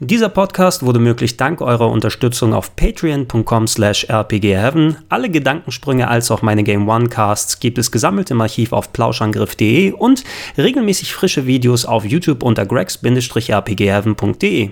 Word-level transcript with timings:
Dieser 0.00 0.28
Podcast 0.28 0.84
wurde 0.84 0.98
möglich 0.98 1.36
dank 1.36 1.60
eurer 1.60 1.88
Unterstützung 1.88 2.52
auf 2.52 2.74
patreon.com 2.74 3.68
slash 3.68 4.10
rpgheaven. 4.10 4.96
Alle 5.08 5.30
Gedankensprünge 5.30 6.08
als 6.08 6.32
auch 6.32 6.42
meine 6.42 6.64
Game 6.64 6.88
One 6.88 7.08
Casts 7.08 7.60
gibt 7.60 7.78
es 7.78 7.92
gesammelt 7.92 8.32
im 8.32 8.40
Archiv 8.40 8.72
auf 8.72 8.92
plauschangriff.de 8.92 9.92
und 9.92 10.24
regelmäßig 10.58 11.14
frische 11.14 11.46
Videos 11.46 11.84
auf 11.84 12.04
YouTube 12.04 12.42
unter 12.42 12.66
gregs-rpgheaven.de. 12.66 14.70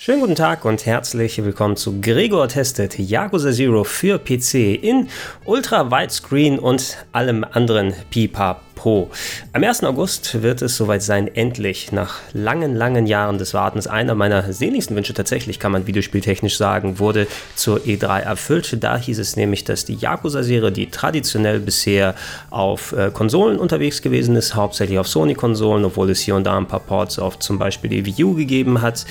Schönen 0.00 0.20
guten 0.20 0.34
Tag 0.34 0.64
und 0.64 0.86
herzlich 0.86 1.44
willkommen 1.44 1.76
zu 1.76 2.00
Gregor 2.00 2.48
Testet 2.48 2.98
Yakuza 2.98 3.52
Zero 3.52 3.84
für 3.84 4.18
PC 4.18 4.82
in 4.82 5.08
Ultra 5.44 5.92
Widescreen 5.92 6.58
und 6.58 6.96
allem 7.12 7.44
anderen 7.44 7.94
Pipapo. 8.10 8.65
Pro. 8.76 9.10
Am 9.52 9.64
1. 9.64 9.82
August 9.82 10.42
wird 10.42 10.62
es 10.62 10.76
soweit 10.76 11.02
sein, 11.02 11.34
endlich 11.34 11.90
nach 11.90 12.20
langen, 12.32 12.76
langen 12.76 13.06
Jahren 13.06 13.38
des 13.38 13.54
Wartens. 13.54 13.88
Einer 13.88 14.14
meiner 14.14 14.52
sehnlichsten 14.52 14.94
Wünsche 14.94 15.14
tatsächlich, 15.14 15.58
kann 15.58 15.72
man 15.72 15.88
videospieltechnisch 15.88 16.56
sagen, 16.56 17.00
wurde 17.00 17.26
zur 17.56 17.78
E3 17.78 18.20
erfüllt. 18.20 18.84
Da 18.84 18.96
hieß 18.96 19.18
es 19.18 19.34
nämlich, 19.34 19.64
dass 19.64 19.84
die 19.84 19.94
Yakuza-Serie, 19.94 20.70
die 20.70 20.90
traditionell 20.90 21.58
bisher 21.58 22.14
auf 22.50 22.92
äh, 22.92 23.10
Konsolen 23.12 23.58
unterwegs 23.58 24.02
gewesen 24.02 24.36
ist, 24.36 24.54
hauptsächlich 24.54 24.98
auf 24.98 25.08
Sony-Konsolen, 25.08 25.84
obwohl 25.84 26.10
es 26.10 26.20
hier 26.20 26.36
und 26.36 26.44
da 26.44 26.56
ein 26.56 26.68
paar 26.68 26.80
Ports 26.80 27.18
auf 27.18 27.38
zum 27.38 27.58
Beispiel 27.58 27.90
die 27.90 28.04
Wii 28.04 28.24
U 28.24 28.34
gegeben 28.34 28.82
hat, 28.82 29.06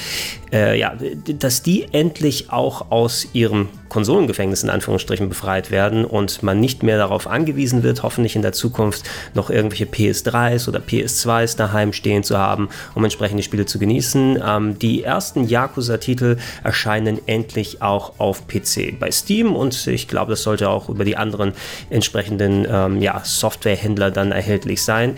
äh, 0.53 0.79
ja, 0.79 0.93
dass 1.39 1.63
die 1.63 1.87
endlich 1.91 2.51
auch 2.51 2.91
aus 2.91 3.27
ihrem 3.34 3.67
Konsolengefängnis 3.89 4.63
in 4.63 4.70
Anführungsstrichen 4.70 5.30
befreit 5.30 5.71
werden 5.71 6.05
und 6.05 6.43
man 6.43 6.59
nicht 6.59 6.84
mehr 6.84 6.98
darauf 6.98 7.27
angewiesen 7.27 7.84
wird, 7.84 8.03
hoffentlich 8.03 8.35
in 8.35 8.41
der 8.41 8.53
Zukunft 8.53 9.03
noch 9.34 9.49
irgendwelche 9.49 9.85
PS3s 9.85 10.67
oder 10.67 10.80
PS2s 10.80 11.57
daheim 11.57 11.93
stehen 11.93 12.23
zu 12.23 12.38
haben, 12.38 12.70
um 12.93 13.03
entsprechende 13.03 13.43
Spiele 13.43 13.66
zu 13.66 13.79
genießen. 13.79 14.41
Ähm, 14.46 14.79
die 14.79 15.04
ersten 15.04 15.48
Yakuza-Titel 15.48 16.37
erscheinen 16.63 17.20
endlich 17.27 17.82
auch 17.82 18.20
auf 18.20 18.48
PC 18.48 18.99
bei 18.99 19.12
Steam 19.12 19.55
und 19.55 19.87
ich 19.87 20.07
glaube, 20.07 20.31
das 20.31 20.43
sollte 20.43 20.70
auch 20.70 20.90
über 20.90 21.05
die 21.05 21.18
anderen 21.18 21.54
entsprechenden 21.90 22.68
ähm, 22.70 23.02
ja, 23.02 23.21
Softwarehändler 23.24 24.12
dann 24.12 24.31
erhältlich 24.31 24.84
sein. 24.84 25.18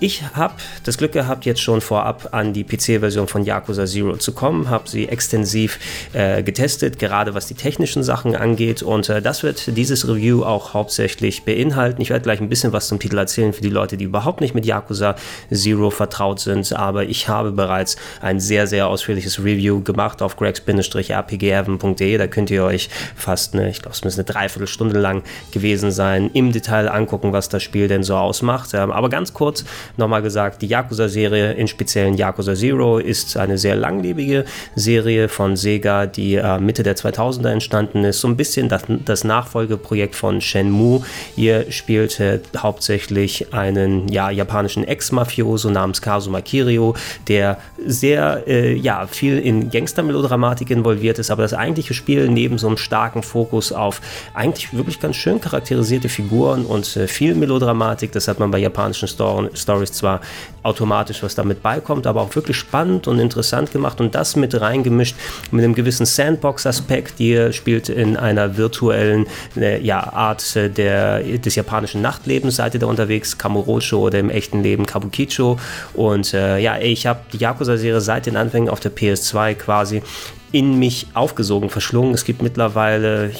Ich 0.00 0.22
habe 0.34 0.54
das 0.84 0.98
Glück 0.98 1.12
gehabt, 1.12 1.44
jetzt 1.44 1.60
schon 1.60 1.80
vorab 1.80 2.28
an 2.32 2.52
die 2.52 2.64
PC-Version 2.64 3.28
von 3.28 3.44
Yakuza 3.44 3.86
Zero 3.86 4.16
zu 4.16 4.32
kommen, 4.32 4.70
habe 4.70 4.88
sie 4.88 5.08
extensiv 5.08 5.78
äh, 6.12 6.42
getestet, 6.42 6.98
gerade 6.98 7.34
was 7.34 7.46
die 7.46 7.54
technischen 7.54 8.02
Sachen 8.06 8.34
angeht. 8.34 8.82
Und 8.82 9.10
äh, 9.10 9.20
das 9.20 9.42
wird 9.42 9.76
dieses 9.76 10.08
Review 10.08 10.44
auch 10.44 10.72
hauptsächlich 10.72 11.44
beinhalten. 11.44 12.00
Ich 12.00 12.08
werde 12.08 12.22
gleich 12.22 12.40
ein 12.40 12.48
bisschen 12.48 12.72
was 12.72 12.88
zum 12.88 12.98
Titel 12.98 13.18
erzählen 13.18 13.52
für 13.52 13.60
die 13.60 13.68
Leute, 13.68 13.98
die 13.98 14.04
überhaupt 14.04 14.40
nicht 14.40 14.54
mit 14.54 14.64
Yakuza 14.64 15.16
Zero 15.52 15.90
vertraut 15.90 16.40
sind. 16.40 16.72
Aber 16.72 17.04
ich 17.04 17.28
habe 17.28 17.52
bereits 17.52 17.96
ein 18.22 18.40
sehr, 18.40 18.66
sehr 18.66 18.88
ausführliches 18.88 19.40
Review 19.40 19.82
gemacht 19.82 20.22
auf 20.22 20.36
gregs-rpgheaven.de. 20.36 22.16
Da 22.16 22.26
könnt 22.26 22.50
ihr 22.50 22.64
euch 22.64 22.88
fast 23.14 23.52
eine, 23.52 23.68
ich 23.68 23.82
glaube, 23.82 23.94
es 23.94 24.04
müsste 24.04 24.22
eine 24.22 24.26
Dreiviertelstunde 24.26 24.98
lang 24.98 25.22
gewesen 25.50 25.90
sein, 25.90 26.30
im 26.32 26.52
Detail 26.52 26.88
angucken, 26.88 27.32
was 27.32 27.48
das 27.48 27.62
Spiel 27.62 27.88
denn 27.88 28.02
so 28.02 28.16
ausmacht. 28.16 28.70
Ähm, 28.72 28.92
aber 28.92 29.08
ganz 29.10 29.34
kurz 29.34 29.64
nochmal 29.96 30.22
gesagt, 30.22 30.62
die 30.62 30.68
Yakuza-Serie, 30.68 31.52
in 31.52 31.68
speziellen 31.68 32.14
Yakuza 32.14 32.54
Zero, 32.54 32.98
ist 32.98 33.36
eine 33.36 33.58
sehr 33.58 33.76
langlebige 33.76 34.44
Serie 34.74 35.28
von 35.28 35.56
Sega, 35.56 36.06
die 36.06 36.36
äh, 36.36 36.58
Mitte 36.58 36.82
der 36.82 36.96
2000er 36.96 37.50
entstanden 37.50 37.95
entstanden 37.96 38.04
ist. 38.04 38.20
So 38.20 38.28
ein 38.28 38.36
bisschen 38.36 38.68
das, 38.68 38.82
das 39.04 39.24
Nachfolgeprojekt 39.24 40.14
von 40.14 40.40
Shenmue. 40.40 41.02
Ihr 41.36 41.70
spielt 41.70 42.20
äh, 42.20 42.40
hauptsächlich 42.56 43.52
einen 43.52 44.08
ja, 44.08 44.30
japanischen 44.30 44.84
Ex-Mafioso 44.84 45.70
namens 45.70 46.00
Kazuma 46.02 46.40
Kirio, 46.40 46.94
der 47.28 47.58
sehr 47.84 48.44
äh, 48.46 48.74
ja, 48.74 49.06
viel 49.06 49.38
in 49.38 49.70
Gangster-Melodramatik 49.70 50.70
involviert 50.70 51.18
ist, 51.18 51.30
aber 51.30 51.42
das 51.42 51.54
eigentliche 51.54 51.94
Spiel 51.94 52.28
neben 52.28 52.58
so 52.58 52.66
einem 52.66 52.76
starken 52.76 53.22
Fokus 53.22 53.72
auf 53.72 54.00
eigentlich 54.34 54.72
wirklich 54.72 55.00
ganz 55.00 55.16
schön 55.16 55.40
charakterisierte 55.40 56.08
Figuren 56.08 56.64
und 56.64 56.96
äh, 56.96 57.06
viel 57.06 57.34
Melodramatik, 57.34 58.12
das 58.12 58.28
hat 58.28 58.38
man 58.38 58.50
bei 58.50 58.58
japanischen 58.58 59.08
Stor 59.08 59.48
Stories 59.54 59.92
zwar 59.92 60.20
automatisch, 60.62 61.22
was 61.22 61.34
damit 61.34 61.62
beikommt, 61.62 62.06
aber 62.06 62.22
auch 62.22 62.34
wirklich 62.34 62.56
spannend 62.56 63.06
und 63.06 63.18
interessant 63.18 63.70
gemacht 63.70 64.00
und 64.00 64.14
das 64.14 64.36
mit 64.36 64.60
reingemischt 64.60 65.14
mit 65.50 65.64
einem 65.64 65.74
gewissen 65.74 66.06
Sandbox-Aspekt. 66.06 67.20
Ihr 67.20 67.52
spielt 67.52 67.85
in 67.88 68.16
einer 68.16 68.56
virtuellen 68.56 69.26
äh, 69.56 69.80
ja, 69.80 70.12
Art 70.12 70.56
äh, 70.56 70.68
der, 70.68 71.22
des 71.22 71.54
japanischen 71.54 72.02
Nachtlebens, 72.02 72.56
seid 72.56 72.74
ihr 72.74 72.80
da 72.80 72.86
unterwegs, 72.86 73.38
Kamurocho 73.38 73.98
oder 73.98 74.18
im 74.18 74.30
echten 74.30 74.62
Leben 74.62 74.86
Kabukicho. 74.86 75.58
Und 75.94 76.34
äh, 76.34 76.58
ja, 76.58 76.78
ich 76.78 77.06
habe 77.06 77.20
die 77.32 77.38
Yakuza-Serie 77.38 78.00
seit 78.00 78.26
den 78.26 78.36
Anfängen 78.36 78.68
auf 78.68 78.80
der 78.80 78.94
PS2 78.94 79.54
quasi 79.54 80.02
in 80.52 80.78
mich 80.78 81.08
aufgesogen, 81.14 81.70
verschlungen. 81.70 82.14
Es 82.14 82.24
gibt 82.24 82.42
mittlerweile, 82.42 83.30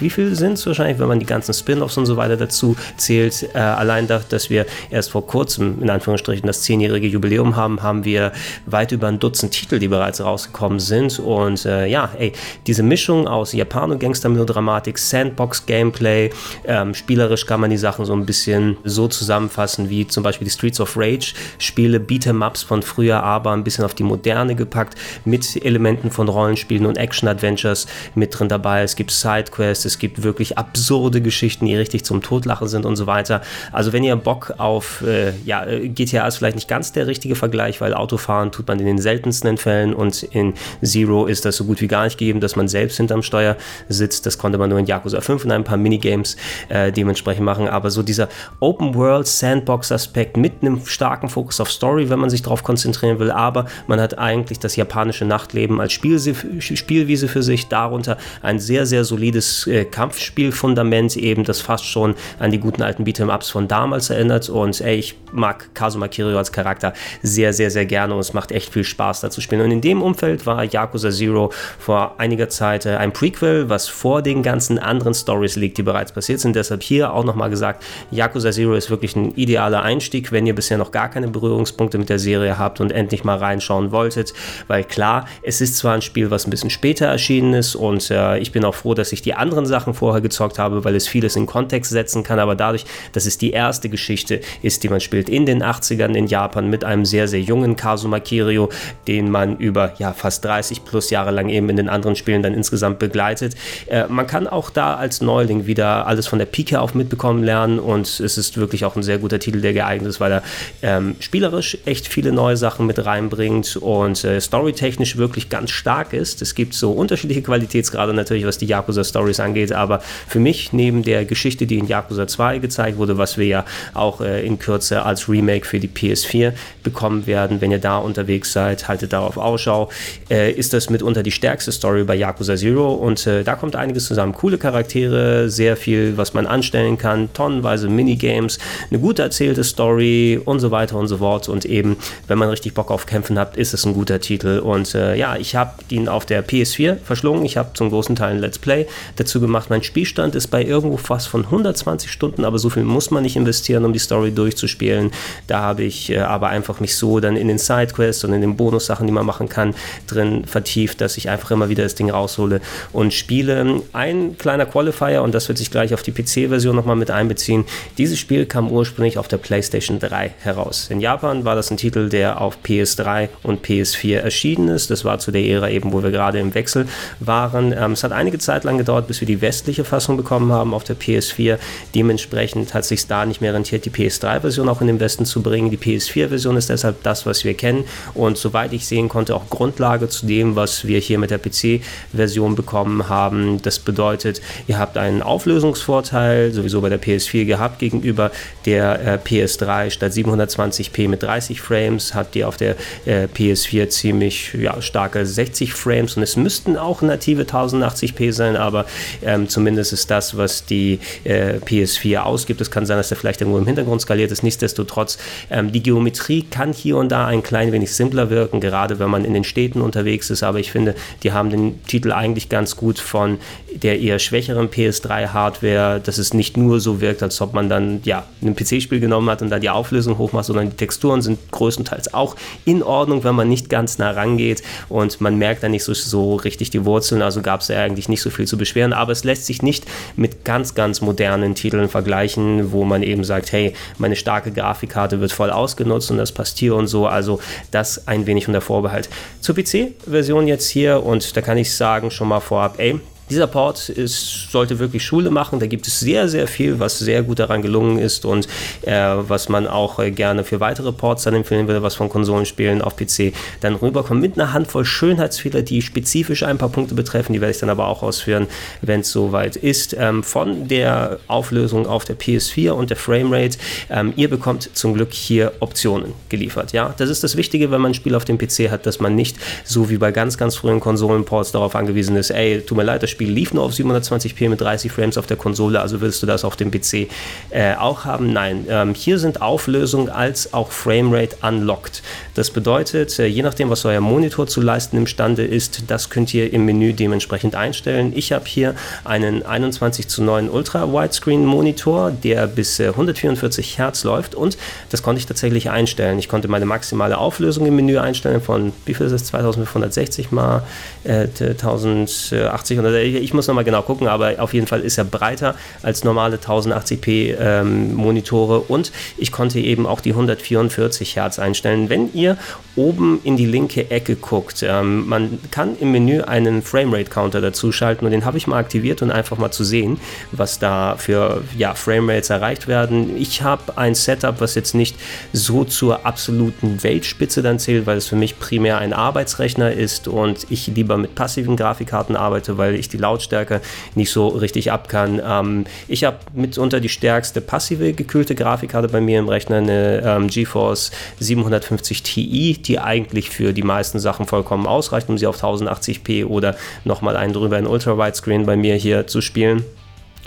wie 0.00 0.10
viele 0.10 0.34
sind 0.34 0.54
es 0.54 0.66
wahrscheinlich, 0.66 0.98
wenn 0.98 1.08
man 1.08 1.20
die 1.20 1.26
ganzen 1.26 1.54
Spin-offs 1.54 1.96
und 1.96 2.06
so 2.06 2.16
weiter 2.16 2.36
dazu 2.36 2.76
zählt. 2.96 3.48
Äh, 3.54 3.58
allein 3.58 4.06
da, 4.06 4.20
dass 4.28 4.50
wir 4.50 4.66
erst 4.90 5.10
vor 5.10 5.26
kurzem, 5.26 5.80
in 5.80 5.88
Anführungsstrichen, 5.88 6.46
das 6.46 6.62
zehnjährige 6.62 7.06
Jubiläum 7.06 7.56
haben, 7.56 7.82
haben 7.82 8.04
wir 8.04 8.32
weit 8.66 8.92
über 8.92 9.06
ein 9.06 9.18
Dutzend 9.18 9.52
Titel, 9.52 9.78
die 9.78 9.88
bereits 9.88 10.20
rausgekommen 10.20 10.80
sind. 10.80 11.18
Und 11.20 11.64
äh, 11.64 11.86
ja, 11.86 12.10
ey, 12.18 12.32
diese 12.66 12.82
Mischung 12.82 13.28
aus 13.28 13.52
Japano-Gangster-Melodramatik, 13.52 14.98
Sandbox-Gameplay, 14.98 16.30
ähm, 16.66 16.94
spielerisch 16.94 17.46
kann 17.46 17.60
man 17.60 17.70
die 17.70 17.78
Sachen 17.78 18.04
so 18.04 18.12
ein 18.12 18.26
bisschen 18.26 18.76
so 18.84 19.08
zusammenfassen, 19.08 19.90
wie 19.90 20.06
zum 20.06 20.22
Beispiel 20.22 20.44
die 20.44 20.52
Streets 20.52 20.80
of 20.80 20.96
Rage, 20.96 21.34
Spiele, 21.58 21.98
Beat'em-Ups 21.98 22.62
von 22.62 22.82
früher, 22.82 23.22
aber 23.22 23.52
ein 23.52 23.64
bisschen 23.64 23.84
auf 23.84 23.94
die 23.94 24.02
Moderne 24.02 24.54
gepackt, 24.54 24.96
mit 25.24 25.64
Elementen 25.64 26.10
von 26.10 26.28
Rollen 26.28 26.47
Rollenspielen 26.48 26.86
und 26.86 26.96
Action-Adventures 26.96 27.86
mit 28.14 28.38
drin 28.38 28.48
dabei. 28.48 28.82
Es 28.82 28.96
gibt 28.96 29.10
Sidequests, 29.10 29.84
es 29.84 29.98
gibt 29.98 30.22
wirklich 30.22 30.56
absurde 30.56 31.20
Geschichten, 31.20 31.66
die 31.66 31.76
richtig 31.76 32.04
zum 32.04 32.22
Totlachen 32.22 32.68
sind 32.68 32.86
und 32.86 32.96
so 32.96 33.06
weiter. 33.06 33.42
Also 33.70 33.92
wenn 33.92 34.02
ihr 34.02 34.16
Bock 34.16 34.54
auf, 34.56 35.02
äh, 35.02 35.32
ja, 35.44 35.66
GTA 35.66 36.26
ist 36.26 36.38
vielleicht 36.38 36.56
nicht 36.56 36.68
ganz 36.68 36.92
der 36.92 37.06
richtige 37.06 37.34
Vergleich, 37.34 37.80
weil 37.80 37.92
Autofahren 37.92 38.50
tut 38.50 38.66
man 38.66 38.80
in 38.80 38.86
den 38.86 38.98
seltensten 38.98 39.58
Fällen 39.58 39.92
und 39.92 40.22
in 40.22 40.54
Zero 40.82 41.26
ist 41.26 41.44
das 41.44 41.56
so 41.56 41.64
gut 41.64 41.80
wie 41.82 41.86
gar 41.86 42.04
nicht 42.04 42.18
gegeben, 42.18 42.40
dass 42.40 42.56
man 42.56 42.66
selbst 42.66 42.96
hinterm 42.96 43.22
Steuer 43.22 43.56
sitzt. 43.88 44.24
Das 44.24 44.38
konnte 44.38 44.56
man 44.56 44.70
nur 44.70 44.78
in 44.78 44.86
Yakuza 44.86 45.20
5 45.20 45.44
und 45.44 45.52
ein 45.52 45.64
paar 45.64 45.76
Minigames 45.76 46.36
äh, 46.68 46.90
dementsprechend 46.90 47.44
machen. 47.44 47.68
Aber 47.68 47.90
so 47.90 48.02
dieser 48.02 48.28
Open-World-Sandbox-Aspekt 48.60 50.36
mit 50.38 50.54
einem 50.62 50.86
starken 50.86 51.28
Fokus 51.28 51.60
auf 51.60 51.70
Story, 51.70 52.08
wenn 52.08 52.18
man 52.18 52.30
sich 52.30 52.42
darauf 52.42 52.62
konzentrieren 52.62 53.18
will, 53.18 53.30
aber 53.30 53.66
man 53.86 54.00
hat 54.00 54.18
eigentlich 54.18 54.58
das 54.58 54.76
japanische 54.76 55.26
Nachtleben 55.26 55.80
als 55.80 55.92
Spiel 55.92 56.18
Spielwiese 56.60 57.28
für 57.28 57.42
sich, 57.42 57.68
darunter 57.68 58.18
ein 58.42 58.58
sehr, 58.58 58.86
sehr 58.86 59.04
solides 59.04 59.66
äh, 59.66 59.84
Kampfspielfundament, 59.84 61.16
eben 61.16 61.44
das 61.44 61.60
fast 61.60 61.84
schon 61.86 62.14
an 62.38 62.50
die 62.50 62.58
guten 62.58 62.82
alten 62.82 63.04
Beat'em-Ups 63.04 63.50
von 63.50 63.68
damals 63.68 64.10
erinnert. 64.10 64.48
Und 64.48 64.80
ey, 64.80 64.96
ich 64.96 65.14
mag 65.32 65.74
Kazuma 65.74 66.08
Kiryu 66.08 66.36
als 66.36 66.52
Charakter 66.52 66.92
sehr, 67.22 67.52
sehr, 67.52 67.70
sehr 67.70 67.86
gerne 67.86 68.14
und 68.14 68.20
es 68.20 68.32
macht 68.32 68.52
echt 68.52 68.72
viel 68.72 68.84
Spaß, 68.84 69.20
da 69.20 69.30
zu 69.30 69.40
spielen. 69.40 69.62
Und 69.62 69.70
in 69.70 69.80
dem 69.80 70.02
Umfeld 70.02 70.46
war 70.46 70.64
Yakuza 70.64 71.10
Zero 71.10 71.52
vor 71.78 72.14
einiger 72.18 72.48
Zeit 72.48 72.86
äh, 72.86 72.96
ein 72.96 73.12
Prequel, 73.12 73.68
was 73.68 73.88
vor 73.88 74.22
den 74.22 74.42
ganzen 74.42 74.78
anderen 74.78 75.14
Stories 75.14 75.56
liegt, 75.56 75.78
die 75.78 75.82
bereits 75.82 76.12
passiert 76.12 76.40
sind. 76.40 76.56
Deshalb 76.56 76.82
hier 76.82 77.12
auch 77.12 77.24
nochmal 77.24 77.50
gesagt, 77.50 77.84
Yakuza 78.10 78.50
Zero 78.50 78.74
ist 78.74 78.90
wirklich 78.90 79.16
ein 79.16 79.34
idealer 79.34 79.82
Einstieg, 79.82 80.32
wenn 80.32 80.46
ihr 80.46 80.54
bisher 80.54 80.78
noch 80.78 80.90
gar 80.90 81.08
keine 81.08 81.28
Berührungspunkte 81.28 81.98
mit 81.98 82.08
der 82.08 82.18
Serie 82.18 82.58
habt 82.58 82.80
und 82.80 82.92
endlich 82.92 83.24
mal 83.24 83.36
reinschauen 83.36 83.92
wolltet, 83.92 84.32
weil 84.66 84.84
klar, 84.84 85.26
es 85.42 85.60
ist 85.60 85.76
zwar 85.76 85.94
ein 85.94 86.02
Spiel, 86.02 86.27
was 86.30 86.46
ein 86.46 86.50
bisschen 86.50 86.70
später 86.70 87.06
erschienen 87.06 87.54
ist. 87.54 87.74
Und 87.74 88.10
äh, 88.10 88.38
ich 88.38 88.52
bin 88.52 88.64
auch 88.64 88.74
froh, 88.74 88.94
dass 88.94 89.12
ich 89.12 89.22
die 89.22 89.34
anderen 89.34 89.66
Sachen 89.66 89.94
vorher 89.94 90.20
gezockt 90.20 90.58
habe, 90.58 90.84
weil 90.84 90.94
es 90.94 91.08
vieles 91.08 91.36
in 91.36 91.46
Kontext 91.46 91.90
setzen 91.90 92.22
kann, 92.22 92.38
aber 92.38 92.54
dadurch, 92.54 92.84
dass 93.12 93.26
es 93.26 93.38
die 93.38 93.50
erste 93.50 93.88
Geschichte 93.88 94.40
ist, 94.62 94.82
die 94.82 94.88
man 94.88 95.00
spielt 95.00 95.28
in 95.28 95.46
den 95.46 95.62
80ern 95.62 96.14
in 96.14 96.26
Japan 96.26 96.68
mit 96.68 96.84
einem 96.84 97.04
sehr, 97.04 97.28
sehr 97.28 97.40
jungen 97.40 97.76
Kazuma 97.76 98.20
Kirio, 98.20 98.68
den 99.06 99.30
man 99.30 99.56
über 99.56 99.94
ja, 99.98 100.12
fast 100.12 100.44
30 100.44 100.84
plus 100.84 101.10
Jahre 101.10 101.30
lang 101.30 101.48
eben 101.48 101.68
in 101.68 101.76
den 101.76 101.88
anderen 101.88 102.16
Spielen 102.16 102.42
dann 102.42 102.54
insgesamt 102.54 102.98
begleitet. 102.98 103.54
Äh, 103.86 104.04
man 104.08 104.26
kann 104.26 104.46
auch 104.46 104.70
da 104.70 104.94
als 104.94 105.20
Neuling 105.20 105.66
wieder 105.66 106.06
alles 106.06 106.26
von 106.26 106.38
der 106.38 106.46
Pike 106.46 106.80
auf 106.80 106.94
mitbekommen 106.94 107.42
lernen. 107.42 107.78
Und 107.78 108.20
es 108.20 108.36
ist 108.36 108.56
wirklich 108.56 108.84
auch 108.84 108.96
ein 108.96 109.02
sehr 109.02 109.18
guter 109.18 109.38
Titel, 109.38 109.60
der 109.60 109.72
geeignet 109.72 110.10
ist, 110.10 110.20
weil 110.20 110.32
er 110.32 110.42
ähm, 110.82 111.16
spielerisch 111.20 111.78
echt 111.86 112.08
viele 112.08 112.32
neue 112.32 112.56
Sachen 112.56 112.86
mit 112.86 113.04
reinbringt 113.04 113.76
und 113.76 114.22
äh, 114.24 114.40
storytechnisch 114.40 115.16
wirklich 115.16 115.48
ganz 115.48 115.70
stark 115.70 116.12
ist 116.12 116.17
ist. 116.18 116.42
Es 116.42 116.54
gibt 116.54 116.74
so 116.74 116.92
unterschiedliche 116.92 117.42
Qualitätsgrade 117.42 118.12
natürlich, 118.12 118.44
was 118.44 118.58
die 118.58 118.66
Yakuza 118.66 119.04
Stories 119.04 119.40
angeht, 119.40 119.72
aber 119.72 120.00
für 120.26 120.40
mich 120.40 120.72
neben 120.72 121.02
der 121.02 121.24
Geschichte, 121.24 121.66
die 121.66 121.78
in 121.78 121.86
Yakuza 121.86 122.26
2 122.26 122.58
gezeigt 122.58 122.98
wurde, 122.98 123.16
was 123.16 123.38
wir 123.38 123.46
ja 123.46 123.64
auch 123.94 124.20
äh, 124.20 124.44
in 124.44 124.58
Kürze 124.58 125.04
als 125.04 125.28
Remake 125.28 125.66
für 125.66 125.80
die 125.80 125.88
PS4 125.88 126.52
bekommen 126.82 127.26
werden, 127.26 127.60
wenn 127.60 127.70
ihr 127.70 127.78
da 127.78 127.98
unterwegs 127.98 128.52
seid, 128.52 128.88
haltet 128.88 129.12
darauf 129.12 129.36
Ausschau, 129.36 129.90
äh, 130.30 130.52
ist 130.52 130.72
das 130.72 130.90
mitunter 130.90 131.22
die 131.22 131.30
stärkste 131.30 131.72
Story 131.72 132.04
bei 132.04 132.14
Yakuza 132.14 132.56
Zero 132.56 132.94
und 132.94 133.26
äh, 133.26 133.44
da 133.44 133.54
kommt 133.54 133.76
einiges 133.76 134.06
zusammen. 134.06 134.32
Coole 134.32 134.58
Charaktere, 134.58 135.48
sehr 135.48 135.76
viel, 135.76 136.16
was 136.16 136.34
man 136.34 136.46
anstellen 136.46 136.98
kann, 136.98 137.32
tonnenweise 137.32 137.88
Minigames, 137.88 138.58
eine 138.90 139.00
gut 139.00 139.18
erzählte 139.18 139.64
Story 139.64 140.40
und 140.44 140.60
so 140.60 140.70
weiter 140.70 140.96
und 140.96 141.08
so 141.08 141.18
fort 141.18 141.48
und 141.48 141.64
eben, 141.64 141.96
wenn 142.26 142.38
man 142.38 142.48
richtig 142.48 142.74
Bock 142.74 142.90
auf 142.90 143.06
Kämpfen 143.06 143.38
habt, 143.38 143.56
ist 143.56 143.74
es 143.74 143.84
ein 143.84 143.94
guter 143.94 144.20
Titel 144.20 144.58
und 144.58 144.94
äh, 144.94 145.14
ja, 145.14 145.36
ich 145.36 145.54
habe 145.54 145.72
ihn 145.90 146.07
auf 146.08 146.26
der 146.26 146.46
PS4 146.46 146.96
verschlungen, 146.96 147.44
ich 147.44 147.56
habe 147.56 147.70
zum 147.74 147.90
großen 147.90 148.16
Teil 148.16 148.34
ein 148.34 148.38
Let's 148.38 148.58
Play 148.58 148.86
dazu 149.16 149.40
gemacht. 149.40 149.70
Mein 149.70 149.82
Spielstand 149.82 150.34
ist 150.34 150.48
bei 150.48 150.64
irgendwo 150.64 150.96
fast 150.96 151.28
von 151.28 151.44
120 151.44 152.10
Stunden, 152.10 152.44
aber 152.44 152.58
so 152.58 152.70
viel 152.70 152.84
muss 152.84 153.10
man 153.10 153.22
nicht 153.22 153.36
investieren, 153.36 153.84
um 153.84 153.92
die 153.92 153.98
Story 153.98 154.32
durchzuspielen. 154.32 155.10
Da 155.46 155.60
habe 155.60 155.84
ich 155.84 156.10
äh, 156.10 156.18
aber 156.18 156.48
einfach 156.48 156.80
mich 156.80 156.96
so 156.96 157.20
dann 157.20 157.36
in 157.36 157.48
den 157.48 157.58
Sidequests 157.58 158.24
und 158.24 158.32
in 158.32 158.40
den 158.40 158.56
Bonussachen, 158.56 159.06
die 159.06 159.12
man 159.12 159.26
machen 159.26 159.48
kann, 159.48 159.74
drin 160.06 160.44
vertieft, 160.46 161.00
dass 161.00 161.16
ich 161.16 161.28
einfach 161.28 161.50
immer 161.50 161.68
wieder 161.68 161.82
das 161.82 161.94
Ding 161.94 162.10
raushole 162.10 162.60
und 162.92 163.12
spiele. 163.14 163.82
Ein 163.92 164.36
kleiner 164.38 164.66
Qualifier 164.66 165.22
und 165.22 165.34
das 165.34 165.48
wird 165.48 165.58
sich 165.58 165.70
gleich 165.70 165.94
auf 165.94 166.02
die 166.02 166.12
PC-Version 166.12 166.74
nochmal 166.74 166.96
mit 166.96 167.10
einbeziehen. 167.10 167.64
Dieses 167.98 168.18
Spiel 168.18 168.46
kam 168.46 168.70
ursprünglich 168.70 169.18
auf 169.18 169.28
der 169.28 169.38
PlayStation 169.38 169.98
3 169.98 170.32
heraus. 170.40 170.86
In 170.90 171.00
Japan 171.00 171.44
war 171.44 171.54
das 171.54 171.70
ein 171.70 171.76
Titel, 171.76 172.08
der 172.08 172.40
auf 172.40 172.58
PS3 172.64 173.28
und 173.42 173.64
PS4 173.64 174.18
erschienen 174.18 174.68
ist. 174.68 174.90
Das 174.90 175.04
war 175.04 175.18
zu 175.18 175.30
der 175.30 175.44
Ära 175.44 175.70
eben, 175.70 175.92
wo 175.92 175.97
wir 176.02 176.10
gerade 176.10 176.38
im 176.38 176.54
Wechsel 176.54 176.86
waren. 177.20 177.72
Ähm, 177.72 177.92
es 177.92 178.04
hat 178.04 178.12
einige 178.12 178.38
Zeit 178.38 178.64
lang 178.64 178.78
gedauert, 178.78 179.06
bis 179.06 179.20
wir 179.20 179.26
die 179.26 179.40
westliche 179.40 179.84
Fassung 179.84 180.16
bekommen 180.16 180.52
haben 180.52 180.74
auf 180.74 180.84
der 180.84 180.96
PS4. 180.96 181.58
Dementsprechend 181.94 182.74
hat 182.74 182.84
sich 182.84 183.06
da 183.06 183.26
nicht 183.26 183.40
mehr 183.40 183.54
rentiert, 183.54 183.84
die 183.84 183.90
PS3-Version 183.90 184.68
auch 184.68 184.80
in 184.80 184.86
den 184.86 185.00
Westen 185.00 185.24
zu 185.24 185.42
bringen. 185.42 185.70
Die 185.70 185.78
PS4-Version 185.78 186.56
ist 186.56 186.68
deshalb 186.68 187.02
das, 187.02 187.26
was 187.26 187.44
wir 187.44 187.54
kennen 187.54 187.84
und 188.14 188.38
soweit 188.38 188.72
ich 188.72 188.86
sehen 188.86 189.08
konnte, 189.08 189.34
auch 189.34 189.48
Grundlage 189.50 190.08
zu 190.08 190.26
dem, 190.26 190.56
was 190.56 190.86
wir 190.86 190.98
hier 190.98 191.18
mit 191.18 191.30
der 191.30 191.38
PC-Version 191.38 192.54
bekommen 192.54 193.08
haben. 193.08 193.60
Das 193.62 193.78
bedeutet, 193.78 194.40
ihr 194.66 194.78
habt 194.78 194.96
einen 194.96 195.22
Auflösungsvorteil, 195.22 196.52
sowieso 196.52 196.80
bei 196.80 196.88
der 196.88 197.00
PS4 197.00 197.44
gehabt, 197.44 197.78
gegenüber 197.78 198.30
der 198.66 199.00
äh, 199.06 199.18
PS3 199.24 199.90
statt 199.90 200.12
720p 200.12 201.08
mit 201.08 201.22
30 201.22 201.60
Frames 201.60 202.14
habt 202.14 202.36
ihr 202.36 202.48
auf 202.48 202.56
der 202.56 202.76
äh, 203.06 203.26
PS4 203.26 203.88
ziemlich 203.88 204.54
ja, 204.54 204.80
starke 204.82 205.24
60 205.24 205.72
Frames 205.72 205.87
und 205.88 206.22
es 206.22 206.36
müssten 206.36 206.76
auch 206.76 207.02
native 207.02 207.42
1080p 207.42 208.32
sein, 208.32 208.56
aber 208.56 208.86
ähm, 209.22 209.48
zumindest 209.48 209.92
ist 209.92 210.10
das, 210.10 210.36
was 210.36 210.64
die 210.64 210.98
äh, 211.24 211.54
PS4 211.58 212.18
ausgibt. 212.18 212.60
Es 212.60 212.70
kann 212.70 212.86
sein, 212.86 212.96
dass 212.96 213.08
der 213.08 213.16
vielleicht 213.16 213.40
irgendwo 213.40 213.58
im 213.58 213.66
Hintergrund 213.66 214.00
skaliert 214.00 214.30
ist. 214.30 214.42
Nichtsdestotrotz, 214.42 215.18
ähm, 215.50 215.72
die 215.72 215.82
Geometrie 215.82 216.42
kann 216.42 216.72
hier 216.72 216.96
und 216.96 217.10
da 217.10 217.26
ein 217.26 217.42
klein 217.42 217.72
wenig 217.72 217.92
simpler 217.94 218.30
wirken, 218.30 218.60
gerade 218.60 218.98
wenn 218.98 219.10
man 219.10 219.24
in 219.24 219.34
den 219.34 219.44
Städten 219.44 219.80
unterwegs 219.80 220.30
ist, 220.30 220.42
aber 220.42 220.58
ich 220.58 220.70
finde, 220.70 220.94
die 221.22 221.32
haben 221.32 221.50
den 221.50 221.82
Titel 221.84 222.12
eigentlich 222.12 222.48
ganz 222.48 222.76
gut 222.76 222.98
von 222.98 223.38
der 223.74 224.00
eher 224.00 224.18
schwächeren 224.18 224.68
PS3-Hardware, 224.68 226.00
dass 226.00 226.18
es 226.18 226.34
nicht 226.34 226.56
nur 226.56 226.80
so 226.80 227.00
wirkt, 227.00 227.22
als 227.22 227.40
ob 227.40 227.54
man 227.54 227.68
dann 227.68 228.00
ja 228.04 228.24
ein 228.42 228.56
PC-Spiel 228.56 229.00
genommen 229.00 229.28
hat 229.30 229.42
und 229.42 229.50
dann 229.50 229.60
die 229.60 229.70
Auflösung 229.70 230.18
hochmacht, 230.18 230.46
sondern 230.46 230.70
die 230.70 230.76
Texturen 230.76 231.22
sind 231.22 231.38
größtenteils 231.50 232.14
auch 232.14 232.36
in 232.64 232.82
Ordnung, 232.82 233.24
wenn 233.24 233.34
man 233.34 233.48
nicht 233.48 233.68
ganz 233.68 233.98
nah 233.98 234.10
rangeht 234.10 234.62
und 234.88 235.20
man 235.20 235.36
merkt 235.36 235.62
dann 235.62 235.72
nicht 235.72 235.84
so, 235.84 235.92
so 235.94 236.36
richtig 236.36 236.70
die 236.70 236.84
Wurzeln, 236.84 237.22
also 237.22 237.42
gab 237.42 237.60
es 237.60 237.68
ja 237.68 237.80
eigentlich 237.80 238.08
nicht 238.08 238.22
so 238.22 238.30
viel 238.30 238.46
zu 238.46 238.56
beschweren, 238.56 238.92
aber 238.92 239.12
es 239.12 239.24
lässt 239.24 239.46
sich 239.46 239.62
nicht 239.62 239.84
mit 240.16 240.44
ganz, 240.44 240.74
ganz 240.74 241.00
modernen 241.00 241.54
Titeln 241.54 241.88
vergleichen, 241.88 242.72
wo 242.72 242.84
man 242.84 243.02
eben 243.02 243.24
sagt, 243.24 243.52
hey, 243.52 243.74
meine 243.98 244.16
starke 244.16 244.50
Grafikkarte 244.50 245.20
wird 245.20 245.32
voll 245.32 245.50
ausgenutzt 245.50 246.10
und 246.10 246.18
das 246.18 246.32
passt 246.32 246.58
hier 246.58 246.74
und 246.74 246.86
so, 246.86 247.06
also 247.06 247.40
das 247.70 248.08
ein 248.08 248.26
wenig 248.26 248.48
unter 248.48 248.60
Vorbehalt. 248.60 249.08
Zur 249.40 249.54
PC-Version 249.54 250.48
jetzt 250.48 250.68
hier 250.68 251.04
und 251.04 251.36
da 251.36 251.40
kann 251.42 251.58
ich 251.58 251.74
sagen 251.74 252.10
schon 252.10 252.28
mal 252.28 252.40
vorab, 252.40 252.78
ey, 252.78 253.00
dieser 253.30 253.46
Port 253.46 253.88
ist, 253.88 254.50
sollte 254.50 254.78
wirklich 254.78 255.04
Schule 255.04 255.30
machen. 255.30 255.60
Da 255.60 255.66
gibt 255.66 255.86
es 255.86 256.00
sehr, 256.00 256.28
sehr 256.28 256.46
viel, 256.46 256.80
was 256.80 256.98
sehr 256.98 257.22
gut 257.22 257.38
daran 257.38 257.62
gelungen 257.62 257.98
ist 257.98 258.24
und 258.24 258.48
äh, 258.82 258.92
was 258.92 259.48
man 259.48 259.66
auch 259.66 259.98
äh, 259.98 260.10
gerne 260.10 260.44
für 260.44 260.60
weitere 260.60 260.92
Ports 260.92 261.24
dann 261.24 261.34
empfehlen 261.34 261.66
würde, 261.68 261.82
was 261.82 261.94
von 261.94 262.08
Konsolenspielen 262.08 262.82
auf 262.82 262.96
PC 262.96 263.32
dann 263.60 263.74
rüberkommt. 263.74 264.20
Mit 264.20 264.38
einer 264.38 264.52
Handvoll 264.52 264.84
Schönheitsfehler, 264.84 265.62
die 265.62 265.82
spezifisch 265.82 266.42
ein 266.42 266.58
paar 266.58 266.68
Punkte 266.68 266.94
betreffen. 266.94 267.32
Die 267.32 267.40
werde 267.40 267.52
ich 267.52 267.58
dann 267.58 267.70
aber 267.70 267.88
auch 267.88 268.02
ausführen, 268.02 268.46
wenn 268.82 269.00
es 269.00 269.10
soweit 269.10 269.56
ist. 269.56 269.96
Ähm, 269.98 270.22
von 270.22 270.68
der 270.68 271.18
Auflösung 271.26 271.86
auf 271.86 272.04
der 272.04 272.18
PS4 272.18 272.70
und 272.70 272.90
der 272.90 272.96
Framerate. 272.96 273.58
Ähm, 273.90 274.12
ihr 274.16 274.28
bekommt 274.28 274.70
zum 274.74 274.94
Glück 274.94 275.12
hier 275.12 275.52
Optionen 275.60 276.12
geliefert. 276.28 276.72
Ja, 276.72 276.94
das 276.96 277.10
ist 277.10 277.24
das 277.24 277.36
Wichtige, 277.36 277.70
wenn 277.70 277.80
man 277.80 277.92
ein 277.92 277.94
Spiel 277.94 278.14
auf 278.14 278.24
dem 278.24 278.38
PC 278.38 278.70
hat, 278.70 278.86
dass 278.86 279.00
man 279.00 279.14
nicht 279.14 279.36
so 279.64 279.90
wie 279.90 279.98
bei 279.98 280.12
ganz, 280.12 280.38
ganz 280.38 280.56
frühen 280.56 280.80
Konsolenports 280.80 281.52
darauf 281.52 281.74
angewiesen 281.74 282.16
ist, 282.16 282.30
ey, 282.30 282.60
tut 282.60 282.76
mir 282.76 282.84
leid, 282.84 283.02
das 283.02 283.10
Spiel 283.10 283.17
Spiel 283.18 283.32
lief 283.32 283.52
nur 283.52 283.64
auf 283.64 283.72
720p 283.72 284.48
mit 284.48 284.60
30 284.60 284.92
Frames 284.92 285.18
auf 285.18 285.26
der 285.26 285.36
Konsole, 285.36 285.80
also 285.80 286.00
willst 286.00 286.22
du 286.22 286.26
das 286.26 286.44
auf 286.44 286.54
dem 286.54 286.70
PC 286.70 287.08
äh, 287.50 287.74
auch 287.74 288.04
haben? 288.04 288.32
Nein, 288.32 288.64
ähm, 288.68 288.94
hier 288.94 289.18
sind 289.18 289.42
Auflösung 289.42 290.08
als 290.08 290.54
auch 290.54 290.70
Framerate 290.70 291.34
unlocked. 291.42 292.04
Das 292.36 292.50
bedeutet, 292.50 293.18
äh, 293.18 293.26
je 293.26 293.42
nachdem, 293.42 293.70
was 293.70 293.84
euer 293.84 294.00
Monitor 294.00 294.46
zu 294.46 294.60
leisten 294.60 294.96
imstande 294.96 295.44
ist, 295.44 295.82
das 295.88 296.10
könnt 296.10 296.32
ihr 296.32 296.52
im 296.52 296.64
Menü 296.64 296.92
dementsprechend 296.92 297.56
einstellen. 297.56 298.12
Ich 298.14 298.30
habe 298.30 298.44
hier 298.46 298.76
einen 299.04 299.44
21 299.44 300.06
zu 300.06 300.22
9 300.22 300.48
Ultra 300.48 300.92
Widescreen 300.92 301.44
Monitor, 301.44 302.12
der 302.12 302.46
bis 302.46 302.78
äh, 302.78 302.90
144 302.90 303.78
Hertz 303.78 304.04
läuft 304.04 304.36
und 304.36 304.56
das 304.90 305.02
konnte 305.02 305.18
ich 305.18 305.26
tatsächlich 305.26 305.70
einstellen. 305.70 306.20
Ich 306.20 306.28
konnte 306.28 306.46
meine 306.46 306.66
maximale 306.66 307.18
Auflösung 307.18 307.66
im 307.66 307.74
Menü 307.74 307.98
einstellen 307.98 308.40
von, 308.40 308.72
wie 308.86 308.94
viel 308.94 309.06
ist 309.06 309.12
es, 309.12 309.24
2560 309.24 310.30
mal 310.30 310.62
äh, 311.02 311.26
1080 311.50 312.78
oder 312.78 312.92
ich 313.16 313.34
muss 313.34 313.46
nochmal 313.46 313.64
genau 313.64 313.82
gucken, 313.82 314.08
aber 314.08 314.34
auf 314.38 314.54
jeden 314.54 314.66
Fall 314.66 314.80
ist 314.80 314.98
er 314.98 315.04
breiter 315.04 315.54
als 315.82 316.04
normale 316.04 316.36
1080p 316.36 317.36
ähm, 317.38 317.94
Monitore 317.94 318.60
und 318.60 318.92
ich 319.16 319.32
konnte 319.32 319.58
eben 319.58 319.86
auch 319.86 320.00
die 320.00 320.10
144 320.10 321.16
Hertz 321.16 321.38
einstellen. 321.38 321.88
Wenn 321.88 322.12
ihr 322.14 322.36
oben 322.76 323.20
in 323.24 323.36
die 323.36 323.46
linke 323.46 323.90
Ecke 323.90 324.16
guckt, 324.16 324.62
ähm, 324.62 325.08
man 325.08 325.38
kann 325.50 325.76
im 325.78 325.92
Menü 325.92 326.22
einen 326.22 326.62
Framerate 326.62 327.10
Counter 327.10 327.40
dazu 327.40 327.72
schalten 327.72 328.04
und 328.04 328.12
den 328.12 328.24
habe 328.24 328.38
ich 328.38 328.46
mal 328.46 328.58
aktiviert 328.58 329.02
und 329.02 329.10
einfach 329.10 329.38
mal 329.38 329.50
zu 329.50 329.64
sehen, 329.64 329.98
was 330.32 330.58
da 330.58 330.96
für 330.96 331.42
ja, 331.56 331.74
Framerates 331.74 332.30
erreicht 332.30 332.68
werden. 332.68 333.16
Ich 333.16 333.42
habe 333.42 333.76
ein 333.76 333.94
Setup, 333.94 334.40
was 334.40 334.54
jetzt 334.54 334.74
nicht 334.74 334.96
so 335.32 335.64
zur 335.64 336.06
absoluten 336.06 336.82
Weltspitze 336.82 337.42
dann 337.42 337.58
zählt, 337.58 337.86
weil 337.86 337.96
es 337.96 338.06
für 338.06 338.16
mich 338.16 338.38
primär 338.38 338.78
ein 338.78 338.92
Arbeitsrechner 338.92 339.72
ist 339.72 340.08
und 340.08 340.46
ich 340.50 340.66
lieber 340.68 340.96
mit 340.96 341.14
passiven 341.14 341.56
Grafikkarten 341.56 342.16
arbeite, 342.16 342.58
weil 342.58 342.74
ich 342.74 342.88
die 342.88 342.97
Lautstärke 342.98 343.60
nicht 343.94 344.10
so 344.10 344.28
richtig 344.28 344.72
ab 344.72 344.88
kann. 344.88 345.20
Ähm, 345.24 345.64
ich 345.88 346.04
habe 346.04 346.18
mitunter 346.34 346.80
die 346.80 346.88
stärkste 346.88 347.40
passive 347.40 347.92
gekühlte 347.92 348.34
Grafikkarte 348.34 348.88
bei 348.88 349.00
mir 349.00 349.18
im 349.18 349.28
Rechner, 349.28 349.56
eine 349.56 350.02
ähm, 350.04 350.28
GeForce 350.28 350.90
750 351.20 352.02
Ti, 352.02 352.58
die 352.58 352.78
eigentlich 352.78 353.30
für 353.30 353.52
die 353.52 353.62
meisten 353.62 353.98
Sachen 353.98 354.26
vollkommen 354.26 354.66
ausreicht, 354.66 355.08
um 355.08 355.18
sie 355.18 355.26
auf 355.26 355.42
1080p 355.42 356.26
oder 356.26 356.56
nochmal 356.84 357.16
einen 357.16 357.32
drüber 357.32 357.58
in 357.58 357.66
Ultra 357.66 357.96
Widescreen 357.98 358.46
bei 358.46 358.56
mir 358.56 358.74
hier 358.74 359.06
zu 359.06 359.20
spielen. 359.20 359.64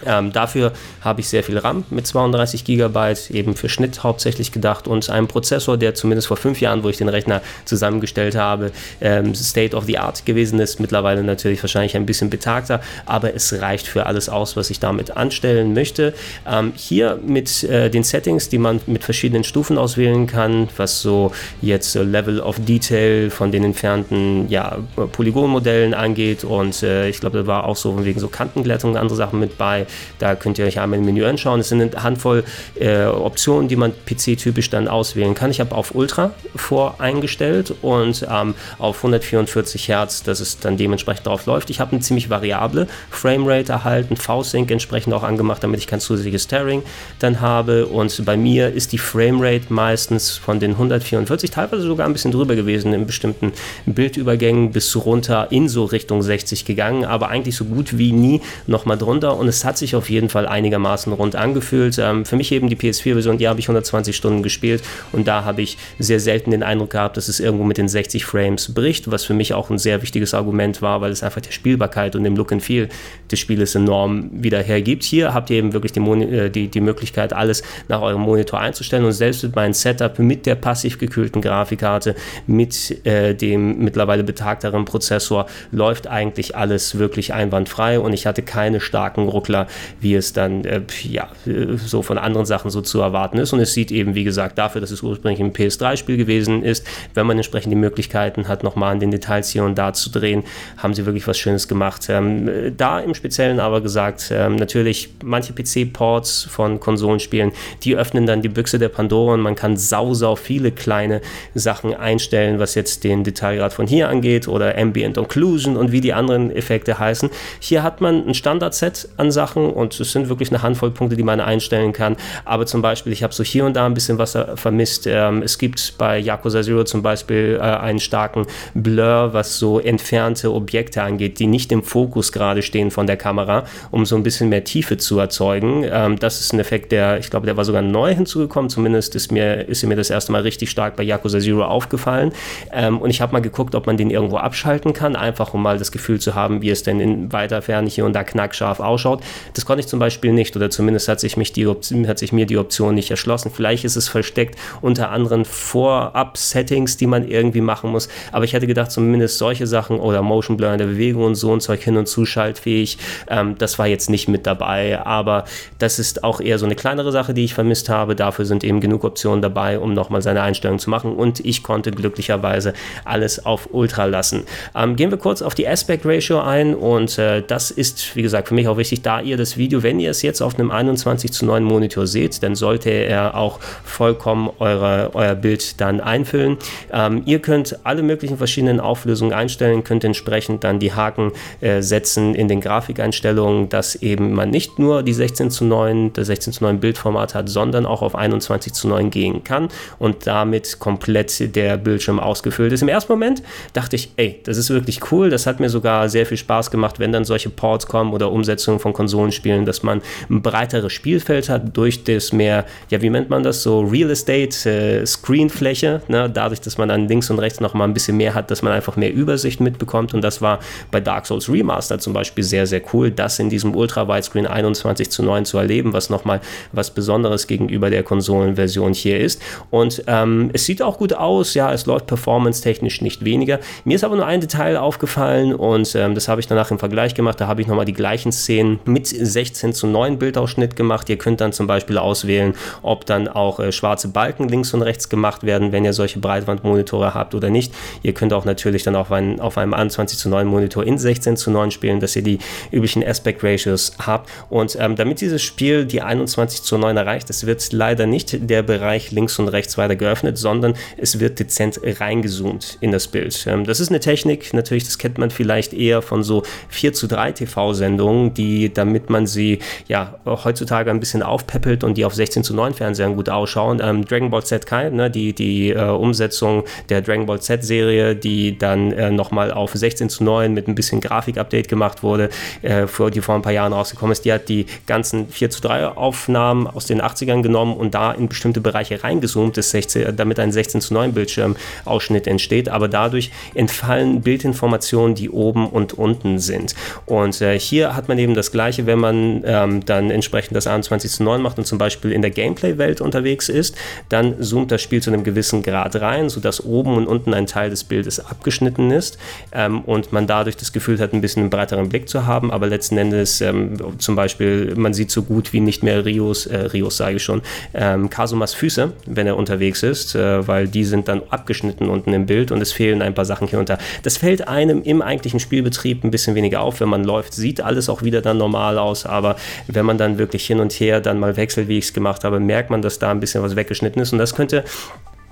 Ähm, 0.05 0.31
dafür 0.31 0.73
habe 1.01 1.21
ich 1.21 1.29
sehr 1.29 1.43
viel 1.43 1.57
RAM 1.57 1.83
mit 1.89 2.07
32 2.07 2.63
GB, 2.63 3.15
eben 3.31 3.55
für 3.55 3.69
Schnitt 3.69 4.03
hauptsächlich 4.03 4.51
gedacht 4.51 4.87
und 4.87 5.09
einen 5.09 5.27
Prozessor, 5.27 5.77
der 5.77 5.95
zumindest 5.95 6.27
vor 6.27 6.37
fünf 6.37 6.61
Jahren, 6.61 6.83
wo 6.83 6.89
ich 6.89 6.97
den 6.97 7.09
Rechner 7.09 7.41
zusammengestellt 7.65 8.35
habe, 8.35 8.71
ähm, 9.01 9.33
State 9.35 9.75
of 9.75 9.85
the 9.85 9.97
Art 9.97 10.25
gewesen 10.25 10.59
ist. 10.59 10.79
Mittlerweile 10.79 11.23
natürlich 11.23 11.61
wahrscheinlich 11.63 11.95
ein 11.95 12.05
bisschen 12.05 12.29
betagter, 12.29 12.81
aber 13.05 13.33
es 13.33 13.61
reicht 13.61 13.87
für 13.87 14.05
alles 14.05 14.29
aus, 14.29 14.55
was 14.55 14.69
ich 14.69 14.79
damit 14.79 15.17
anstellen 15.17 15.73
möchte. 15.73 16.13
Ähm, 16.47 16.73
hier 16.75 17.19
mit 17.25 17.63
äh, 17.63 17.89
den 17.89 18.03
Settings, 18.03 18.49
die 18.49 18.57
man 18.57 18.79
mit 18.87 19.03
verschiedenen 19.03 19.43
Stufen 19.43 19.77
auswählen 19.77 20.27
kann, 20.27 20.69
was 20.77 21.01
so 21.01 21.31
jetzt 21.61 21.95
äh, 21.95 22.03
Level 22.03 22.39
of 22.39 22.57
Detail 22.59 23.29
von 23.29 23.51
den 23.51 23.63
entfernten 23.63 24.49
ja, 24.49 24.77
Polygonmodellen 24.95 25.93
angeht 25.93 26.43
und 26.43 26.83
äh, 26.83 27.09
ich 27.09 27.19
glaube, 27.19 27.39
da 27.39 27.47
war 27.47 27.65
auch 27.65 27.75
so 27.75 28.03
wegen 28.03 28.19
so 28.19 28.27
Kantenglättung 28.27 28.91
und 28.91 28.97
andere 28.97 29.15
Sachen 29.15 29.39
mit 29.39 29.57
bei 29.57 29.85
Da 30.19 30.35
könnt 30.35 30.57
ihr 30.59 30.65
euch 30.65 30.79
einmal 30.79 30.99
im 30.99 31.05
Menü 31.05 31.25
anschauen. 31.25 31.59
Es 31.59 31.69
sind 31.69 31.81
eine 31.81 32.03
Handvoll 32.03 32.43
äh, 32.79 33.05
Optionen, 33.05 33.67
die 33.67 33.75
man 33.75 33.93
PC-typisch 34.05 34.69
dann 34.69 34.87
auswählen 34.87 35.33
kann. 35.33 35.51
Ich 35.51 35.59
habe 35.59 35.75
auf 35.75 35.95
Ultra 35.95 36.31
voreingestellt 36.55 37.73
und 37.81 38.25
ähm, 38.29 38.55
auf 38.79 38.97
144 38.97 39.87
Hertz, 39.87 40.23
dass 40.23 40.39
es 40.39 40.59
dann 40.59 40.77
dementsprechend 40.77 41.27
drauf 41.27 41.45
läuft. 41.45 41.69
Ich 41.69 41.79
habe 41.79 41.91
eine 41.91 42.01
ziemlich 42.01 42.29
variable 42.29 42.87
Framerate 43.09 43.71
erhalten, 43.71 44.17
V-Sync 44.17 44.69
entsprechend 44.71 45.13
auch 45.13 45.23
angemacht, 45.23 45.63
damit 45.63 45.79
ich 45.79 45.87
kein 45.87 45.99
zusätzliches 45.99 46.47
Tearing 46.47 46.83
dann 47.19 47.41
habe. 47.41 47.87
Und 47.87 48.25
bei 48.25 48.37
mir 48.37 48.73
ist 48.73 48.91
die 48.91 48.97
Framerate 48.97 49.65
meistens 49.69 50.37
von 50.37 50.59
den 50.59 50.71
144, 50.71 51.51
teilweise 51.51 51.83
sogar 51.83 52.05
ein 52.05 52.13
bisschen 52.13 52.31
drüber 52.31 52.55
gewesen 52.55 52.93
in 52.93 53.05
bestimmten 53.05 53.53
Bildübergängen 53.85 54.71
bis 54.71 54.95
runter 54.95 55.47
in 55.51 55.69
so 55.69 55.85
Richtung 55.85 56.21
60 56.21 56.65
gegangen, 56.65 57.05
aber 57.05 57.29
eigentlich 57.29 57.55
so 57.55 57.65
gut 57.65 57.97
wie 57.97 58.11
nie 58.11 58.41
nochmal 58.67 58.97
drunter 58.97 59.37
und 59.37 59.47
es 59.47 59.65
hat 59.65 59.77
sich 59.81 59.95
auf 59.95 60.09
jeden 60.09 60.29
Fall 60.29 60.47
einigermaßen 60.47 61.11
rund 61.11 61.35
angefühlt. 61.35 61.99
Ähm, 61.99 62.25
für 62.25 62.37
mich 62.37 62.51
eben 62.51 62.69
die 62.69 62.77
PS4-Version, 62.77 63.37
die 63.37 63.47
habe 63.47 63.59
ich 63.59 63.65
120 63.65 64.15
Stunden 64.15 64.41
gespielt 64.41 64.81
und 65.11 65.27
da 65.27 65.43
habe 65.43 65.61
ich 65.61 65.77
sehr 65.99 66.19
selten 66.19 66.51
den 66.51 66.63
Eindruck 66.63 66.91
gehabt, 66.91 67.17
dass 67.17 67.27
es 67.27 67.39
irgendwo 67.39 67.65
mit 67.65 67.77
den 67.77 67.89
60 67.89 68.25
Frames 68.25 68.73
bricht, 68.73 69.11
was 69.11 69.25
für 69.25 69.33
mich 69.33 69.53
auch 69.53 69.69
ein 69.69 69.77
sehr 69.77 70.01
wichtiges 70.01 70.33
Argument 70.33 70.81
war, 70.81 71.01
weil 71.01 71.11
es 71.11 71.23
einfach 71.23 71.41
der 71.41 71.51
Spielbarkeit 71.51 72.15
und 72.15 72.23
dem 72.23 72.35
Look 72.35 72.51
and 72.51 72.63
Feel 72.63 72.87
des 73.29 73.39
Spieles 73.39 73.75
enorm 73.75 74.29
wieder 74.31 74.61
hergibt. 74.61 75.03
Hier 75.03 75.33
habt 75.33 75.49
ihr 75.49 75.57
eben 75.57 75.73
wirklich 75.73 75.91
die, 75.91 75.99
äh, 75.99 76.49
die, 76.49 76.69
die 76.69 76.81
Möglichkeit, 76.81 77.33
alles 77.33 77.63
nach 77.87 78.01
eurem 78.01 78.21
Monitor 78.21 78.59
einzustellen 78.59 79.05
und 79.05 79.11
selbst 79.11 79.43
mit 79.43 79.55
meinem 79.55 79.73
Setup 79.73 80.17
mit 80.19 80.45
der 80.45 80.55
passiv 80.55 80.97
gekühlten 80.97 81.41
Grafikkarte, 81.41 82.15
mit 82.47 83.05
äh, 83.05 83.33
dem 83.35 83.79
mittlerweile 83.79 84.23
betagteren 84.23 84.85
Prozessor 84.85 85.47
läuft 85.71 86.07
eigentlich 86.07 86.55
alles 86.55 86.97
wirklich 86.97 87.33
einwandfrei 87.33 87.99
und 87.99 88.13
ich 88.13 88.25
hatte 88.25 88.41
keine 88.41 88.79
starken 88.79 89.27
Ruckler, 89.27 89.67
wie 89.99 90.15
es 90.15 90.33
dann 90.33 90.65
äh, 90.65 90.81
ja, 91.03 91.29
so 91.77 92.01
von 92.01 92.17
anderen 92.17 92.45
Sachen 92.45 92.71
so 92.71 92.81
zu 92.81 93.01
erwarten 93.01 93.37
ist. 93.37 93.53
Und 93.53 93.59
es 93.59 93.73
sieht 93.73 93.91
eben, 93.91 94.15
wie 94.15 94.23
gesagt, 94.23 94.57
dafür, 94.57 94.81
dass 94.81 94.91
es 94.91 95.01
ursprünglich 95.01 95.39
ein 95.39 95.53
PS3-Spiel 95.53 96.17
gewesen 96.17 96.63
ist, 96.63 96.85
wenn 97.13 97.25
man 97.25 97.37
entsprechend 97.37 97.71
die 97.71 97.77
Möglichkeiten 97.77 98.47
hat, 98.47 98.63
nochmal 98.63 98.91
an 98.91 98.99
den 98.99 99.11
Details 99.11 99.49
hier 99.49 99.63
und 99.63 99.77
da 99.77 99.93
zu 99.93 100.09
drehen, 100.09 100.43
haben 100.77 100.93
sie 100.93 101.05
wirklich 101.05 101.27
was 101.27 101.37
Schönes 101.37 101.67
gemacht. 101.67 102.07
Ähm, 102.09 102.49
da 102.77 102.99
im 102.99 103.13
Speziellen 103.13 103.59
aber 103.59 103.81
gesagt, 103.81 104.31
ähm, 104.31 104.55
natürlich 104.55 105.09
manche 105.23 105.53
PC-Ports 105.53 106.47
von 106.49 106.79
Konsolenspielen, 106.79 107.51
die 107.83 107.95
öffnen 107.95 108.25
dann 108.25 108.41
die 108.41 108.49
Büchse 108.49 108.79
der 108.79 108.89
Pandora 108.89 109.33
und 109.33 109.41
man 109.41 109.55
kann 109.55 109.77
sau, 109.77 110.13
sau 110.13 110.35
viele 110.35 110.71
kleine 110.71 111.21
Sachen 111.55 111.93
einstellen, 111.93 112.59
was 112.59 112.75
jetzt 112.75 113.03
den 113.03 113.23
Detailgrad 113.23 113.73
von 113.73 113.87
hier 113.87 114.09
angeht 114.09 114.47
oder 114.47 114.77
Ambient 114.77 115.17
Occlusion 115.17 115.77
und 115.77 115.91
wie 115.91 116.01
die 116.01 116.13
anderen 116.13 116.51
Effekte 116.51 116.99
heißen. 116.99 117.29
Hier 117.59 117.83
hat 117.83 118.01
man 118.01 118.27
ein 118.27 118.33
Standardset 118.33 119.09
an 119.17 119.31
Sachen 119.31 119.60
und 119.69 119.99
es 119.99 120.11
sind 120.11 120.29
wirklich 120.29 120.49
eine 120.49 120.61
Handvoll 120.61 120.91
Punkte, 120.91 121.15
die 121.15 121.23
man 121.23 121.39
einstellen 121.39 121.93
kann. 121.93 122.15
Aber 122.45 122.65
zum 122.65 122.81
Beispiel, 122.81 123.13
ich 123.13 123.23
habe 123.23 123.33
so 123.33 123.43
hier 123.43 123.65
und 123.65 123.75
da 123.75 123.85
ein 123.85 123.93
bisschen 123.93 124.17
was 124.17 124.37
vermisst. 124.55 125.07
Ähm, 125.07 125.41
es 125.41 125.57
gibt 125.57 125.97
bei 125.97 126.17
Yakuza 126.17 126.61
Zero 126.61 126.83
zum 126.83 127.01
Beispiel 127.01 127.57
äh, 127.59 127.63
einen 127.63 127.99
starken 127.99 128.45
Blur, 128.73 129.33
was 129.33 129.59
so 129.59 129.79
entfernte 129.79 130.53
Objekte 130.53 131.03
angeht, 131.03 131.39
die 131.39 131.47
nicht 131.47 131.71
im 131.71 131.83
Fokus 131.83 132.31
gerade 132.31 132.61
stehen 132.61 132.91
von 132.91 133.07
der 133.07 133.17
Kamera, 133.17 133.65
um 133.91 134.05
so 134.05 134.15
ein 134.15 134.23
bisschen 134.23 134.49
mehr 134.49 134.63
Tiefe 134.63 134.97
zu 134.97 135.19
erzeugen. 135.19 135.85
Ähm, 135.89 136.19
das 136.19 136.39
ist 136.39 136.53
ein 136.53 136.59
Effekt, 136.59 136.91
der, 136.91 137.19
ich 137.19 137.29
glaube, 137.29 137.45
der 137.45 137.57
war 137.57 137.65
sogar 137.65 137.81
neu 137.81 138.13
hinzugekommen. 138.13 138.69
Zumindest 138.69 139.15
ist 139.15 139.31
mir, 139.31 139.67
ist 139.67 139.83
mir 139.83 139.95
das 139.95 140.09
erste 140.09 140.31
Mal 140.31 140.41
richtig 140.41 140.69
stark 140.69 140.95
bei 140.95 141.03
Yakuza 141.03 141.39
Zero 141.39 141.63
aufgefallen. 141.63 142.31
Ähm, 142.71 142.99
und 142.99 143.09
ich 143.09 143.21
habe 143.21 143.33
mal 143.33 143.41
geguckt, 143.41 143.75
ob 143.75 143.87
man 143.87 143.97
den 143.97 144.09
irgendwo 144.09 144.37
abschalten 144.37 144.93
kann, 144.93 145.15
einfach 145.15 145.53
um 145.53 145.61
mal 145.61 145.77
das 145.77 145.91
Gefühl 145.91 146.19
zu 146.19 146.35
haben, 146.35 146.61
wie 146.61 146.69
es 146.69 146.83
denn 146.83 146.99
in 146.99 147.31
weiter 147.31 147.61
Ferne 147.61 147.89
hier 147.89 148.05
und 148.05 148.13
da 148.13 148.23
knackscharf 148.23 148.79
ausschaut. 148.79 149.21
Das 149.53 149.65
konnte 149.65 149.81
ich 149.81 149.87
zum 149.87 149.99
Beispiel 149.99 150.31
nicht 150.31 150.55
oder 150.55 150.69
zumindest 150.69 151.07
hat 151.07 151.19
sich, 151.19 151.37
mich 151.37 151.53
die 151.53 151.67
hat 151.67 152.19
sich 152.19 152.31
mir 152.31 152.45
die 152.45 152.57
Option 152.57 152.95
nicht 152.95 153.11
erschlossen. 153.11 153.51
Vielleicht 153.53 153.83
ist 153.83 153.95
es 153.95 154.07
versteckt 154.07 154.57
unter 154.81 155.11
anderen 155.11 155.45
Vorab-Settings, 155.45 156.97
die 156.97 157.07
man 157.07 157.27
irgendwie 157.27 157.61
machen 157.61 157.91
muss. 157.91 158.09
Aber 158.31 158.45
ich 158.45 158.53
hätte 158.53 158.67
gedacht, 158.67 158.91
zumindest 158.91 159.37
solche 159.37 159.67
Sachen 159.67 159.99
oder 159.99 160.21
Motion 160.21 160.57
Blur 160.57 160.71
in 160.71 160.77
der 160.77 160.85
Bewegung 160.85 161.23
und 161.23 161.35
so 161.35 161.53
ein 161.53 161.61
Zeug 161.61 161.81
hin 161.81 161.97
und 161.97 162.07
zu 162.07 162.25
schaltfähig, 162.25 162.97
ähm, 163.29 163.57
das 163.57 163.79
war 163.79 163.87
jetzt 163.87 164.09
nicht 164.09 164.27
mit 164.27 164.45
dabei. 164.47 164.99
Aber 165.05 165.45
das 165.79 165.99
ist 165.99 166.23
auch 166.23 166.41
eher 166.41 166.59
so 166.59 166.65
eine 166.65 166.75
kleinere 166.75 167.11
Sache, 167.11 167.33
die 167.33 167.43
ich 167.43 167.53
vermisst 167.53 167.89
habe. 167.89 168.15
Dafür 168.15 168.45
sind 168.45 168.63
eben 168.63 168.79
genug 168.79 169.03
Optionen 169.03 169.41
dabei, 169.41 169.79
um 169.79 169.93
nochmal 169.93 170.21
seine 170.21 170.41
Einstellungen 170.41 170.79
zu 170.79 170.89
machen. 170.89 171.15
Und 171.15 171.39
ich 171.39 171.63
konnte 171.63 171.91
glücklicherweise 171.91 172.73
alles 173.05 173.45
auf 173.45 173.69
Ultra 173.71 174.05
lassen. 174.05 174.43
Ähm, 174.75 174.95
gehen 174.95 175.11
wir 175.11 175.17
kurz 175.17 175.41
auf 175.41 175.55
die 175.55 175.67
Aspect 175.67 176.05
Ratio 176.05 176.41
ein 176.41 176.75
und 176.75 177.17
äh, 177.17 177.43
das 177.45 177.71
ist, 177.71 178.15
wie 178.15 178.21
gesagt, 178.21 178.47
für 178.49 178.53
mich 178.53 178.67
auch 178.67 178.77
wichtig, 178.77 179.01
da 179.01 179.21
ihr 179.21 179.30
das 179.37 179.57
Video, 179.57 179.83
wenn 179.83 179.99
ihr 179.99 180.11
es 180.11 180.21
jetzt 180.21 180.41
auf 180.41 180.55
einem 180.55 180.71
21 180.71 181.31
zu 181.31 181.45
9 181.45 181.63
Monitor 181.63 182.07
seht, 182.07 182.43
dann 182.43 182.55
sollte 182.55 182.89
er 182.89 183.35
auch 183.35 183.59
vollkommen 183.83 184.49
eure, 184.59 185.11
euer 185.13 185.35
Bild 185.35 185.79
dann 185.81 186.01
einfüllen. 186.01 186.57
Ähm, 186.91 187.23
ihr 187.25 187.39
könnt 187.39 187.79
alle 187.83 188.03
möglichen 188.03 188.37
verschiedenen 188.37 188.79
Auflösungen 188.79 189.33
einstellen, 189.33 189.83
könnt 189.83 190.03
entsprechend 190.03 190.63
dann 190.63 190.79
die 190.79 190.93
Haken 190.93 191.31
äh, 191.61 191.81
setzen 191.81 192.35
in 192.35 192.47
den 192.47 192.61
Grafikeinstellungen, 192.61 193.69
dass 193.69 193.95
eben 193.95 194.33
man 194.33 194.49
nicht 194.49 194.79
nur 194.79 195.03
die 195.03 195.13
16 195.13 195.51
zu 195.51 195.65
9, 195.65 196.13
das 196.13 196.27
16 196.27 196.53
zu 196.53 196.63
9 196.63 196.79
Bildformat 196.79 197.35
hat, 197.35 197.49
sondern 197.49 197.85
auch 197.85 198.01
auf 198.01 198.15
21 198.15 198.73
zu 198.73 198.87
9 198.87 199.09
gehen 199.09 199.43
kann 199.43 199.69
und 199.99 200.27
damit 200.27 200.79
komplett 200.79 201.55
der 201.55 201.77
Bildschirm 201.77 202.19
ausgefüllt 202.19 202.73
ist. 202.73 202.81
Im 202.81 202.89
ersten 202.89 203.11
Moment 203.11 203.43
dachte 203.73 203.95
ich, 203.95 204.11
ey, 204.17 204.39
das 204.43 204.57
ist 204.57 204.69
wirklich 204.69 205.11
cool, 205.11 205.29
das 205.29 205.45
hat 205.45 205.59
mir 205.59 205.69
sogar 205.69 206.09
sehr 206.09 206.25
viel 206.25 206.37
Spaß 206.37 206.71
gemacht, 206.71 206.99
wenn 206.99 207.11
dann 207.11 207.25
solche 207.25 207.49
Ports 207.49 207.87
kommen 207.87 208.13
oder 208.13 208.31
Umsetzungen 208.31 208.79
von 208.79 208.93
Konsolenspielen, 209.21 209.65
dass 209.65 209.83
man 209.83 210.01
ein 210.29 210.41
breiteres 210.41 210.91
Spielfeld 210.91 211.49
hat 211.49 211.77
durch 211.77 212.03
das 212.03 212.33
mehr, 212.33 212.65
ja, 212.89 213.01
wie 213.01 213.09
nennt 213.09 213.29
man 213.29 213.43
das, 213.43 213.61
so 213.63 213.81
Real 213.81 214.09
Estate, 214.09 214.69
äh, 214.69 215.05
Screenfläche, 215.05 216.01
ne? 216.07 216.29
dadurch, 216.29 216.61
dass 216.61 216.77
man 216.77 216.89
dann 216.89 217.07
links 217.07 217.29
und 217.29 217.39
rechts 217.39 217.59
noch 217.59 217.73
mal 217.73 217.83
ein 217.83 217.93
bisschen 217.93 218.17
mehr 218.17 218.33
hat, 218.33 218.49
dass 218.49 218.61
man 218.61 218.73
einfach 218.73 218.95
mehr 218.95 219.13
Übersicht 219.13 219.59
mitbekommt 219.59 220.13
und 220.13 220.21
das 220.21 220.41
war 220.41 220.59
bei 220.89 220.99
Dark 220.99 221.27
Souls 221.27 221.49
Remaster 221.49 221.99
zum 221.99 222.13
Beispiel 222.13 222.43
sehr, 222.43 222.65
sehr 222.65 222.81
cool, 222.93 223.11
das 223.11 223.37
in 223.39 223.49
diesem 223.49 223.75
Ultra-Widescreen 223.75 224.47
21 224.47 225.11
zu 225.11 225.23
9 225.23 225.45
zu 225.45 225.57
erleben, 225.57 225.93
was 225.93 226.09
nochmal 226.09 226.41
was 226.71 226.91
Besonderes 226.91 227.47
gegenüber 227.47 227.89
der 227.89 228.03
Konsolenversion 228.03 228.93
hier 228.93 229.19
ist 229.19 229.41
und 229.69 230.03
ähm, 230.07 230.49
es 230.53 230.65
sieht 230.65 230.81
auch 230.81 230.97
gut 230.97 231.13
aus, 231.13 231.53
ja, 231.53 231.71
es 231.71 231.85
läuft 231.85 232.07
performance-technisch 232.07 233.01
nicht 233.01 233.23
weniger. 233.23 233.59
Mir 233.85 233.95
ist 233.95 234.03
aber 234.03 234.15
nur 234.15 234.25
ein 234.25 234.41
Detail 234.41 234.77
aufgefallen 234.77 235.53
und 235.53 235.93
ähm, 235.95 236.15
das 236.15 236.27
habe 236.27 236.41
ich 236.41 236.47
danach 236.47 236.71
im 236.71 236.79
Vergleich 236.79 237.13
gemacht, 237.13 237.39
da 237.39 237.47
habe 237.47 237.61
ich 237.61 237.67
nochmal 237.67 237.85
die 237.85 237.93
gleichen 237.93 238.31
Szenen 238.31 238.79
mit 238.85 239.10
16 239.11 239.73
zu 239.73 239.87
9 239.87 240.17
Bildausschnitt 240.17 240.75
gemacht. 240.75 241.09
Ihr 241.09 241.17
könnt 241.17 241.41
dann 241.41 241.53
zum 241.53 241.67
Beispiel 241.67 241.97
auswählen, 241.97 242.55
ob 242.81 243.05
dann 243.05 243.27
auch 243.27 243.59
äh, 243.59 243.71
schwarze 243.71 244.07
Balken 244.07 244.47
links 244.47 244.73
und 244.73 244.81
rechts 244.81 245.09
gemacht 245.09 245.43
werden, 245.43 245.71
wenn 245.71 245.85
ihr 245.85 245.93
solche 245.93 246.19
Breitbandmonitore 246.19 247.13
habt 247.13 247.35
oder 247.35 247.49
nicht. 247.49 247.73
Ihr 248.03 248.13
könnt 248.13 248.33
auch 248.33 248.45
natürlich 248.45 248.83
dann 248.83 248.95
auf, 248.95 249.11
ein, 249.11 249.39
auf 249.39 249.57
einem 249.57 249.73
21 249.73 250.17
zu 250.17 250.29
9 250.29 250.47
Monitor 250.47 250.85
in 250.85 250.97
16 250.97 251.37
zu 251.37 251.51
9 251.51 251.71
spielen, 251.71 251.99
dass 251.99 252.15
ihr 252.15 252.23
die 252.23 252.39
üblichen 252.71 253.05
Aspect 253.05 253.43
Ratios 253.43 253.93
habt. 253.99 254.29
Und 254.49 254.77
ähm, 254.79 254.95
damit 254.95 255.21
dieses 255.21 255.41
Spiel 255.41 255.85
die 255.85 256.01
21 256.01 256.63
zu 256.63 256.77
9 256.77 256.97
erreicht, 256.97 257.29
es 257.29 257.45
wird 257.45 257.71
leider 257.71 258.07
nicht 258.07 258.49
der 258.49 258.63
Bereich 258.63 259.11
links 259.11 259.39
und 259.39 259.47
rechts 259.47 259.77
weiter 259.77 259.95
geöffnet, 259.95 260.37
sondern 260.37 260.73
es 260.97 261.19
wird 261.19 261.39
dezent 261.39 261.79
reingezoomt 261.83 262.77
in 262.81 262.91
das 262.91 263.07
Bild. 263.07 263.45
Ähm, 263.47 263.65
das 263.65 263.79
ist 263.79 263.89
eine 263.89 263.99
Technik, 263.99 264.53
natürlich, 264.53 264.85
das 264.85 264.97
kennt 264.97 265.17
man 265.17 265.31
vielleicht 265.31 265.73
eher 265.73 266.01
von 266.01 266.23
so 266.23 266.43
4 266.69 266.93
zu 266.93 267.07
3 267.07 267.31
TV-Sendungen, 267.33 268.33
die, 268.33 268.73
damit 268.73 269.00
man 269.09 269.27
sie 269.27 269.59
ja 269.87 270.15
heutzutage 270.25 270.89
ein 270.89 270.99
bisschen 270.99 271.23
aufpeppelt 271.23 271.83
und 271.83 271.97
die 271.97 272.05
auf 272.05 272.13
16 272.13 272.43
zu 272.43 272.53
9 272.53 272.73
Fernsehern 272.73 273.15
gut 273.15 273.29
ausschauen. 273.29 273.81
Ähm, 273.83 274.05
Dragon 274.05 274.29
Ball 274.29 274.43
Z 274.43 274.65
Kai, 274.65 274.89
ne, 274.89 275.09
die, 275.09 275.33
die 275.33 275.69
äh, 275.71 275.89
Umsetzung 275.89 276.63
der 276.89 277.01
Dragon 277.01 277.25
Ball 277.25 277.41
Z-Serie, 277.41 278.15
die 278.15 278.57
dann 278.57 278.91
äh, 278.91 279.11
nochmal 279.11 279.51
auf 279.51 279.73
16 279.73 280.09
zu 280.09 280.23
9 280.23 280.53
mit 280.53 280.67
ein 280.67 280.75
bisschen 280.75 281.01
Grafik-Update 281.01 281.67
gemacht 281.67 282.03
wurde, 282.03 282.29
äh, 282.61 282.85
die 283.13 283.21
vor 283.21 283.35
ein 283.35 283.41
paar 283.41 283.51
Jahren 283.51 283.73
rausgekommen 283.73 284.11
ist, 284.11 284.25
die 284.25 284.33
hat 284.33 284.49
die 284.49 284.65
ganzen 284.87 285.27
4 285.29 285.49
zu 285.49 285.61
3 285.61 285.87
Aufnahmen 285.87 286.67
aus 286.67 286.85
den 286.85 287.01
80ern 287.01 287.41
genommen 287.41 287.75
und 287.75 287.93
da 287.93 288.11
in 288.11 288.27
bestimmte 288.27 288.61
Bereiche 288.61 289.03
reingezoomt, 289.03 289.57
ist 289.57 289.71
16, 289.71 290.15
damit 290.15 290.39
ein 290.39 290.51
16 290.51 290.81
zu 290.81 290.93
9 290.93 291.13
Bildschirmausschnitt 291.13 292.27
entsteht, 292.27 292.69
aber 292.69 292.87
dadurch 292.87 293.31
entfallen 293.55 294.21
Bildinformationen, 294.21 295.15
die 295.15 295.29
oben 295.29 295.67
und 295.67 295.93
unten 295.93 296.39
sind. 296.39 296.75
Und 297.05 297.41
äh, 297.41 297.59
hier 297.59 297.95
hat 297.95 298.07
man 298.07 298.17
eben 298.17 298.33
das 298.33 298.51
gleiche, 298.51 298.85
wenn 298.91 298.99
man 298.99 299.43
ähm, 299.45 299.85
dann 299.85 300.11
entsprechend 300.11 300.53
das 300.53 300.67
21 300.67 301.09
zu 301.09 301.23
9 301.23 301.41
macht 301.41 301.57
und 301.57 301.63
zum 301.63 301.77
Beispiel 301.77 302.11
in 302.11 302.21
der 302.21 302.31
Gameplay-Welt 302.31 302.99
unterwegs 302.99 303.47
ist, 303.47 303.73
dann 304.09 304.43
zoomt 304.43 304.69
das 304.69 304.81
Spiel 304.81 305.01
zu 305.01 305.11
einem 305.11 305.23
gewissen 305.23 305.63
Grad 305.63 305.95
rein, 305.95 306.27
sodass 306.27 306.65
oben 306.65 306.97
und 306.97 307.07
unten 307.07 307.33
ein 307.33 307.47
Teil 307.47 307.69
des 307.69 307.85
Bildes 307.85 308.19
abgeschnitten 308.19 308.91
ist 308.91 309.17
ähm, 309.53 309.79
und 309.83 310.11
man 310.11 310.27
dadurch 310.27 310.57
das 310.57 310.73
Gefühl 310.73 310.99
hat, 310.99 311.13
ein 311.13 311.21
bisschen 311.21 311.43
einen 311.43 311.49
breiteren 311.49 311.87
Blick 311.87 312.09
zu 312.09 312.27
haben, 312.27 312.51
aber 312.51 312.67
letzten 312.67 312.97
Endes 312.97 313.39
ähm, 313.39 313.77
zum 313.97 314.17
Beispiel, 314.17 314.75
man 314.75 314.93
sieht 314.93 315.09
so 315.09 315.23
gut 315.23 315.53
wie 315.53 315.61
nicht 315.61 315.83
mehr 315.83 316.03
Rios, 316.03 316.47
äh, 316.47 316.57
Rios 316.57 316.97
sage 316.97 317.15
ich 317.15 317.23
schon, 317.23 317.41
ähm, 317.73 318.09
Kasumas 318.09 318.53
Füße, 318.53 318.91
wenn 319.05 319.25
er 319.25 319.37
unterwegs 319.37 319.83
ist, 319.83 320.15
äh, 320.15 320.45
weil 320.45 320.67
die 320.67 320.83
sind 320.83 321.07
dann 321.07 321.21
abgeschnitten 321.29 321.87
unten 321.87 322.11
im 322.11 322.25
Bild 322.25 322.51
und 322.51 322.61
es 322.61 322.73
fehlen 322.73 323.01
ein 323.01 323.13
paar 323.13 323.23
Sachen 323.23 323.47
hier 323.47 323.59
und 323.59 323.69
da. 323.69 323.77
Das 324.03 324.17
fällt 324.17 324.49
einem 324.49 324.83
im 324.83 325.01
eigentlichen 325.01 325.39
Spielbetrieb 325.39 326.03
ein 326.03 326.11
bisschen 326.11 326.35
weniger 326.35 326.59
auf, 326.59 326.81
wenn 326.81 326.89
man 326.89 327.05
läuft, 327.05 327.33
sieht 327.33 327.61
alles 327.61 327.87
auch 327.87 328.03
wieder 328.03 328.21
dann 328.21 328.37
normal 328.37 328.77
aus, 328.81 329.05
aber 329.05 329.35
wenn 329.67 329.85
man 329.85 329.97
dann 329.97 330.17
wirklich 330.17 330.45
hin 330.45 330.59
und 330.59 330.73
her 330.73 331.01
dann 331.01 331.19
mal 331.19 331.37
wechselt, 331.37 331.67
wie 331.67 331.77
ich 331.77 331.85
es 331.85 331.93
gemacht 331.93 332.23
habe, 332.23 332.39
merkt 332.39 332.69
man, 332.69 332.81
dass 332.81 332.99
da 332.99 333.11
ein 333.11 333.19
bisschen 333.19 333.43
was 333.43 333.55
weggeschnitten 333.55 334.01
ist. 334.01 334.11
Und 334.11 334.19
das 334.19 334.35
könnte 334.35 334.63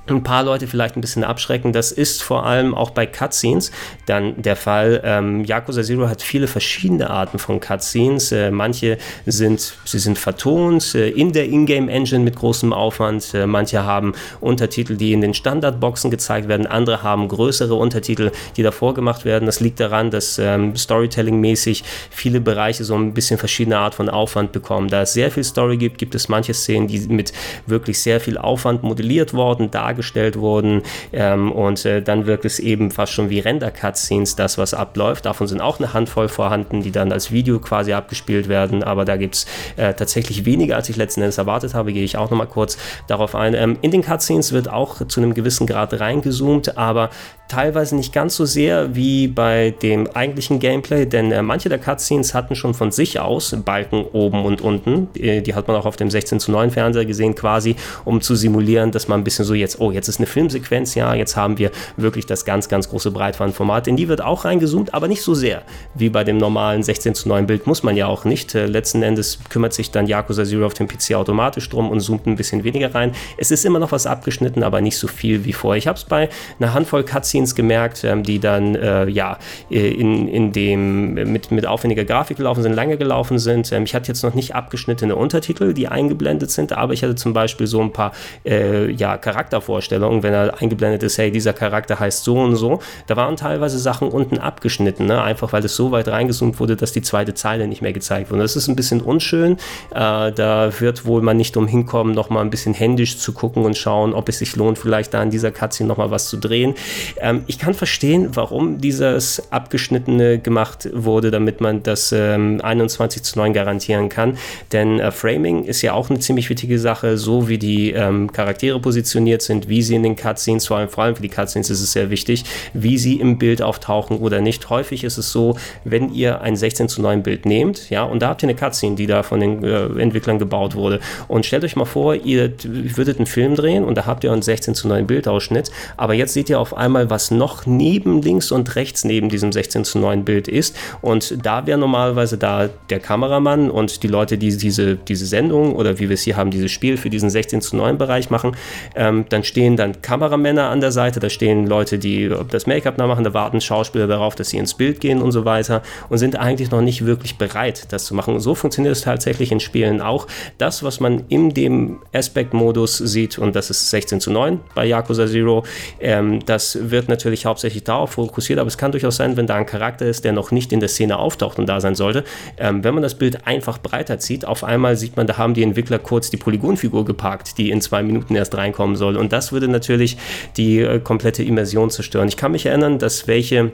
ein 0.09 0.23
paar 0.23 0.43
Leute 0.43 0.67
vielleicht 0.67 0.95
ein 0.95 1.01
bisschen 1.01 1.23
abschrecken. 1.23 1.73
Das 1.73 1.91
ist 1.91 2.23
vor 2.23 2.45
allem 2.45 2.73
auch 2.73 2.91
bei 2.91 3.05
Cutscenes 3.05 3.71
dann 4.05 4.41
der 4.41 4.55
Fall. 4.55 5.01
Ähm, 5.03 5.45
Yakuza 5.45 5.83
Zero 5.83 6.07
hat 6.09 6.21
viele 6.21 6.47
verschiedene 6.47 7.09
Arten 7.09 7.39
von 7.39 7.59
Cutscenes. 7.59 8.31
Äh, 8.31 8.51
manche 8.51 8.97
sind, 9.25 9.77
sie 9.85 9.99
sind 9.99 10.17
vertont 10.17 10.95
äh, 10.95 11.09
in 11.09 11.31
der 11.31 11.47
Ingame-Engine 11.47 12.23
mit 12.23 12.35
großem 12.35 12.73
Aufwand. 12.73 13.33
Äh, 13.33 13.45
manche 13.45 13.83
haben 13.83 14.13
Untertitel, 14.39 14.95
die 14.95 15.13
in 15.13 15.21
den 15.21 15.33
Standardboxen 15.33 16.11
gezeigt 16.11 16.47
werden. 16.47 16.65
Andere 16.65 17.03
haben 17.03 17.27
größere 17.27 17.75
Untertitel, 17.75 18.31
die 18.57 18.63
davor 18.63 18.93
gemacht 18.93 19.25
werden. 19.25 19.45
Das 19.45 19.59
liegt 19.59 19.79
daran, 19.79 20.11
dass 20.11 20.39
ähm, 20.39 20.75
Storytelling-mäßig 20.75 21.83
viele 22.09 22.41
Bereiche 22.41 22.83
so 22.83 22.95
ein 22.95 23.13
bisschen 23.13 23.37
verschiedene 23.37 23.77
Art 23.77 23.95
von 23.95 24.09
Aufwand 24.09 24.51
bekommen. 24.51 24.89
Da 24.89 25.03
es 25.03 25.13
sehr 25.13 25.31
viel 25.31 25.43
Story 25.43 25.77
gibt, 25.77 25.97
gibt 25.97 26.15
es 26.15 26.29
manche 26.29 26.53
Szenen, 26.53 26.87
die 26.87 26.99
mit 27.07 27.31
wirklich 27.67 27.99
sehr 27.99 28.19
viel 28.19 28.37
Aufwand 28.37 28.83
modelliert 28.83 29.33
worden, 29.33 29.69
dargestellt 29.71 29.98
dargestellt 29.99 30.37
wurden. 30.37 30.81
Ähm, 31.11 31.51
und 31.51 31.85
äh, 31.85 32.01
dann 32.01 32.25
wirkt 32.25 32.45
es 32.45 32.59
eben 32.59 32.91
fast 32.91 33.13
schon 33.13 33.29
wie 33.29 33.39
Render-Cutscenes, 33.39 34.35
das, 34.35 34.57
was 34.57 34.73
abläuft. 34.73 35.25
Davon 35.25 35.47
sind 35.47 35.61
auch 35.61 35.79
eine 35.79 35.93
Handvoll 35.93 36.29
vorhanden, 36.29 36.81
die 36.81 36.91
dann 36.91 37.11
als 37.11 37.31
Video 37.31 37.59
quasi 37.59 37.93
abgespielt 37.93 38.47
werden. 38.47 38.83
Aber 38.83 39.05
da 39.05 39.17
gibt 39.17 39.35
es 39.35 39.45
äh, 39.75 39.93
tatsächlich 39.93 40.45
weniger, 40.45 40.77
als 40.77 40.89
ich 40.89 40.95
letzten 40.95 41.21
Endes 41.21 41.37
erwartet 41.37 41.73
habe. 41.73 41.93
Gehe 41.93 42.03
ich 42.03 42.17
auch 42.17 42.29
nochmal 42.29 42.47
kurz 42.47 42.77
darauf 43.07 43.35
ein. 43.35 43.53
Ähm, 43.53 43.77
in 43.81 43.91
den 43.91 44.01
Cutscenes 44.01 44.53
wird 44.53 44.69
auch 44.69 45.05
zu 45.07 45.19
einem 45.19 45.33
gewissen 45.33 45.67
Grad 45.67 45.99
reingezoomt, 45.99 46.77
aber 46.77 47.09
teilweise 47.49 47.95
nicht 47.95 48.13
ganz 48.13 48.35
so 48.35 48.45
sehr 48.45 48.95
wie 48.95 49.27
bei 49.27 49.73
dem 49.81 50.07
eigentlichen 50.07 50.59
Gameplay, 50.59 51.05
denn 51.05 51.31
äh, 51.31 51.41
manche 51.41 51.67
der 51.67 51.79
Cutscenes 51.79 52.33
hatten 52.33 52.55
schon 52.55 52.73
von 52.73 52.91
sich 52.91 53.19
aus 53.19 53.55
Balken 53.65 54.05
oben 54.13 54.45
und 54.45 54.61
unten. 54.61 55.09
Die, 55.15 55.41
die, 55.41 55.55
hat 55.55 55.67
man 55.67 55.75
auch 55.75 55.85
auf 55.85 55.97
dem 55.97 56.09
16 56.09 56.39
zu 56.39 56.51
9 56.51 56.71
Fernseher 56.71 57.05
gesehen, 57.05 57.35
quasi, 57.35 57.75
um 58.05 58.21
zu 58.21 58.35
simulieren, 58.35 58.91
dass 58.91 59.07
man 59.07 59.19
ein 59.19 59.23
bisschen 59.23 59.45
so 59.45 59.55
jetzt, 59.55 59.81
oh, 59.81 59.88
jetzt 59.91 60.07
ist 60.07 60.19
eine 60.19 60.27
Filmsequenz, 60.27 60.95
ja, 60.95 61.13
jetzt 61.13 61.35
haben 61.35 61.57
wir 61.57 61.71
wirklich 61.97 62.25
das 62.25 62.45
ganz, 62.45 62.69
ganz 62.69 62.89
große 62.89 63.11
Breitbandformat. 63.11 63.87
In 63.87 63.95
die 63.95 64.07
wird 64.07 64.21
auch 64.21 64.45
reingezoomt, 64.45 64.93
aber 64.93 65.07
nicht 65.07 65.21
so 65.21 65.33
sehr 65.33 65.63
wie 65.95 66.09
bei 66.09 66.23
dem 66.23 66.37
normalen 66.37 66.83
16 66.83 67.15
zu 67.15 67.29
9 67.29 67.47
Bild, 67.47 67.67
muss 67.67 67.83
man 67.83 67.95
ja 67.95 68.07
auch 68.07 68.25
nicht. 68.25 68.55
Äh, 68.55 68.65
letzten 68.65 69.03
Endes 69.03 69.39
kümmert 69.49 69.73
sich 69.73 69.91
dann 69.91 70.07
Yakuza 70.07 70.43
Zero 70.45 70.65
auf 70.65 70.73
dem 70.73 70.87
PC 70.87 71.15
automatisch 71.15 71.69
drum 71.69 71.89
und 71.89 71.99
zoomt 71.99 72.27
ein 72.27 72.35
bisschen 72.35 72.63
weniger 72.63 72.93
rein. 72.93 73.13
Es 73.37 73.51
ist 73.51 73.65
immer 73.65 73.79
noch 73.79 73.91
was 73.91 74.05
abgeschnitten, 74.05 74.63
aber 74.63 74.81
nicht 74.81 74.97
so 74.97 75.07
viel 75.07 75.45
wie 75.45 75.53
vorher. 75.53 75.77
Ich 75.77 75.87
habe 75.87 75.97
es 75.97 76.03
bei 76.03 76.29
einer 76.59 76.73
Handvoll 76.73 77.03
Cutscenes 77.03 77.55
gemerkt, 77.55 78.03
ähm, 78.03 78.23
die 78.23 78.39
dann 78.39 78.75
äh, 78.75 79.07
ja 79.09 79.37
äh, 79.69 79.89
in, 79.91 80.27
in 80.27 80.51
dem 80.51 81.13
mit, 81.13 81.51
mit 81.51 81.65
aufwendiger 81.65 82.05
Grafik 82.05 82.37
gelaufen 82.37 82.63
sind, 82.63 82.73
lange 82.73 82.97
gelaufen 82.97 83.39
sind. 83.39 83.71
Ähm, 83.71 83.83
ich 83.83 83.95
hatte 83.95 84.07
jetzt 84.07 84.23
noch 84.23 84.33
nicht 84.33 84.55
abgeschnittene 84.55 85.15
Untertitel, 85.15 85.73
die 85.73 85.87
eingeblendet 85.87 86.51
sind, 86.51 86.73
aber 86.73 86.93
ich 86.93 87.03
hatte 87.03 87.15
zum 87.15 87.33
Beispiel 87.33 87.67
so 87.67 87.81
ein 87.81 87.91
paar 87.91 88.11
äh, 88.45 88.91
ja, 88.91 89.17
Charaktervorstellungen, 89.17 89.78
wenn 89.81 90.33
er 90.33 90.61
eingeblendet 90.61 91.03
ist, 91.03 91.17
hey, 91.17 91.31
dieser 91.31 91.53
Charakter 91.53 91.99
heißt 91.99 92.23
so 92.23 92.35
und 92.39 92.55
so. 92.55 92.79
Da 93.07 93.15
waren 93.15 93.35
teilweise 93.35 93.79
Sachen 93.79 94.09
unten 94.09 94.37
abgeschnitten, 94.37 95.05
ne? 95.05 95.21
einfach 95.21 95.53
weil 95.53 95.63
es 95.63 95.75
so 95.75 95.91
weit 95.91 96.07
reingezoomt 96.07 96.59
wurde, 96.59 96.75
dass 96.75 96.91
die 96.91 97.01
zweite 97.01 97.33
Zeile 97.33 97.67
nicht 97.67 97.81
mehr 97.81 97.93
gezeigt 97.93 98.31
wurde. 98.31 98.41
Das 98.41 98.55
ist 98.55 98.67
ein 98.67 98.75
bisschen 98.75 99.01
unschön. 99.01 99.53
Äh, 99.91 100.31
da 100.31 100.71
wird 100.79 101.05
wohl 101.05 101.21
man 101.21 101.37
nicht 101.37 101.57
umhin 101.57 101.85
kommen, 101.85 102.13
noch 102.13 102.29
mal 102.29 102.41
ein 102.41 102.49
bisschen 102.49 102.73
händisch 102.73 103.17
zu 103.17 103.33
gucken 103.33 103.65
und 103.65 103.77
schauen, 103.77 104.13
ob 104.13 104.29
es 104.29 104.39
sich 104.39 104.55
lohnt, 104.55 104.77
vielleicht 104.77 105.13
da 105.13 105.21
in 105.23 105.29
dieser 105.29 105.51
Cutscene 105.51 105.87
noch 105.87 105.97
mal 105.97 106.11
was 106.11 106.29
zu 106.29 106.37
drehen. 106.37 106.75
Ähm, 107.19 107.43
ich 107.47 107.59
kann 107.59 107.73
verstehen, 107.73 108.29
warum 108.33 108.79
dieses 108.79 109.51
abgeschnittene 109.51 110.39
gemacht 110.39 110.89
wurde, 110.93 111.31
damit 111.31 111.61
man 111.61 111.83
das 111.83 112.11
ähm, 112.11 112.59
21 112.61 113.23
zu 113.23 113.39
9 113.39 113.53
garantieren 113.53 114.09
kann. 114.09 114.37
Denn 114.71 114.99
äh, 114.99 115.11
Framing 115.11 115.65
ist 115.65 115.81
ja 115.81 115.93
auch 115.93 116.09
eine 116.09 116.19
ziemlich 116.19 116.49
wichtige 116.49 116.79
Sache, 116.79 117.17
so 117.17 117.47
wie 117.47 117.57
die 117.57 117.91
ähm, 117.91 118.31
Charaktere 118.31 118.79
positioniert 118.79 119.41
sind, 119.41 119.58
wie 119.67 119.81
sie 119.81 119.95
in 119.95 120.03
den 120.03 120.15
Cutscenes, 120.15 120.67
vor 120.67 120.77
allem, 120.77 120.89
vor 120.89 121.03
allem 121.03 121.15
für 121.15 121.21
die 121.21 121.29
Cutscenes 121.29 121.69
ist 121.69 121.81
es 121.81 121.91
sehr 121.91 122.09
wichtig, 122.09 122.43
wie 122.73 122.97
sie 122.97 123.19
im 123.19 123.37
Bild 123.37 123.61
auftauchen 123.61 124.17
oder 124.17 124.41
nicht. 124.41 124.69
Häufig 124.69 125.03
ist 125.03 125.17
es 125.17 125.31
so, 125.31 125.55
wenn 125.83 126.13
ihr 126.13 126.41
ein 126.41 126.55
16 126.55 126.89
zu 126.89 127.01
9 127.01 127.21
Bild 127.21 127.45
nehmt, 127.45 127.89
ja, 127.89 128.03
und 128.03 128.21
da 128.21 128.29
habt 128.29 128.43
ihr 128.43 128.49
eine 128.49 128.57
Cutscene, 128.57 128.95
die 128.95 129.05
da 129.05 129.23
von 129.23 129.39
den 129.39 129.63
äh, 129.63 129.85
Entwicklern 130.01 130.39
gebaut 130.39 130.73
wurde. 130.73 130.99
Und 131.27 131.45
stellt 131.45 131.63
euch 131.63 131.75
mal 131.75 131.85
vor, 131.85 132.15
ihr 132.15 132.53
würdet 132.63 133.17
einen 133.17 133.27
Film 133.27 133.55
drehen 133.55 133.83
und 133.83 133.95
da 133.95 134.05
habt 134.05 134.23
ihr 134.23 134.31
einen 134.31 134.41
16 134.41 134.73
zu 134.73 134.87
9 134.87 135.05
Bildausschnitt, 135.05 135.69
aber 135.95 136.15
jetzt 136.15 136.33
seht 136.33 136.49
ihr 136.49 136.59
auf 136.59 136.75
einmal, 136.75 137.09
was 137.09 137.19
was 137.19 137.31
noch 137.31 137.65
neben 137.65 138.21
links 138.21 138.49
und 138.49 138.77
rechts 138.77 139.03
neben 139.03 139.27
diesem 139.27 139.51
16 139.51 139.83
zu 139.83 139.99
9 139.99 140.23
Bild 140.23 140.47
ist. 140.47 140.73
Und 141.01 141.45
da 141.45 141.67
wäre 141.67 141.77
normalerweise 141.77 142.37
da 142.37 142.69
der 142.89 143.01
Kameramann 143.01 143.69
und 143.69 144.03
die 144.03 144.07
Leute, 144.07 144.37
die 144.37 144.55
diese, 144.55 144.95
diese 144.95 145.25
Sendung 145.25 145.75
oder 145.75 145.99
wie 145.99 146.07
wir 146.07 146.13
es 146.13 146.21
hier 146.21 146.37
haben, 146.37 146.49
dieses 146.49 146.71
Spiel 146.71 146.95
für 146.95 147.09
diesen 147.09 147.29
16 147.29 147.59
zu 147.59 147.75
9 147.75 147.97
Bereich 147.97 148.29
machen. 148.29 148.55
Ähm, 148.95 149.25
dann 149.27 149.43
stehen 149.49 149.75
dann 149.75 150.01
Kameramänner 150.01 150.69
an 150.69 150.79
der 150.79 150.91
Seite, 150.91 151.19
da 151.19 151.29
stehen 151.29 151.67
Leute, 151.67 151.99
die 151.99 152.31
das 152.49 152.67
Make-up 152.67 152.97
nachmachen, 152.97 153.23
da 153.23 153.33
warten 153.33 153.59
Schauspieler 153.59 154.07
darauf, 154.07 154.35
dass 154.35 154.49
sie 154.49 154.57
ins 154.57 154.75
Bild 154.75 155.01
gehen 155.01 155.21
und 155.21 155.31
so 155.31 155.43
weiter 155.43 155.81
und 156.07 156.19
sind 156.19 156.37
eigentlich 156.37 156.71
noch 156.71 156.81
nicht 156.81 157.05
wirklich 157.05 157.37
bereit, 157.37 157.91
das 157.91 158.05
zu 158.05 158.15
machen. 158.15 158.39
So 158.39 158.55
funktioniert 158.55 158.95
es 158.95 159.01
tatsächlich 159.01 159.51
in 159.51 159.59
Spielen 159.59 160.01
auch. 160.01 160.27
Das, 160.57 160.83
was 160.83 160.99
man 160.99 161.23
in 161.29 161.49
dem 161.49 161.99
Aspect-Modus 162.13 162.97
sieht, 162.97 163.37
und 163.37 163.55
das 163.55 163.69
ist 163.69 163.89
16 163.89 164.21
zu 164.21 164.31
9 164.31 164.59
bei 164.75 164.85
Yakuza 164.85 165.27
Zero, 165.27 165.63
ähm, 165.99 166.45
das 166.45 166.77
wird 166.91 167.09
natürlich 167.09 167.45
hauptsächlich 167.45 167.83
darauf 167.83 168.11
fokussiert, 168.11 168.59
aber 168.59 168.67
es 168.67 168.77
kann 168.77 168.91
durchaus 168.91 169.17
sein, 169.17 169.35
wenn 169.35 169.47
da 169.47 169.55
ein 169.55 169.65
Charakter 169.65 170.05
ist, 170.05 170.23
der 170.23 170.31
noch 170.31 170.51
nicht 170.51 170.71
in 170.71 170.79
der 170.79 170.89
Szene 170.89 171.17
auftaucht 171.17 171.59
und 171.59 171.67
da 171.67 171.81
sein 171.81 171.95
sollte, 171.95 172.23
ähm, 172.57 172.83
wenn 172.83 172.93
man 172.93 173.03
das 173.03 173.15
Bild 173.15 173.47
einfach 173.47 173.79
breiter 173.79 174.19
zieht, 174.19 174.45
auf 174.45 174.63
einmal 174.63 174.95
sieht 174.95 175.17
man, 175.17 175.25
da 175.25 175.37
haben 175.37 175.53
die 175.55 175.63
Entwickler 175.63 175.99
kurz 175.99 176.29
die 176.29 176.37
Polygonfigur 176.37 177.03
geparkt, 177.03 177.57
die 177.57 177.71
in 177.71 177.81
zwei 177.81 178.03
Minuten 178.03 178.35
erst 178.35 178.55
reinkommen 178.55 178.95
soll. 178.95 179.17
Und 179.17 179.33
das 179.33 179.38
würde 179.51 179.67
natürlich 179.67 180.17
die 180.57 180.79
äh, 180.79 180.99
komplette 180.99 181.43
Immersion 181.43 181.89
zerstören. 181.89 182.27
Ich 182.27 182.37
kann 182.37 182.51
mich 182.51 182.65
erinnern, 182.65 182.99
dass 182.99 183.27
welche 183.27 183.71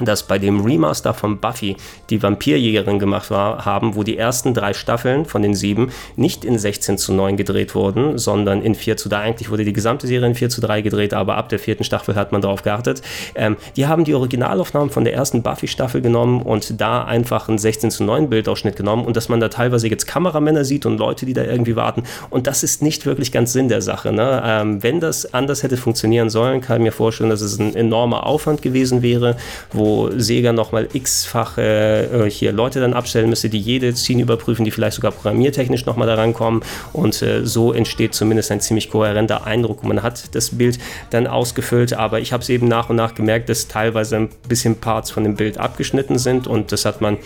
dass 0.00 0.22
bei 0.22 0.38
dem 0.38 0.60
Remaster 0.60 1.14
von 1.14 1.38
Buffy 1.38 1.76
die 2.10 2.22
Vampirjägerin 2.22 2.98
gemacht 2.98 3.30
war, 3.30 3.64
haben, 3.64 3.94
wo 3.94 4.02
die 4.02 4.16
ersten 4.16 4.54
drei 4.54 4.72
Staffeln 4.74 5.24
von 5.24 5.42
den 5.42 5.54
sieben 5.54 5.90
nicht 6.16 6.44
in 6.44 6.58
16 6.58 6.98
zu 6.98 7.12
9 7.12 7.36
gedreht 7.36 7.74
wurden, 7.74 8.18
sondern 8.18 8.62
in 8.62 8.74
4 8.74 8.96
zu 8.96 9.08
3. 9.08 9.18
Eigentlich 9.18 9.50
wurde 9.50 9.64
die 9.64 9.72
gesamte 9.72 10.06
Serie 10.06 10.28
in 10.28 10.34
4 10.34 10.48
zu 10.50 10.60
3 10.60 10.82
gedreht, 10.82 11.14
aber 11.14 11.36
ab 11.36 11.48
der 11.48 11.58
vierten 11.58 11.84
Staffel 11.84 12.14
hat 12.14 12.32
man 12.32 12.40
darauf 12.40 12.62
geachtet. 12.62 13.02
Ähm, 13.34 13.56
die 13.76 13.86
haben 13.86 14.04
die 14.04 14.14
Originalaufnahmen 14.14 14.90
von 14.90 15.04
der 15.04 15.14
ersten 15.14 15.42
Buffy-Staffel 15.42 16.00
genommen 16.00 16.42
und 16.42 16.80
da 16.80 17.04
einfach 17.04 17.48
einen 17.48 17.58
16 17.58 17.90
zu 17.90 18.04
9 18.04 18.28
Bildausschnitt 18.30 18.76
genommen 18.76 19.04
und 19.04 19.16
dass 19.16 19.28
man 19.28 19.40
da 19.40 19.48
teilweise 19.48 19.88
jetzt 19.88 20.06
Kameramänner 20.06 20.64
sieht 20.64 20.86
und 20.86 20.98
Leute, 20.98 21.26
die 21.26 21.34
da 21.34 21.44
irgendwie 21.44 21.76
warten. 21.76 22.04
Und 22.30 22.46
das 22.46 22.62
ist 22.62 22.82
nicht 22.82 23.06
wirklich 23.06 23.32
ganz 23.32 23.52
Sinn 23.52 23.68
der 23.68 23.82
Sache. 23.82 24.12
Ne? 24.12 24.42
Ähm, 24.44 24.82
wenn 24.82 25.00
das 25.00 25.32
anders 25.34 25.62
hätte 25.62 25.76
funktionieren 25.76 26.30
sollen, 26.30 26.60
kann 26.60 26.78
ich 26.78 26.82
mir 26.82 26.92
vorstellen, 26.92 27.30
dass 27.30 27.40
es 27.40 27.58
ein 27.58 27.74
enormer 27.74 28.26
Aufwand 28.26 28.62
gewesen 28.62 29.02
wäre, 29.02 29.36
wo 29.72 29.87
Sega 30.16 30.52
nochmal 30.52 30.88
x-fache 30.92 32.26
äh, 32.26 32.30
hier 32.30 32.52
Leute 32.52 32.80
dann 32.80 32.94
abstellen 32.94 33.28
müsste, 33.28 33.48
die 33.48 33.60
jede 33.60 33.94
Szene 33.94 34.22
überprüfen, 34.22 34.64
die 34.64 34.70
vielleicht 34.70 34.96
sogar 34.96 35.12
programmiertechnisch 35.12 35.86
nochmal 35.86 36.06
da 36.06 36.14
rankommen. 36.14 36.62
Und 36.92 37.20
äh, 37.22 37.44
so 37.44 37.72
entsteht 37.72 38.14
zumindest 38.14 38.50
ein 38.50 38.60
ziemlich 38.60 38.90
kohärenter 38.90 39.46
Eindruck. 39.46 39.82
Und 39.82 39.88
man 39.88 40.02
hat 40.02 40.34
das 40.34 40.50
Bild 40.50 40.78
dann 41.10 41.26
ausgefüllt, 41.26 41.92
aber 41.92 42.20
ich 42.20 42.32
habe 42.32 42.42
es 42.42 42.48
eben 42.48 42.68
nach 42.68 42.90
und 42.90 42.96
nach 42.96 43.14
gemerkt, 43.14 43.48
dass 43.48 43.68
teilweise 43.68 44.16
ein 44.16 44.28
bisschen 44.48 44.76
Parts 44.76 45.10
von 45.10 45.24
dem 45.24 45.36
Bild 45.36 45.58
abgeschnitten 45.58 46.18
sind 46.18 46.46
und 46.46 46.72
das 46.72 46.84
hat 46.84 47.00
man 47.00 47.18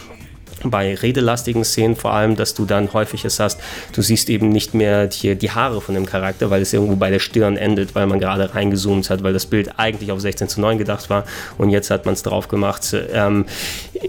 bei 0.64 0.94
redelastigen 0.94 1.64
Szenen 1.64 1.96
vor 1.96 2.12
allem, 2.12 2.36
dass 2.36 2.54
du 2.54 2.64
dann 2.64 2.92
häufig 2.92 3.24
es 3.24 3.40
hast, 3.40 3.60
du 3.92 4.02
siehst 4.02 4.28
eben 4.30 4.48
nicht 4.48 4.74
mehr 4.74 5.06
die, 5.06 5.34
die 5.36 5.50
Haare 5.50 5.80
von 5.80 5.94
dem 5.94 6.06
Charakter, 6.06 6.50
weil 6.50 6.62
es 6.62 6.72
irgendwo 6.72 6.96
bei 6.96 7.10
der 7.10 7.18
Stirn 7.18 7.56
endet, 7.56 7.94
weil 7.94 8.06
man 8.06 8.18
gerade 8.18 8.54
reingezoomt 8.54 9.10
hat, 9.10 9.22
weil 9.22 9.32
das 9.32 9.46
Bild 9.46 9.78
eigentlich 9.78 10.12
auf 10.12 10.20
16 10.20 10.48
zu 10.48 10.60
9 10.60 10.78
gedacht 10.78 11.10
war 11.10 11.24
und 11.58 11.70
jetzt 11.70 11.90
hat 11.90 12.04
man 12.04 12.14
es 12.14 12.22
drauf 12.22 12.48
gemacht. 12.48 12.94
Ähm, 13.12 13.46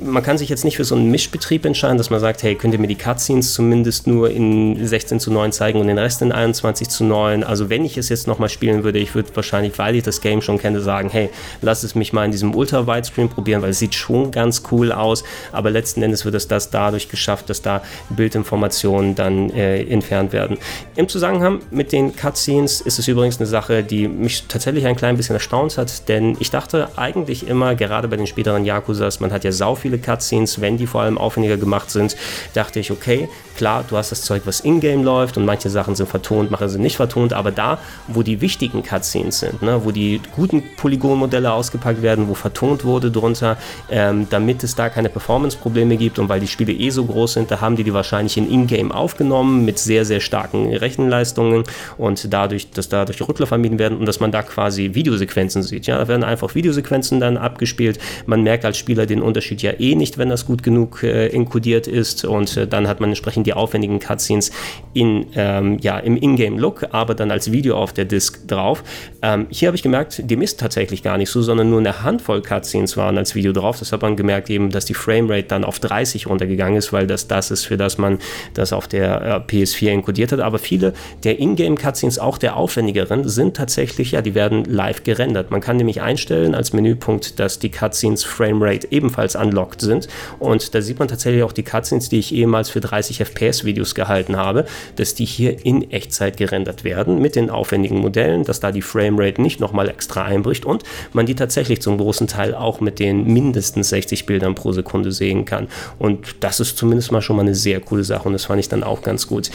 man 0.02 0.24
kann 0.24 0.38
sich 0.38 0.50
jetzt 0.50 0.66
nicht 0.66 0.78
für 0.78 0.84
so 0.84 0.96
einen 0.96 1.12
Mischbetrieb 1.12 1.66
entscheiden, 1.66 1.98
dass 1.98 2.10
man 2.10 2.20
sagt, 2.20 2.44
hey, 2.44 2.56
könnt 2.56 2.74
ihr 2.74 2.80
mir 2.80 2.88
die 2.88 2.96
Cutscenes 2.96 3.54
zumindest 3.54 4.08
nur 4.08 4.30
in 4.30 4.86
16 4.86 5.20
zu 5.20 5.32
9 5.32 5.52
zeigen 5.52 5.80
und 5.80 5.88
den 5.88 5.98
Rest 5.98 6.22
in 6.22 6.32
21 6.32 6.90
zu 6.90 7.04
9. 7.04 7.44
Also 7.44 7.70
wenn 7.70 7.86
ich 7.86 7.98
es 7.98 8.10
jetzt 8.10 8.28
nochmal 8.28 8.50
spielen 8.50 8.84
würde, 8.84 9.00
ich 9.00 9.16
würde 9.16 9.30
wahrscheinlich, 9.36 9.78
weil 9.78 9.96
ich 9.96 10.04
das 10.04 10.22
Game 10.22 10.42
schon 10.42 10.58
kenne, 10.58 10.82
sagen, 10.82 11.10
hey, 11.10 11.30
lass 11.62 11.84
es 11.84 11.96
mich 11.96 12.14
mal 12.14 12.26
in 12.26 12.32
diesem 12.32 12.56
Ultra-Widescreen 12.56 13.30
probieren, 13.30 13.62
weil 13.62 13.72
es 13.72 13.80
sieht 13.80 13.96
schon 13.96 14.32
ganz 14.32 14.64
cool 14.72 14.92
aus, 14.92 15.24
aber 15.52 15.70
letzten 15.70 16.02
Endes 16.02 16.26
wird 16.26 16.36
es 16.44 16.48
das 16.48 16.70
dadurch 16.70 17.10
geschafft, 17.10 17.50
dass 17.50 17.62
da 17.62 17.82
Bildinformationen 18.10 19.16
dann 19.16 19.50
äh, 19.52 19.84
entfernt 19.84 20.34
werden. 20.34 20.58
Im 20.96 21.08
Zusammenhang 21.08 21.60
mit 21.72 21.92
den 21.92 22.16
Cutscenes 22.16 22.82
ist 22.82 23.00
es 23.00 23.08
übrigens 23.08 23.38
eine 23.40 23.48
Sache, 23.48 23.84
die 23.84 24.08
mich 24.08 24.46
tatsächlich 24.48 24.86
ein 24.86 24.96
klein 24.96 25.18
bisschen 25.18 25.36
erstaunt 25.36 25.78
hat, 25.78 26.08
denn 26.10 26.38
ich 26.40 26.52
dachte 26.52 26.90
eigentlich 26.96 27.48
immer, 27.48 27.76
gerade 27.76 28.08
bei 28.08 28.18
den 28.18 28.28
späteren 28.28 28.66
Yakuzas, 28.66 29.20
man 29.20 29.32
hat 29.32 29.44
ja 29.44 29.52
sau 29.52 29.76
viele 29.76 29.98
Cutscenes, 29.98 30.62
wenn 30.62 30.78
die 30.78 30.88
vor 30.88 31.02
allem 31.02 31.18
aufwendiger 31.18 31.58
gemacht 31.58 31.90
sind, 31.90 32.16
dachte 32.54 32.80
ich, 32.80 32.92
okay, 32.92 33.30
klar, 33.58 33.84
du 33.88 33.98
hast 33.98 34.12
das 34.12 34.22
Zeug, 34.22 34.44
was 34.46 34.60
in-game 34.60 35.04
läuft 35.04 35.38
und 35.38 35.46
manche 35.46 35.70
Sachen 35.70 35.96
sind 35.96 36.10
vertont, 36.10 36.52
manche 36.52 36.70
sind 36.70 36.82
nicht 36.82 36.98
vertont, 36.98 37.34
aber 37.34 37.52
da, 37.52 37.80
wo 38.08 38.24
die 38.24 38.42
wichtigen 38.42 38.84
Cutscenes 38.84 39.40
sind, 39.40 39.62
ne, 39.62 39.82
wo 39.84 39.92
die 39.92 40.22
guten 40.36 40.64
Polygonmodelle 40.76 41.52
ausgepackt 41.52 42.02
werden, 42.02 42.28
wo 42.28 42.34
vertont 42.34 42.84
wurde 42.84 43.12
drunter, 43.12 43.58
ähm, 43.90 44.28
damit 44.30 44.64
es 44.64 44.76
da 44.76 44.90
keine 44.90 45.10
Performance-Probleme 45.10 45.98
gibt 45.98 46.20
und 46.20 46.30
weil 46.34 46.40
die 46.40 46.48
Spiele 46.48 46.74
eh 46.74 46.90
so 46.90 47.06
groß 47.06 47.34
sind, 47.34 47.52
da 47.52 47.62
haben 47.62 47.76
die 47.76 47.84
die 47.84 47.94
wahrscheinlich 47.94 48.38
in 48.38 48.50
in-game 48.50 48.92
aufgenommen 48.92 49.66
mit 49.66 49.78
sehr, 49.78 50.04
sehr 50.04 50.20
starken 50.20 50.76
Rechenleistungen 50.76 51.64
und 52.00 52.34
dadurch, 52.34 52.72
dass 52.72 52.90
dadurch 52.90 53.22
Rückler 53.22 53.46
vermieden 53.46 53.78
werden 53.78 54.00
und 54.00 54.08
dass 54.08 54.20
man 54.20 54.32
da 54.32 54.42
quasi 54.42 54.96
Videosequenzen 54.96 55.62
sieht. 55.62 55.86
Ja, 55.86 56.00
da 56.00 56.08
werden 56.08 56.24
einfach 56.24 56.56
Videosequenzen 56.56 57.20
dann 57.20 57.38
abgespielt. 57.38 58.00
Man 58.26 58.42
merkt 58.42 58.66
als 58.66 58.80
Spieler 58.80 59.06
den 59.06 59.22
Unterschied 59.22 59.62
ja 59.62 59.74
eh 59.80 59.94
nicht, 59.94 60.18
wenn 60.18 60.30
das 60.30 60.48
gut 60.48 60.64
genug 60.64 61.04
äh, 61.04 61.28
enkodiert 61.28 61.86
ist 61.86 62.26
und 62.26 62.58
äh, 62.58 62.66
dann 62.66 62.88
hat 62.88 63.00
man 63.00 63.12
entsprechend 63.12 63.46
die 63.46 63.54
aufwendigen 63.54 64.00
Cutscenes 64.00 64.50
in, 64.96 65.28
ähm, 65.36 65.78
ja, 65.82 66.00
im 66.00 66.18
Ingame-Look, 66.18 66.88
aber 66.90 67.14
dann 67.14 67.30
als 67.30 67.52
Video 67.52 67.78
auf 67.78 67.94
der 67.94 68.06
Disk 68.06 68.48
drauf. 68.48 68.84
Ähm, 69.22 69.46
hier 69.52 69.68
habe 69.68 69.76
ich 69.76 69.84
gemerkt, 69.84 70.28
dem 70.32 70.42
ist 70.42 70.60
tatsächlich 70.60 71.04
gar 71.04 71.20
nicht 71.20 71.30
so, 71.30 71.44
sondern 71.44 71.70
nur 71.70 71.78
eine 71.78 72.02
Handvoll 72.02 72.42
Cutscenes 72.42 72.98
waren 72.98 73.20
als 73.20 73.36
Video 73.36 73.52
drauf. 73.52 73.78
Das 73.78 73.92
hat 73.92 74.02
man 74.02 74.16
gemerkt 74.16 74.50
eben, 74.50 74.72
dass 74.72 74.86
die 74.86 74.96
Framerate 74.96 75.44
dann 75.44 75.64
auf 75.64 75.80
30 75.80 76.23
runtergegangen 76.28 76.78
ist, 76.78 76.94
weil 76.94 77.08
das 77.08 77.28
das 77.28 77.52
ist, 77.52 77.66
für 77.66 77.78
das 77.78 77.98
man 77.98 78.20
das 78.54 78.74
auf 78.74 78.88
der 78.88 79.22
äh, 79.22 79.52
PS4 79.52 79.90
enkodiert 79.90 80.32
hat. 80.32 80.40
Aber 80.40 80.60
viele 80.60 80.94
der 81.24 81.40
Ingame-Cutscenes, 81.40 82.20
auch 82.20 82.38
der 82.38 82.58
aufwendigeren, 82.58 83.28
sind 83.28 83.56
tatsächlich, 83.56 84.12
ja, 84.12 84.22
die 84.22 84.36
werden 84.36 84.66
live 84.66 85.04
gerendert. 85.04 85.52
Man 85.52 85.62
kann 85.62 85.78
nämlich 85.78 86.02
einstellen 86.02 86.56
als 86.56 86.74
Menüpunkt, 86.74 87.40
dass 87.40 87.60
die 87.60 87.70
Cutscenes 87.70 88.24
Framerate 88.24 88.88
ebenfalls 88.92 89.36
unlocked 89.36 89.82
sind. 89.82 90.08
Und 90.40 90.74
da 90.76 90.82
sieht 90.82 91.00
man 91.00 91.08
tatsächlich 91.08 91.44
auch 91.44 91.52
die 91.52 91.64
Cutscenes, 91.64 92.10
die 92.10 92.20
ich 92.20 92.34
ehemals 92.34 92.70
für 92.70 92.82
30 92.82 93.20
FPS-Videos 93.20 93.96
gehalten 93.96 94.38
habe, 94.38 94.66
dass 94.96 95.16
die 95.16 95.26
hier 95.26 95.66
in 95.66 95.92
Echtzeit 95.92 96.38
gerendert 96.38 96.84
werden 96.84 97.20
mit 97.22 97.36
den 97.36 97.50
aufwendigen 97.50 98.00
Modellen, 98.00 98.44
dass 98.44 98.60
da 98.60 98.72
die 98.72 98.82
Framerate 98.82 99.42
nicht 99.42 99.60
nochmal 99.60 99.90
extra 99.90 100.24
einbricht 100.24 100.66
und 100.66 100.84
man 101.14 101.26
die 101.26 101.36
tatsächlich 101.36 101.82
zum 101.82 101.98
großen 101.98 102.28
Teil 102.28 102.56
auch 102.56 102.82
mit 102.82 103.00
den 103.00 103.26
mindestens 103.26 103.90
60 103.90 104.26
Bildern 104.26 104.56
pro 104.56 104.72
Sekunde 104.72 105.12
sehen 105.12 105.46
kann. 105.46 105.68
Und 106.04 106.36
das 106.42 106.60
ist 106.60 106.78
zumindest 106.78 107.14
mal 107.14 107.22
schon 107.22 107.38
mal 107.38 107.44
eine 107.44 107.56
sehr 107.56 107.80
coole 107.80 108.04
Sache 108.04 108.28
und 108.28 108.34
das 108.34 108.44
fand 108.44 108.60
ich 108.60 108.68
dann 108.68 108.84
auch 108.84 109.04
ganz 109.04 109.26
gut 109.26 109.50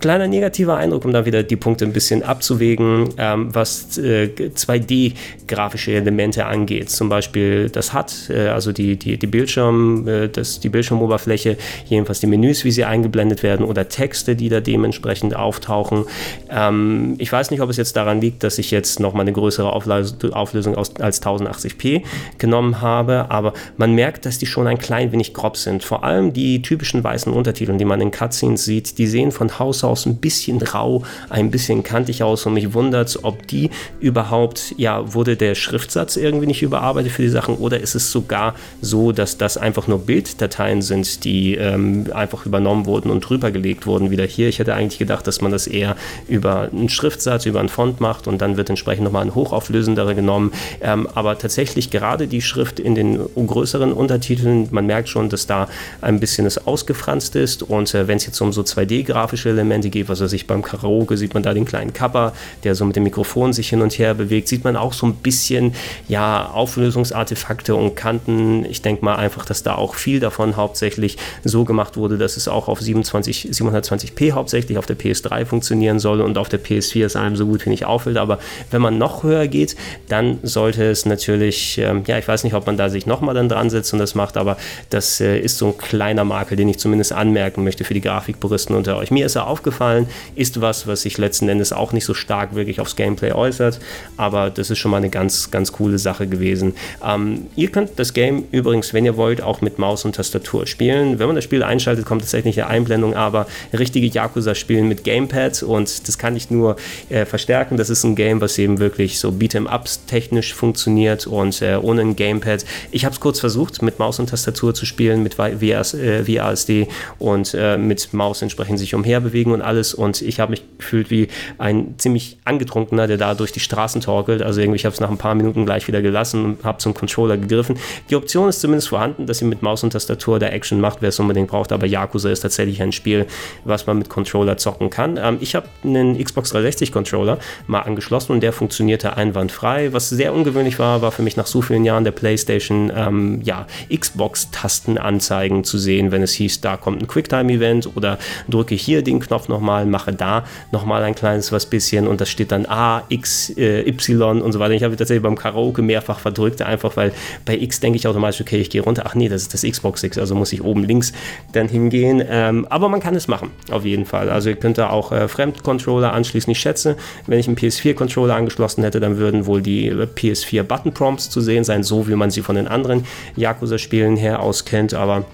kleiner 0.00 0.26
negativer 0.26 0.76
Eindruck, 0.76 1.04
um 1.04 1.12
da 1.12 1.26
wieder 1.26 1.42
die 1.42 1.56
Punkte 1.56 1.84
ein 1.84 1.92
bisschen 1.92 2.22
abzuwägen, 2.22 3.10
ähm, 3.18 3.54
was 3.54 3.98
äh, 3.98 4.30
2D-grafische 4.34 5.92
Elemente 5.92 6.46
angeht. 6.46 6.90
Zum 6.90 7.08
Beispiel 7.08 7.68
das 7.68 7.92
HUD, 7.92 8.30
äh, 8.30 8.48
also 8.48 8.72
die, 8.72 8.96
die, 8.96 9.18
die, 9.18 9.26
Bildschirm, 9.26 10.08
äh, 10.08 10.28
das, 10.28 10.60
die 10.60 10.70
Bildschirmoberfläche, 10.70 11.58
jedenfalls 11.86 12.20
die 12.20 12.26
Menüs, 12.26 12.64
wie 12.64 12.70
sie 12.70 12.84
eingeblendet 12.84 13.42
werden 13.42 13.66
oder 13.66 13.88
Texte, 13.88 14.36
die 14.36 14.48
da 14.48 14.60
dementsprechend 14.60 15.36
auftauchen. 15.36 16.06
Ähm, 16.50 17.16
ich 17.18 17.30
weiß 17.30 17.50
nicht, 17.50 17.60
ob 17.60 17.68
es 17.68 17.76
jetzt 17.76 17.96
daran 17.96 18.20
liegt, 18.20 18.42
dass 18.42 18.58
ich 18.58 18.70
jetzt 18.70 19.00
nochmal 19.00 19.22
eine 19.22 19.32
größere 19.32 19.70
Auflösung 19.70 20.74
aus, 20.76 20.96
als 20.96 21.22
1080p 21.22 22.02
genommen 22.38 22.80
habe, 22.80 23.30
aber 23.30 23.52
man 23.76 23.94
merkt, 23.94 24.24
dass 24.24 24.38
die 24.38 24.46
schon 24.46 24.66
ein 24.66 24.78
klein 24.78 25.12
wenig 25.12 25.34
grob 25.34 25.56
sind. 25.56 25.84
Vor 25.84 26.04
allem 26.04 26.32
die 26.32 26.62
typischen 26.62 27.04
weißen 27.04 27.32
Untertitel, 27.32 27.76
die 27.76 27.84
man 27.84 28.00
in 28.00 28.10
Cutscenes 28.10 28.64
sieht, 28.64 28.98
die 28.98 29.06
sehen 29.06 29.30
von 29.30 29.58
Haus 29.58 29.73
aus 29.82 30.06
ein 30.06 30.16
bisschen 30.16 30.62
rau, 30.62 31.02
ein 31.30 31.50
bisschen 31.50 31.82
kantig 31.82 32.22
aus 32.22 32.46
und 32.46 32.54
mich 32.54 32.74
wundert, 32.74 33.18
ob 33.22 33.46
die 33.46 33.70
überhaupt, 34.00 34.74
ja, 34.76 35.14
wurde 35.14 35.36
der 35.36 35.54
Schriftsatz 35.54 36.16
irgendwie 36.16 36.46
nicht 36.46 36.62
überarbeitet 36.62 37.12
für 37.12 37.22
die 37.22 37.28
Sachen 37.28 37.56
oder 37.56 37.80
ist 37.80 37.94
es 37.94 38.12
sogar 38.12 38.54
so, 38.80 39.12
dass 39.12 39.38
das 39.38 39.56
einfach 39.56 39.88
nur 39.88 40.00
Bilddateien 40.00 40.82
sind, 40.82 41.24
die 41.24 41.54
ähm, 41.54 42.06
einfach 42.14 42.46
übernommen 42.46 42.86
wurden 42.86 43.10
und 43.10 43.20
drüber 43.20 43.50
gelegt 43.50 43.86
wurden 43.86 44.10
wieder 44.10 44.24
hier. 44.24 44.48
Ich 44.48 44.58
hätte 44.58 44.74
eigentlich 44.74 44.98
gedacht, 44.98 45.26
dass 45.26 45.40
man 45.40 45.50
das 45.50 45.66
eher 45.66 45.96
über 46.28 46.68
einen 46.72 46.88
Schriftsatz, 46.88 47.46
über 47.46 47.60
einen 47.60 47.68
Font 47.68 48.00
macht 48.00 48.28
und 48.28 48.40
dann 48.40 48.56
wird 48.56 48.70
entsprechend 48.70 49.04
nochmal 49.04 49.24
ein 49.24 49.34
hochauflösenderer 49.34 50.14
genommen. 50.14 50.52
Ähm, 50.80 51.08
aber 51.14 51.38
tatsächlich 51.38 51.90
gerade 51.90 52.26
die 52.26 52.42
Schrift 52.42 52.78
in 52.78 52.94
den 52.94 53.18
größeren 53.34 53.92
Untertiteln, 53.92 54.68
man 54.70 54.86
merkt 54.86 55.08
schon, 55.08 55.28
dass 55.28 55.46
da 55.46 55.68
ein 56.00 56.20
bisschen 56.20 56.46
es 56.46 56.66
ausgefranst 56.66 57.36
ist 57.36 57.62
und 57.62 57.94
äh, 57.94 58.08
wenn 58.08 58.16
es 58.16 58.26
jetzt 58.26 58.40
um 58.40 58.52
so 58.52 58.62
2D-grafische 58.62 59.52
Elemente 59.64 59.84
Elemente 59.84 59.90
geht. 59.90 60.08
Was 60.08 60.20
weiß 60.20 60.32
ich, 60.32 60.46
beim 60.46 60.62
Karaoke 60.62 61.16
sieht 61.16 61.34
man 61.34 61.42
da 61.42 61.52
den 61.52 61.64
kleinen 61.64 61.92
Kapper, 61.92 62.32
der 62.62 62.74
so 62.74 62.84
mit 62.84 62.96
dem 62.96 63.02
Mikrofon 63.02 63.52
sich 63.52 63.68
hin 63.68 63.82
und 63.82 63.98
her 63.98 64.14
bewegt. 64.14 64.48
Sieht 64.48 64.64
man 64.64 64.76
auch 64.76 64.92
so 64.92 65.06
ein 65.06 65.14
bisschen, 65.14 65.74
ja, 66.08 66.50
Auflösungsartefakte 66.52 67.74
und 67.74 67.96
Kanten. 67.96 68.64
Ich 68.64 68.82
denke 68.82 69.04
mal 69.04 69.16
einfach, 69.16 69.44
dass 69.44 69.62
da 69.62 69.74
auch 69.74 69.94
viel 69.94 70.20
davon 70.20 70.56
hauptsächlich 70.56 71.16
so 71.42 71.64
gemacht 71.64 71.96
wurde, 71.96 72.18
dass 72.18 72.36
es 72.36 72.48
auch 72.48 72.68
auf 72.68 72.80
27, 72.80 73.50
720p 73.50 74.32
hauptsächlich 74.32 74.78
auf 74.78 74.86
der 74.86 74.96
PS3 74.96 75.44
funktionieren 75.44 75.98
soll 75.98 76.20
und 76.20 76.38
auf 76.38 76.48
der 76.48 76.62
PS4 76.62 77.04
es 77.04 77.16
einem 77.16 77.36
so 77.36 77.46
gut 77.46 77.64
wie 77.66 77.70
nicht 77.70 77.86
auffällt. 77.86 78.16
Aber 78.16 78.38
wenn 78.70 78.82
man 78.82 78.98
noch 78.98 79.22
höher 79.22 79.48
geht, 79.48 79.76
dann 80.08 80.38
sollte 80.42 80.84
es 80.84 81.06
natürlich, 81.06 81.78
ähm, 81.78 82.04
ja, 82.06 82.18
ich 82.18 82.28
weiß 82.28 82.44
nicht, 82.44 82.54
ob 82.54 82.66
man 82.66 82.76
da 82.76 82.88
sich 82.88 83.06
nochmal 83.06 83.34
dann 83.34 83.48
dran 83.48 83.70
setzt 83.70 83.92
und 83.92 83.98
das 83.98 84.14
macht, 84.14 84.36
aber 84.36 84.56
das 84.90 85.20
äh, 85.20 85.38
ist 85.38 85.58
so 85.58 85.68
ein 85.68 85.78
kleiner 85.78 86.24
Makel, 86.24 86.56
den 86.56 86.68
ich 86.68 86.78
zumindest 86.78 87.12
anmerken 87.12 87.64
möchte 87.64 87.84
für 87.84 87.94
die 87.94 88.00
Grafikpuristen 88.00 88.76
unter 88.76 88.96
euch. 88.96 89.10
Mir 89.10 89.26
ist 89.26 89.36
er 89.36 89.46
aufgefallen, 89.54 90.08
ist 90.34 90.60
was, 90.60 90.88
was 90.88 91.02
sich 91.02 91.16
letzten 91.16 91.48
Endes 91.48 91.72
auch 91.72 91.92
nicht 91.92 92.04
so 92.04 92.12
stark 92.12 92.56
wirklich 92.56 92.80
aufs 92.80 92.96
Gameplay 92.96 93.30
äußert, 93.30 93.78
aber 94.16 94.50
das 94.50 94.68
ist 94.68 94.78
schon 94.78 94.90
mal 94.90 94.96
eine 94.96 95.10
ganz, 95.10 95.52
ganz 95.52 95.70
coole 95.70 95.98
Sache 95.98 96.26
gewesen. 96.26 96.74
Ähm, 97.06 97.46
ihr 97.54 97.70
könnt 97.70 97.92
das 97.96 98.14
Game 98.14 98.46
übrigens, 98.50 98.92
wenn 98.92 99.04
ihr 99.04 99.16
wollt, 99.16 99.40
auch 99.42 99.60
mit 99.60 99.78
Maus 99.78 100.04
und 100.04 100.16
Tastatur 100.16 100.66
spielen. 100.66 101.20
Wenn 101.20 101.28
man 101.28 101.36
das 101.36 101.44
Spiel 101.44 101.62
einschaltet, 101.62 102.04
kommt 102.04 102.22
tatsächlich 102.22 102.60
eine 102.60 102.68
Einblendung, 102.68 103.14
aber 103.14 103.46
richtige 103.72 104.08
Yakuza 104.08 104.56
spielen 104.56 104.88
mit 104.88 105.04
Gamepad 105.04 105.62
und 105.62 106.08
das 106.08 106.18
kann 106.18 106.34
ich 106.34 106.50
nur 106.50 106.74
äh, 107.10 107.24
verstärken. 107.24 107.76
Das 107.76 107.90
ist 107.90 108.02
ein 108.02 108.16
Game, 108.16 108.40
was 108.40 108.58
eben 108.58 108.80
wirklich 108.80 109.20
so 109.20 109.28
Beat'em-Ups 109.28 110.06
technisch 110.06 110.52
funktioniert 110.52 111.28
und 111.28 111.62
äh, 111.62 111.76
ohne 111.80 112.00
ein 112.00 112.16
Gamepad. 112.16 112.64
Ich 112.90 113.04
habe 113.04 113.14
es 113.14 113.20
kurz 113.20 113.38
versucht, 113.38 113.82
mit 113.82 114.00
Maus 114.00 114.18
und 114.18 114.30
Tastatur 114.30 114.74
zu 114.74 114.84
spielen, 114.84 115.22
mit 115.22 115.38
WAS, 115.38 115.94
äh, 115.94 116.86
und 117.18 117.54
äh, 117.54 117.76
mit 117.76 118.12
Maus 118.12 118.42
entsprechend 118.42 118.78
sich 118.78 118.94
umherbewegen 118.94 119.43
bewegen 119.44 119.52
und 119.52 119.62
alles. 119.62 119.94
Und 119.94 120.22
ich 120.22 120.40
habe 120.40 120.50
mich 120.50 120.62
gefühlt 120.78 121.10
wie 121.10 121.28
ein 121.58 121.94
ziemlich 121.98 122.38
angetrunkener, 122.44 123.06
der 123.06 123.16
da 123.16 123.34
durch 123.34 123.52
die 123.52 123.60
Straßen 123.60 124.00
torkelt. 124.00 124.42
Also 124.42 124.60
irgendwie, 124.60 124.76
ich 124.76 124.84
habe 124.84 124.94
es 124.94 125.00
nach 125.00 125.10
ein 125.10 125.18
paar 125.18 125.34
Minuten 125.34 125.64
gleich 125.66 125.86
wieder 125.88 126.02
gelassen 126.02 126.44
und 126.44 126.64
habe 126.64 126.78
zum 126.78 126.94
Controller 126.94 127.36
gegriffen. 127.36 127.76
Die 128.10 128.16
Option 128.16 128.48
ist 128.48 128.60
zumindest 128.60 128.88
vorhanden, 128.88 129.26
dass 129.26 129.40
ihr 129.40 129.48
mit 129.48 129.62
Maus 129.62 129.82
und 129.82 129.90
Tastatur 129.90 130.38
der 130.38 130.52
Action 130.52 130.80
macht, 130.80 130.98
wer 131.00 131.10
es 131.10 131.20
unbedingt 131.20 131.48
braucht. 131.48 131.72
Aber 131.72 131.86
Yakuza 131.86 132.30
ist 132.30 132.40
tatsächlich 132.40 132.82
ein 132.82 132.92
Spiel, 132.92 133.26
was 133.64 133.86
man 133.86 133.98
mit 133.98 134.08
Controller 134.08 134.56
zocken 134.56 134.90
kann. 134.90 135.18
Ähm, 135.22 135.38
ich 135.40 135.54
habe 135.54 135.66
einen 135.84 136.22
Xbox 136.22 136.50
360 136.50 136.92
Controller 136.92 137.38
mal 137.66 137.80
angeschlossen 137.80 138.32
und 138.32 138.42
der 138.42 138.52
funktionierte 138.52 139.16
einwandfrei. 139.16 139.92
Was 139.92 140.08
sehr 140.08 140.32
ungewöhnlich 140.32 140.78
war, 140.78 141.02
war 141.02 141.12
für 141.12 141.22
mich 141.22 141.36
nach 141.36 141.46
so 141.46 141.62
vielen 141.62 141.84
Jahren 141.84 142.04
der 142.04 142.12
PlayStation 142.12 142.92
ähm, 142.94 143.40
ja, 143.42 143.66
Xbox-Tastenanzeigen 143.94 145.64
zu 145.64 145.78
sehen, 145.78 146.12
wenn 146.12 146.22
es 146.22 146.32
hieß, 146.32 146.60
da 146.60 146.76
kommt 146.76 147.02
ein 147.02 147.06
Quicktime-Event 147.06 147.90
oder 147.96 148.18
drücke 148.48 148.74
hier 148.74 149.02
den 149.02 149.20
Knopf 149.20 149.33
Knopf 149.34 149.48
nochmal, 149.48 149.84
mache 149.84 150.12
da 150.12 150.44
nochmal 150.70 151.02
ein 151.02 151.16
kleines 151.16 151.50
was 151.50 151.66
bisschen 151.66 152.06
und 152.06 152.20
das 152.20 152.28
steht 152.28 152.52
dann 152.52 152.66
A, 152.66 153.02
X, 153.08 153.50
äh, 153.56 153.80
Y 153.88 154.40
und 154.40 154.52
so 154.52 154.60
weiter. 154.60 154.74
Ich 154.74 154.84
habe 154.84 154.96
tatsächlich 154.96 155.24
beim 155.24 155.34
Karaoke 155.34 155.82
mehrfach 155.82 156.20
verdrückt, 156.20 156.62
einfach 156.62 156.96
weil 156.96 157.12
bei 157.44 157.56
X 157.56 157.80
denke 157.80 157.96
ich 157.96 158.06
automatisch, 158.06 158.40
okay, 158.40 158.58
ich 158.58 158.70
gehe 158.70 158.80
runter. 158.80 159.02
Ach 159.06 159.16
nee, 159.16 159.28
das 159.28 159.42
ist 159.42 159.54
das 159.54 159.62
Xbox 159.62 160.04
X, 160.04 160.18
also 160.18 160.36
muss 160.36 160.52
ich 160.52 160.62
oben 160.62 160.84
links 160.84 161.12
dann 161.52 161.68
hingehen. 161.68 162.22
Ähm, 162.28 162.64
aber 162.70 162.88
man 162.88 163.00
kann 163.00 163.16
es 163.16 163.26
machen, 163.26 163.50
auf 163.72 163.84
jeden 163.84 164.06
Fall. 164.06 164.30
Also 164.30 164.50
ihr 164.50 164.56
könnt 164.56 164.78
da 164.78 164.90
auch 164.90 165.10
äh, 165.10 165.26
Fremdcontroller 165.26 166.12
anschließen. 166.12 166.50
Ich 166.52 166.60
schätze, 166.60 166.96
wenn 167.26 167.40
ich 167.40 167.48
einen 167.48 167.56
PS4-Controller 167.56 168.36
angeschlossen 168.36 168.84
hätte, 168.84 169.00
dann 169.00 169.18
würden 169.18 169.46
wohl 169.46 169.62
die 169.62 169.88
äh, 169.88 170.06
PS4-Button-Prompts 170.06 171.28
zu 171.28 171.40
sehen 171.40 171.64
sein, 171.64 171.82
so 171.82 172.06
wie 172.06 172.14
man 172.14 172.30
sie 172.30 172.42
von 172.42 172.54
den 172.54 172.68
anderen 172.68 173.04
Yakuza-Spielen 173.34 174.16
her 174.16 174.40
auskennt. 174.40 174.94
Aber 174.94 175.24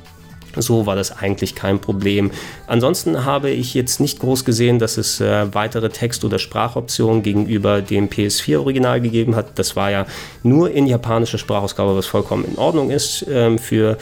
so 0.56 0.86
war 0.86 0.96
das 0.96 1.16
eigentlich 1.16 1.54
kein 1.54 1.80
Problem. 1.80 2.30
Ansonsten 2.66 3.24
habe 3.24 3.50
ich 3.50 3.74
jetzt 3.74 4.00
nicht 4.00 4.20
groß 4.20 4.44
gesehen, 4.44 4.78
dass 4.78 4.96
es 4.96 5.20
äh, 5.20 5.54
weitere 5.54 5.90
Text- 5.90 6.24
oder 6.24 6.38
Sprachoptionen 6.38 7.22
gegenüber 7.22 7.82
dem 7.82 8.08
PS4-Original 8.08 9.00
gegeben 9.00 9.36
hat. 9.36 9.58
Das 9.58 9.76
war 9.76 9.90
ja 9.90 10.06
nur 10.42 10.70
in 10.70 10.86
japanischer 10.86 11.38
Sprachausgabe, 11.38 11.96
was 11.96 12.06
vollkommen 12.06 12.44
in 12.44 12.58
Ordnung 12.58 12.90
ist. 12.90 13.26
Ähm, 13.28 13.58
für 13.58 13.98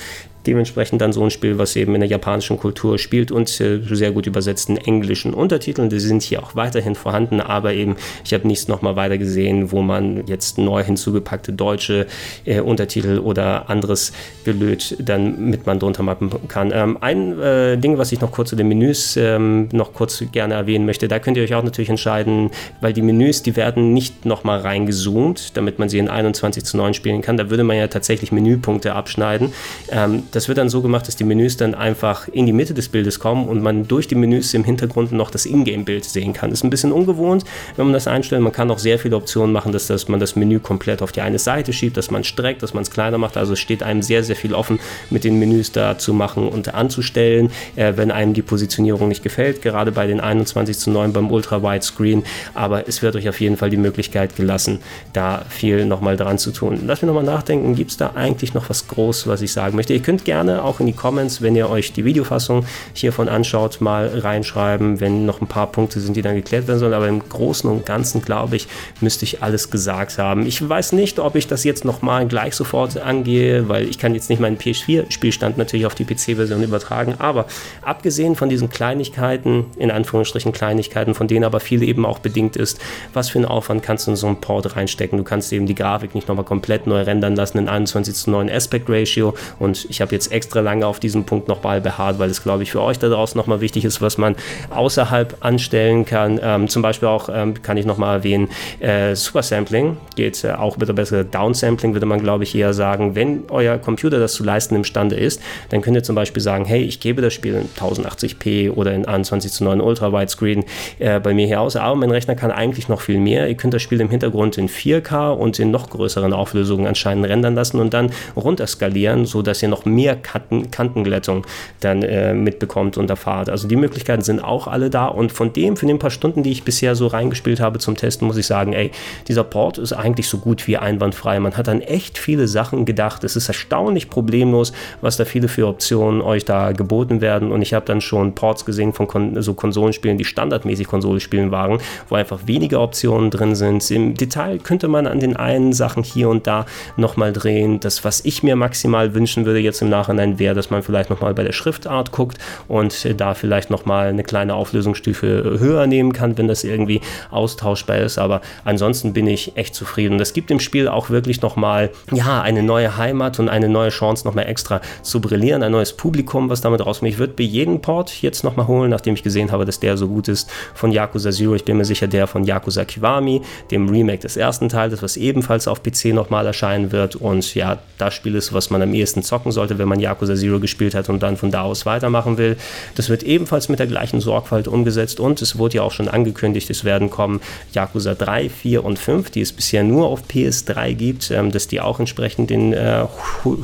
dementsprechend 0.47 1.01
dann 1.01 1.13
so 1.13 1.23
ein 1.23 1.31
Spiel, 1.31 1.59
was 1.59 1.77
eben 1.77 1.95
in 1.95 2.01
der 2.01 2.09
japanischen 2.09 2.59
Kultur 2.59 2.99
spielt 2.99 3.31
und 3.31 3.61
äh, 3.61 3.81
sehr 3.91 4.13
gut 4.13 4.27
übersetzten 4.27 4.77
englischen 4.77 5.35
Untertiteln. 5.35 5.89
Die 5.89 6.01
sind 6.01 6.23
hier 6.23 6.43
auch 6.43 6.55
weiterhin 6.55 6.95
vorhanden, 6.95 7.41
aber 7.41 7.75
eben, 7.75 7.97
ich 8.25 8.35
habe 8.35 8.47
nichts 8.47 8.69
nochmal 8.69 8.97
weiter 8.97 9.19
gesehen, 9.19 9.73
wo 9.73 9.83
man 9.83 10.27
jetzt 10.27 10.59
neu 10.59 10.83
hinzugepackte 10.83 11.53
deutsche 11.53 12.07
äh, 12.45 12.61
Untertitel 12.61 13.19
oder 13.19 13.69
anderes 13.69 14.13
Gelöt 14.45 14.97
dann 14.99 15.51
mit 15.51 15.67
man 15.67 15.79
drunter 15.79 16.03
mappen 16.03 16.31
kann. 16.49 16.71
Ähm, 16.73 16.99
ein 17.01 17.39
äh, 17.41 17.77
Ding, 17.77 17.99
was 17.99 18.13
ich 18.13 18.21
noch 18.21 18.33
kurz 18.33 18.51
zu 18.51 18.57
den 18.57 18.69
Menüs 18.69 19.17
ähm, 19.17 19.69
noch 19.73 19.93
kurz 19.93 20.23
gerne 20.33 20.55
erwähnen 20.55 20.87
möchte, 20.87 21.09
da 21.09 21.19
könnt 21.19 21.37
ihr 21.37 21.43
euch 21.43 21.55
auch 21.55 21.63
natürlich 21.63 21.91
entscheiden, 21.91 22.51
weil 22.81 22.93
die 22.93 23.03
Menüs, 23.03 23.43
die 23.43 23.57
werden 23.57 23.93
nicht 23.93 24.25
nochmal 24.25 24.61
reingezoomt, 24.61 25.57
damit 25.57 25.79
man 25.79 25.89
sie 25.89 25.99
in 25.99 26.09
21 26.09 26.65
zu 26.65 26.77
9 26.77 26.95
spielen 26.95 27.21
kann. 27.21 27.37
Da 27.37 27.51
würde 27.51 27.65
man 27.65 27.77
ja 27.77 27.89
tatsächlich 27.89 28.33
Menüpunkte 28.33 28.95
abschneiden. 28.95 29.53
Ähm, 29.91 30.23
das 30.33 30.49
wird 30.49 30.59
dann 30.59 30.69
so 30.69 30.83
gemacht, 30.83 31.09
dass 31.09 31.17
die 31.17 31.25
Menüs 31.25 31.57
dann 31.57 31.75
einfach 31.75 32.29
in 32.29 32.47
die 32.47 32.53
Mitte 32.53 32.75
des 32.75 32.89
Bildes 32.89 33.19
kommen 33.19 33.49
und 33.49 33.63
man 33.63 33.89
durch 33.89 34.09
die 34.09 34.15
Menüs 34.15 34.55
im 34.55 34.65
Hintergrund 34.65 35.13
noch 35.13 35.31
das 35.31 35.47
Ingame-Bild 35.47 36.05
sehen 36.05 36.33
kann. 36.33 36.53
Ist 36.53 36.65
ein 36.65 36.71
bisschen 36.71 36.93
ungewohnt, 36.93 37.45
wenn 37.77 37.87
man 37.87 37.93
das 37.93 38.07
einstellt. 38.07 38.43
Man 38.43 38.53
kann 38.53 38.71
auch 38.71 38.79
sehr 38.79 38.99
viele 38.99 39.17
Optionen 39.17 39.53
machen, 39.53 39.73
dass, 39.73 39.87
dass 39.87 40.09
man 40.09 40.21
das 40.21 40.37
Menü 40.37 40.59
komplett 40.59 41.03
auf 41.03 41.13
die 41.13 41.21
eine 41.21 41.39
Seite 41.39 41.73
schiebt, 41.73 41.97
dass 41.97 42.11
man 42.11 42.25
streckt, 42.25 42.63
dass 42.63 42.75
man 42.75 42.83
es 42.83 42.91
kleiner 42.91 43.19
macht. 43.19 43.37
Also 43.37 43.55
es 43.55 43.59
steht 43.59 43.83
einem 43.83 44.03
sehr, 44.03 44.25
sehr 44.25 44.37
viel 44.37 44.55
offen, 44.55 44.79
mit 45.11 45.25
den 45.25 45.39
Menüs 45.39 45.73
da 45.73 45.99
zu 45.99 46.13
machen 46.13 46.49
und 46.49 46.75
anzustellen, 46.75 47.51
äh, 47.77 47.95
wenn 47.97 48.11
einem 48.11 48.35
die 48.35 48.43
Positionierung 48.43 49.09
nicht 49.09 49.23
gefällt, 49.23 49.63
gerade 49.63 49.93
bei 49.93 50.07
den 50.07 50.21
21 50.21 50.79
zu 50.79 50.91
9 50.91 51.13
beim 51.13 51.31
Ultra-Wide 51.31 51.85
Screen. 51.85 52.25
Aber 52.55 52.89
es 52.89 53.03
wird 53.03 53.17
euch 53.17 53.29
auf 53.29 53.41
jeden 53.41 53.57
Fall 53.57 53.71
die 53.71 53.77
Möglichkeit 53.77 54.37
gelassen, 54.37 54.81
da 55.13 55.45
viel 55.49 55.85
nochmal 55.87 56.17
dran 56.17 56.39
zu 56.39 56.51
tun. 56.51 56.81
Lass 56.87 57.03
mich 57.03 57.07
nochmal 57.07 57.25
nachdenken, 57.25 57.75
gibt 57.75 57.91
es 57.91 57.97
da 57.97 58.13
eigentlich 58.15 58.55
noch 58.55 58.69
was 58.69 58.89
Großes, 58.89 59.27
was 59.27 59.43
ich 59.43 59.53
sagen 59.53 59.77
möchte? 59.77 59.93
Ihr 59.93 60.03
könnt 60.03 60.18
gerne 60.25 60.63
auch 60.63 60.81
in 60.81 60.87
die 60.87 60.93
Comments, 60.93 61.43
wenn 61.43 61.57
ihr 61.57 61.69
euch 61.71 61.93
die 61.93 62.05
Videofassung 62.05 62.65
hiervon 62.93 63.29
anschaut, 63.29 63.81
mal 63.81 64.09
reinschreiben, 64.09 65.01
wenn 65.01 65.27
noch 65.27 65.41
ein 65.41 65.47
paar 65.47 65.67
Punkte 65.67 66.01
sind, 66.01 66.17
die 66.17 66.23
dann 66.23 66.35
geklärt 66.35 66.69
werden 66.69 66.79
sollen. 66.79 66.95
Aber 66.95 67.09
im 67.09 67.27
Großen 67.29 67.69
und 67.71 67.87
Ganzen, 67.87 68.23
glaube 68.23 68.57
ich, 68.57 68.69
müsste 69.01 69.25
ich 69.25 69.43
alles 69.43 69.71
gesagt 69.71 70.19
haben. 70.19 70.47
Ich 70.47 70.67
weiß 70.67 70.93
nicht, 70.93 71.19
ob 71.19 71.37
ich 71.37 71.47
das 71.47 71.65
jetzt 71.65 71.85
nochmal 71.85 72.27
gleich 72.27 72.55
sofort 72.55 72.97
angehe, 72.99 73.69
weil 73.69 73.89
ich 73.89 73.99
kann 73.99 74.15
jetzt 74.15 74.31
nicht 74.31 74.41
meinen 74.41 74.59
PS4-Spielstand 74.59 75.59
natürlich 75.59 75.87
auf 75.87 75.95
die 75.95 76.05
PC-Version 76.05 76.63
übertragen. 76.63 77.15
Aber 77.19 77.47
abgesehen 77.83 78.37
von 78.37 78.49
diesen 78.49 78.71
Kleinigkeiten, 78.71 79.67
in 79.77 79.91
Anführungsstrichen 79.91 80.53
Kleinigkeiten, 80.53 81.15
von 81.15 81.29
denen 81.29 81.45
aber 81.45 81.61
viel 81.61 81.83
eben 81.83 82.05
auch 82.07 82.19
bedingt 82.19 82.57
ist, 82.57 82.79
was 83.13 83.29
für 83.29 83.39
einen 83.39 83.47
Aufwand 83.47 83.83
kannst 83.83 84.07
du 84.07 84.13
in 84.13 84.17
so 84.17 84.27
einen 84.27 84.41
Port 84.41 84.77
reinstecken? 84.77 85.19
Du 85.19 85.25
kannst 85.25 85.53
eben 85.53 85.67
die 85.67 85.75
Grafik 85.75 86.15
nicht 86.15 86.29
nochmal 86.29 86.45
komplett 86.45 86.87
neu 86.87 87.03
rendern 87.03 87.37
lassen 87.37 87.59
in 87.59 87.69
21 87.69 88.15
zu 88.15 88.31
9 88.31 88.51
Aspect 88.51 88.89
Ratio 88.89 89.35
und 89.59 89.87
ich 89.89 90.01
habe 90.01 90.08
jetzt 90.13 90.33
extra 90.33 90.61
lange 90.61 90.87
auf 90.87 91.01
diesem 91.01 91.25
Punkt 91.25 91.49
nochmal 91.49 91.81
beharrt, 91.81 92.19
weil 92.19 92.31
es 92.31 92.43
glaube 92.43 92.63
ich 92.63 92.73
für 92.73 92.83
euch 92.83 92.99
da 92.99 93.09
draußen 93.09 93.39
nochmal 93.39 93.61
wichtig 93.61 93.85
ist, 93.85 94.01
was 94.01 94.19
man 94.19 94.37
außerhalb 94.71 95.37
anstellen 95.41 96.05
kann. 96.05 96.41
Ähm, 96.43 96.69
zum 96.69 96.83
Beispiel 96.83 97.09
auch 97.09 97.29
ähm, 97.33 97.63
kann 97.63 97.77
ich 97.77 97.87
nochmal 97.87 98.19
erwähnen, 98.19 98.49
äh, 98.81 99.15
Super 99.15 99.43
Sampling 99.43 99.97
geht 100.17 100.45
äh, 100.45 100.53
auch 100.53 100.77
mit 100.77 100.89
der 100.89 100.95
besseren 100.95 101.31
Downsampling, 101.31 101.93
würde 101.95 102.07
man 102.07 102.21
glaube 102.21 102.45
ich 102.45 102.55
eher 102.55 102.75
sagen, 102.75 103.15
wenn 103.15 103.45
euer 103.51 103.79
Computer 103.79 104.19
das 104.19 104.35
zu 104.35 104.45
leisten 104.45 104.75
imstande 104.75 105.17
ist, 105.17 105.41
dann 105.71 105.83
könnt 105.83 105.97
ihr 105.97 106.03
zum 106.03 106.15
Beispiel 106.15 106.43
sagen, 106.43 106.65
hey, 106.65 106.83
ich 106.83 107.01
gebe 107.01 107.23
das 107.23 107.35
Spiel 107.35 107.55
in 107.55 107.69
1080p 107.69 108.73
oder 108.73 108.93
in 108.93 109.05
21 109.07 109.53
zu 109.53 109.65
9 109.65 109.81
Ultra 109.81 110.13
Widescreen 110.13 110.65
äh, 110.99 111.21
bei 111.21 111.35
mir 111.35 111.47
hier 111.47 111.61
aus, 111.61 111.77
aber 111.77 111.97
mein 111.97 112.11
Rechner 112.11 112.35
kann 112.35 112.51
eigentlich 112.51 112.89
noch 112.89 113.01
viel 113.01 113.19
mehr. 113.19 113.49
Ihr 113.49 113.55
könnt 113.55 113.75
das 113.75 113.83
Spiel 113.83 114.01
im 114.01 114.11
Hintergrund 114.11 114.59
in 114.59 114.69
4K 114.69 115.31
und 115.31 115.59
in 115.59 115.71
noch 115.71 115.91
größeren 115.91 116.33
Auflösungen 116.33 116.87
anscheinend 116.87 117.27
rendern 117.27 117.55
lassen 117.55 117.81
und 117.81 117.95
dann 117.95 118.11
runterskalieren, 118.37 119.27
sodass 119.27 119.63
ihr 119.63 119.69
noch 119.69 119.85
mehr 119.85 119.98
Kanten, 120.17 120.71
Kantenglättung 120.71 121.47
dann 121.81 122.03
äh, 122.03 122.35
mitbekommt 122.35 122.97
und 122.97 123.11
erfahrt. 123.11 123.49
Also 123.51 123.69
die 123.69 123.77
Möglichkeiten 123.77 124.23
sind 124.23 124.41
auch 124.41 124.67
alle 124.67 124.91
da 124.91 125.07
und 125.07 125.33
von 125.33 125.53
dem, 125.53 125.77
für 125.77 125.87
den 125.87 125.99
paar 125.99 126.11
Stunden, 126.11 126.43
die 126.43 126.51
ich 126.51 126.65
bisher 126.65 126.95
so 126.95 127.07
reingespielt 127.07 127.61
habe 127.61 127.79
zum 127.79 127.97
Testen, 127.97 128.27
muss 128.27 128.37
ich 128.37 128.47
sagen, 128.47 128.73
ey, 128.73 128.91
dieser 129.27 129.45
Port 129.45 129.79
ist 129.79 129.93
eigentlich 129.93 130.29
so 130.29 130.39
gut 130.39 130.67
wie 130.67 130.77
einwandfrei. 130.77 131.41
Man 131.41 131.57
hat 131.57 131.69
an 131.69 131.81
echt 131.81 132.19
viele 132.19 132.49
Sachen 132.49 132.85
gedacht. 132.85 133.25
Es 133.25 133.37
ist 133.37 133.49
erstaunlich 133.49 134.11
problemlos, 134.11 134.73
was 135.01 135.17
da 135.17 135.25
viele 135.25 135.49
für 135.49 135.67
Optionen 135.67 136.23
euch 136.23 136.45
da 136.45 136.73
geboten 136.73 137.21
werden 137.21 137.53
und 137.53 137.63
ich 137.63 137.75
habe 137.75 137.87
dann 137.87 138.01
schon 138.01 138.35
Ports 138.35 138.65
gesehen 138.65 138.93
von 138.93 139.07
Kon 139.07 139.41
so 139.43 139.55
Konsolenspielen, 139.55 140.19
die 140.19 140.25
standardmäßig 140.25 140.87
Konsole 140.87 141.21
spielen 141.21 141.51
waren, 141.51 141.79
wo 142.09 142.15
einfach 142.15 142.47
weniger 142.47 142.81
Optionen 142.81 143.31
drin 143.31 143.55
sind. 143.55 143.91
Im 143.91 144.15
Detail 144.15 144.59
könnte 144.59 144.89
man 144.89 145.07
an 145.07 145.21
den 145.21 145.37
einen 145.37 145.73
Sachen 145.73 146.03
hier 146.03 146.29
und 146.29 146.47
da 146.47 146.67
nochmal 146.97 147.33
drehen. 147.33 147.81
Das, 147.81 148.05
was 148.05 148.25
ich 148.25 148.43
mir 148.43 148.57
maximal 148.57 149.15
wünschen 149.15 149.45
würde 149.45 149.61
jetzt 149.61 149.83
im 149.83 149.88
Nachhinein, 149.89 150.39
wäre, 150.39 150.55
dass 150.55 150.71
man 150.71 150.83
vielleicht 150.83 151.11
nochmal 151.11 151.35
bei 151.35 151.45
der 151.45 151.53
Schriftart 151.53 152.13
guckt 152.13 152.39
und 152.69 153.21
da 153.21 153.35
vielleicht 153.35 153.71
nochmal 153.71 154.09
eine 154.09 154.23
kleine 154.23 154.55
Auflösungsstufe 154.55 155.57
höher 155.59 155.87
nehmen 155.87 156.13
kann, 156.13 156.39
wenn 156.39 156.49
das 156.49 156.65
irgendwie 156.65 157.01
austauschbar 157.31 157.99
ist. 157.99 158.19
Aber 158.19 158.41
ansonsten 158.65 159.13
bin 159.13 159.27
ich 159.27 159.57
echt 159.57 159.75
zufrieden. 159.75 160.19
Das 160.19 160.33
gibt 160.33 160.51
dem 160.51 160.61
Spiel 160.61 160.89
auch 160.89 161.11
wirklich 161.11 161.43
nochmal, 161.43 161.91
ja, 162.13 162.43
eine 162.43 162.63
neue 162.63 162.97
Heimat 162.97 163.39
und 163.39 163.49
eine 163.49 163.69
neue 163.69 163.91
Chance, 163.91 164.27
nochmal 164.27 164.47
extra 164.47 164.81
zu 165.03 165.21
brillieren. 165.21 165.63
Ein 165.63 165.73
neues 165.73 165.93
Publikum, 165.93 166.51
was 166.51 166.61
damit 166.61 166.85
rauskommt. 166.85 167.11
Ich 167.11 167.19
würde 167.19 167.35
bei 167.35 167.45
jedem 167.45 167.81
Port 167.81 168.23
jetzt 168.23 168.45
nochmal 168.45 168.67
holen, 168.67 168.91
nachdem 168.91 169.15
ich 169.15 169.23
gesehen 169.23 169.53
habe, 169.53 169.65
dass 169.65 169.81
der 169.81 169.97
so 169.97 170.09
gut 170.09 170.29
ist 170.29 170.51
von 170.75 170.93
Yakuza 170.93 171.31
Zero. 171.31 171.55
Ich 171.55 171.65
bin 171.65 171.77
mir 171.77 171.85
sicher, 171.85 172.07
der 172.07 172.27
von 172.27 172.45
Yakuza 172.45 172.85
Kiwami, 172.85 173.43
dem 173.71 173.89
Remake 173.89 174.21
des 174.21 174.37
ersten 174.37 174.69
Teils, 174.69 175.03
was 175.03 175.17
ebenfalls 175.17 175.69
auf 175.69 175.83
PC 175.83 176.07
nochmal 176.07 176.47
erscheinen 176.47 176.93
wird. 176.93 177.17
Und 177.17 177.55
ja, 177.55 177.79
das 177.99 178.15
Spiel 178.15 178.35
ist, 178.35 178.53
was 178.53 178.71
man 178.71 178.83
am 178.83 178.95
ehesten 178.95 179.23
zocken 179.23 179.53
sollte, 179.53 179.78
wenn 179.79 179.89
man 179.89 180.01
Yakuza 180.01 180.35
Zero 180.35 180.61
gespielt 180.61 180.95
hat 180.95 181.09
und 181.09 181.23
dann 181.23 181.37
von 181.37 181.51
da 181.51 181.63
aus 181.63 181.87
weitermachen 181.87 182.39
will. 182.39 182.57
Das 182.95 183.09
wird 183.09 183.23
ebenfalls 183.23 183.69
mit 183.69 183.79
der 183.79 183.87
gleichen 183.87 184.21
Sorgfalt 184.21 184.69
umgesetzt 184.69 185.21
und 185.21 185.43
es 185.43 185.59
wurde 185.59 185.77
ja 185.77 185.83
auch 185.83 185.93
schon 185.93 186.09
angekündigt, 186.09 186.71
es 186.71 186.85
werden 186.85 187.11
kommen 187.11 187.41
Yakuza 187.73 188.15
3, 188.15 188.49
4 188.49 188.85
und 188.85 188.99
5, 188.99 189.31
die 189.31 189.41
es 189.41 189.53
bisher 189.53 189.85
nur 189.85 190.09
auf 190.09 190.23
PS3 190.29 190.95
gibt, 190.95 191.31
ähm, 191.31 191.51
dass 191.53 191.69
die 191.69 191.81
auch 191.81 192.01
entsprechend 192.01 192.51
in 192.51 192.73
äh, 192.73 193.05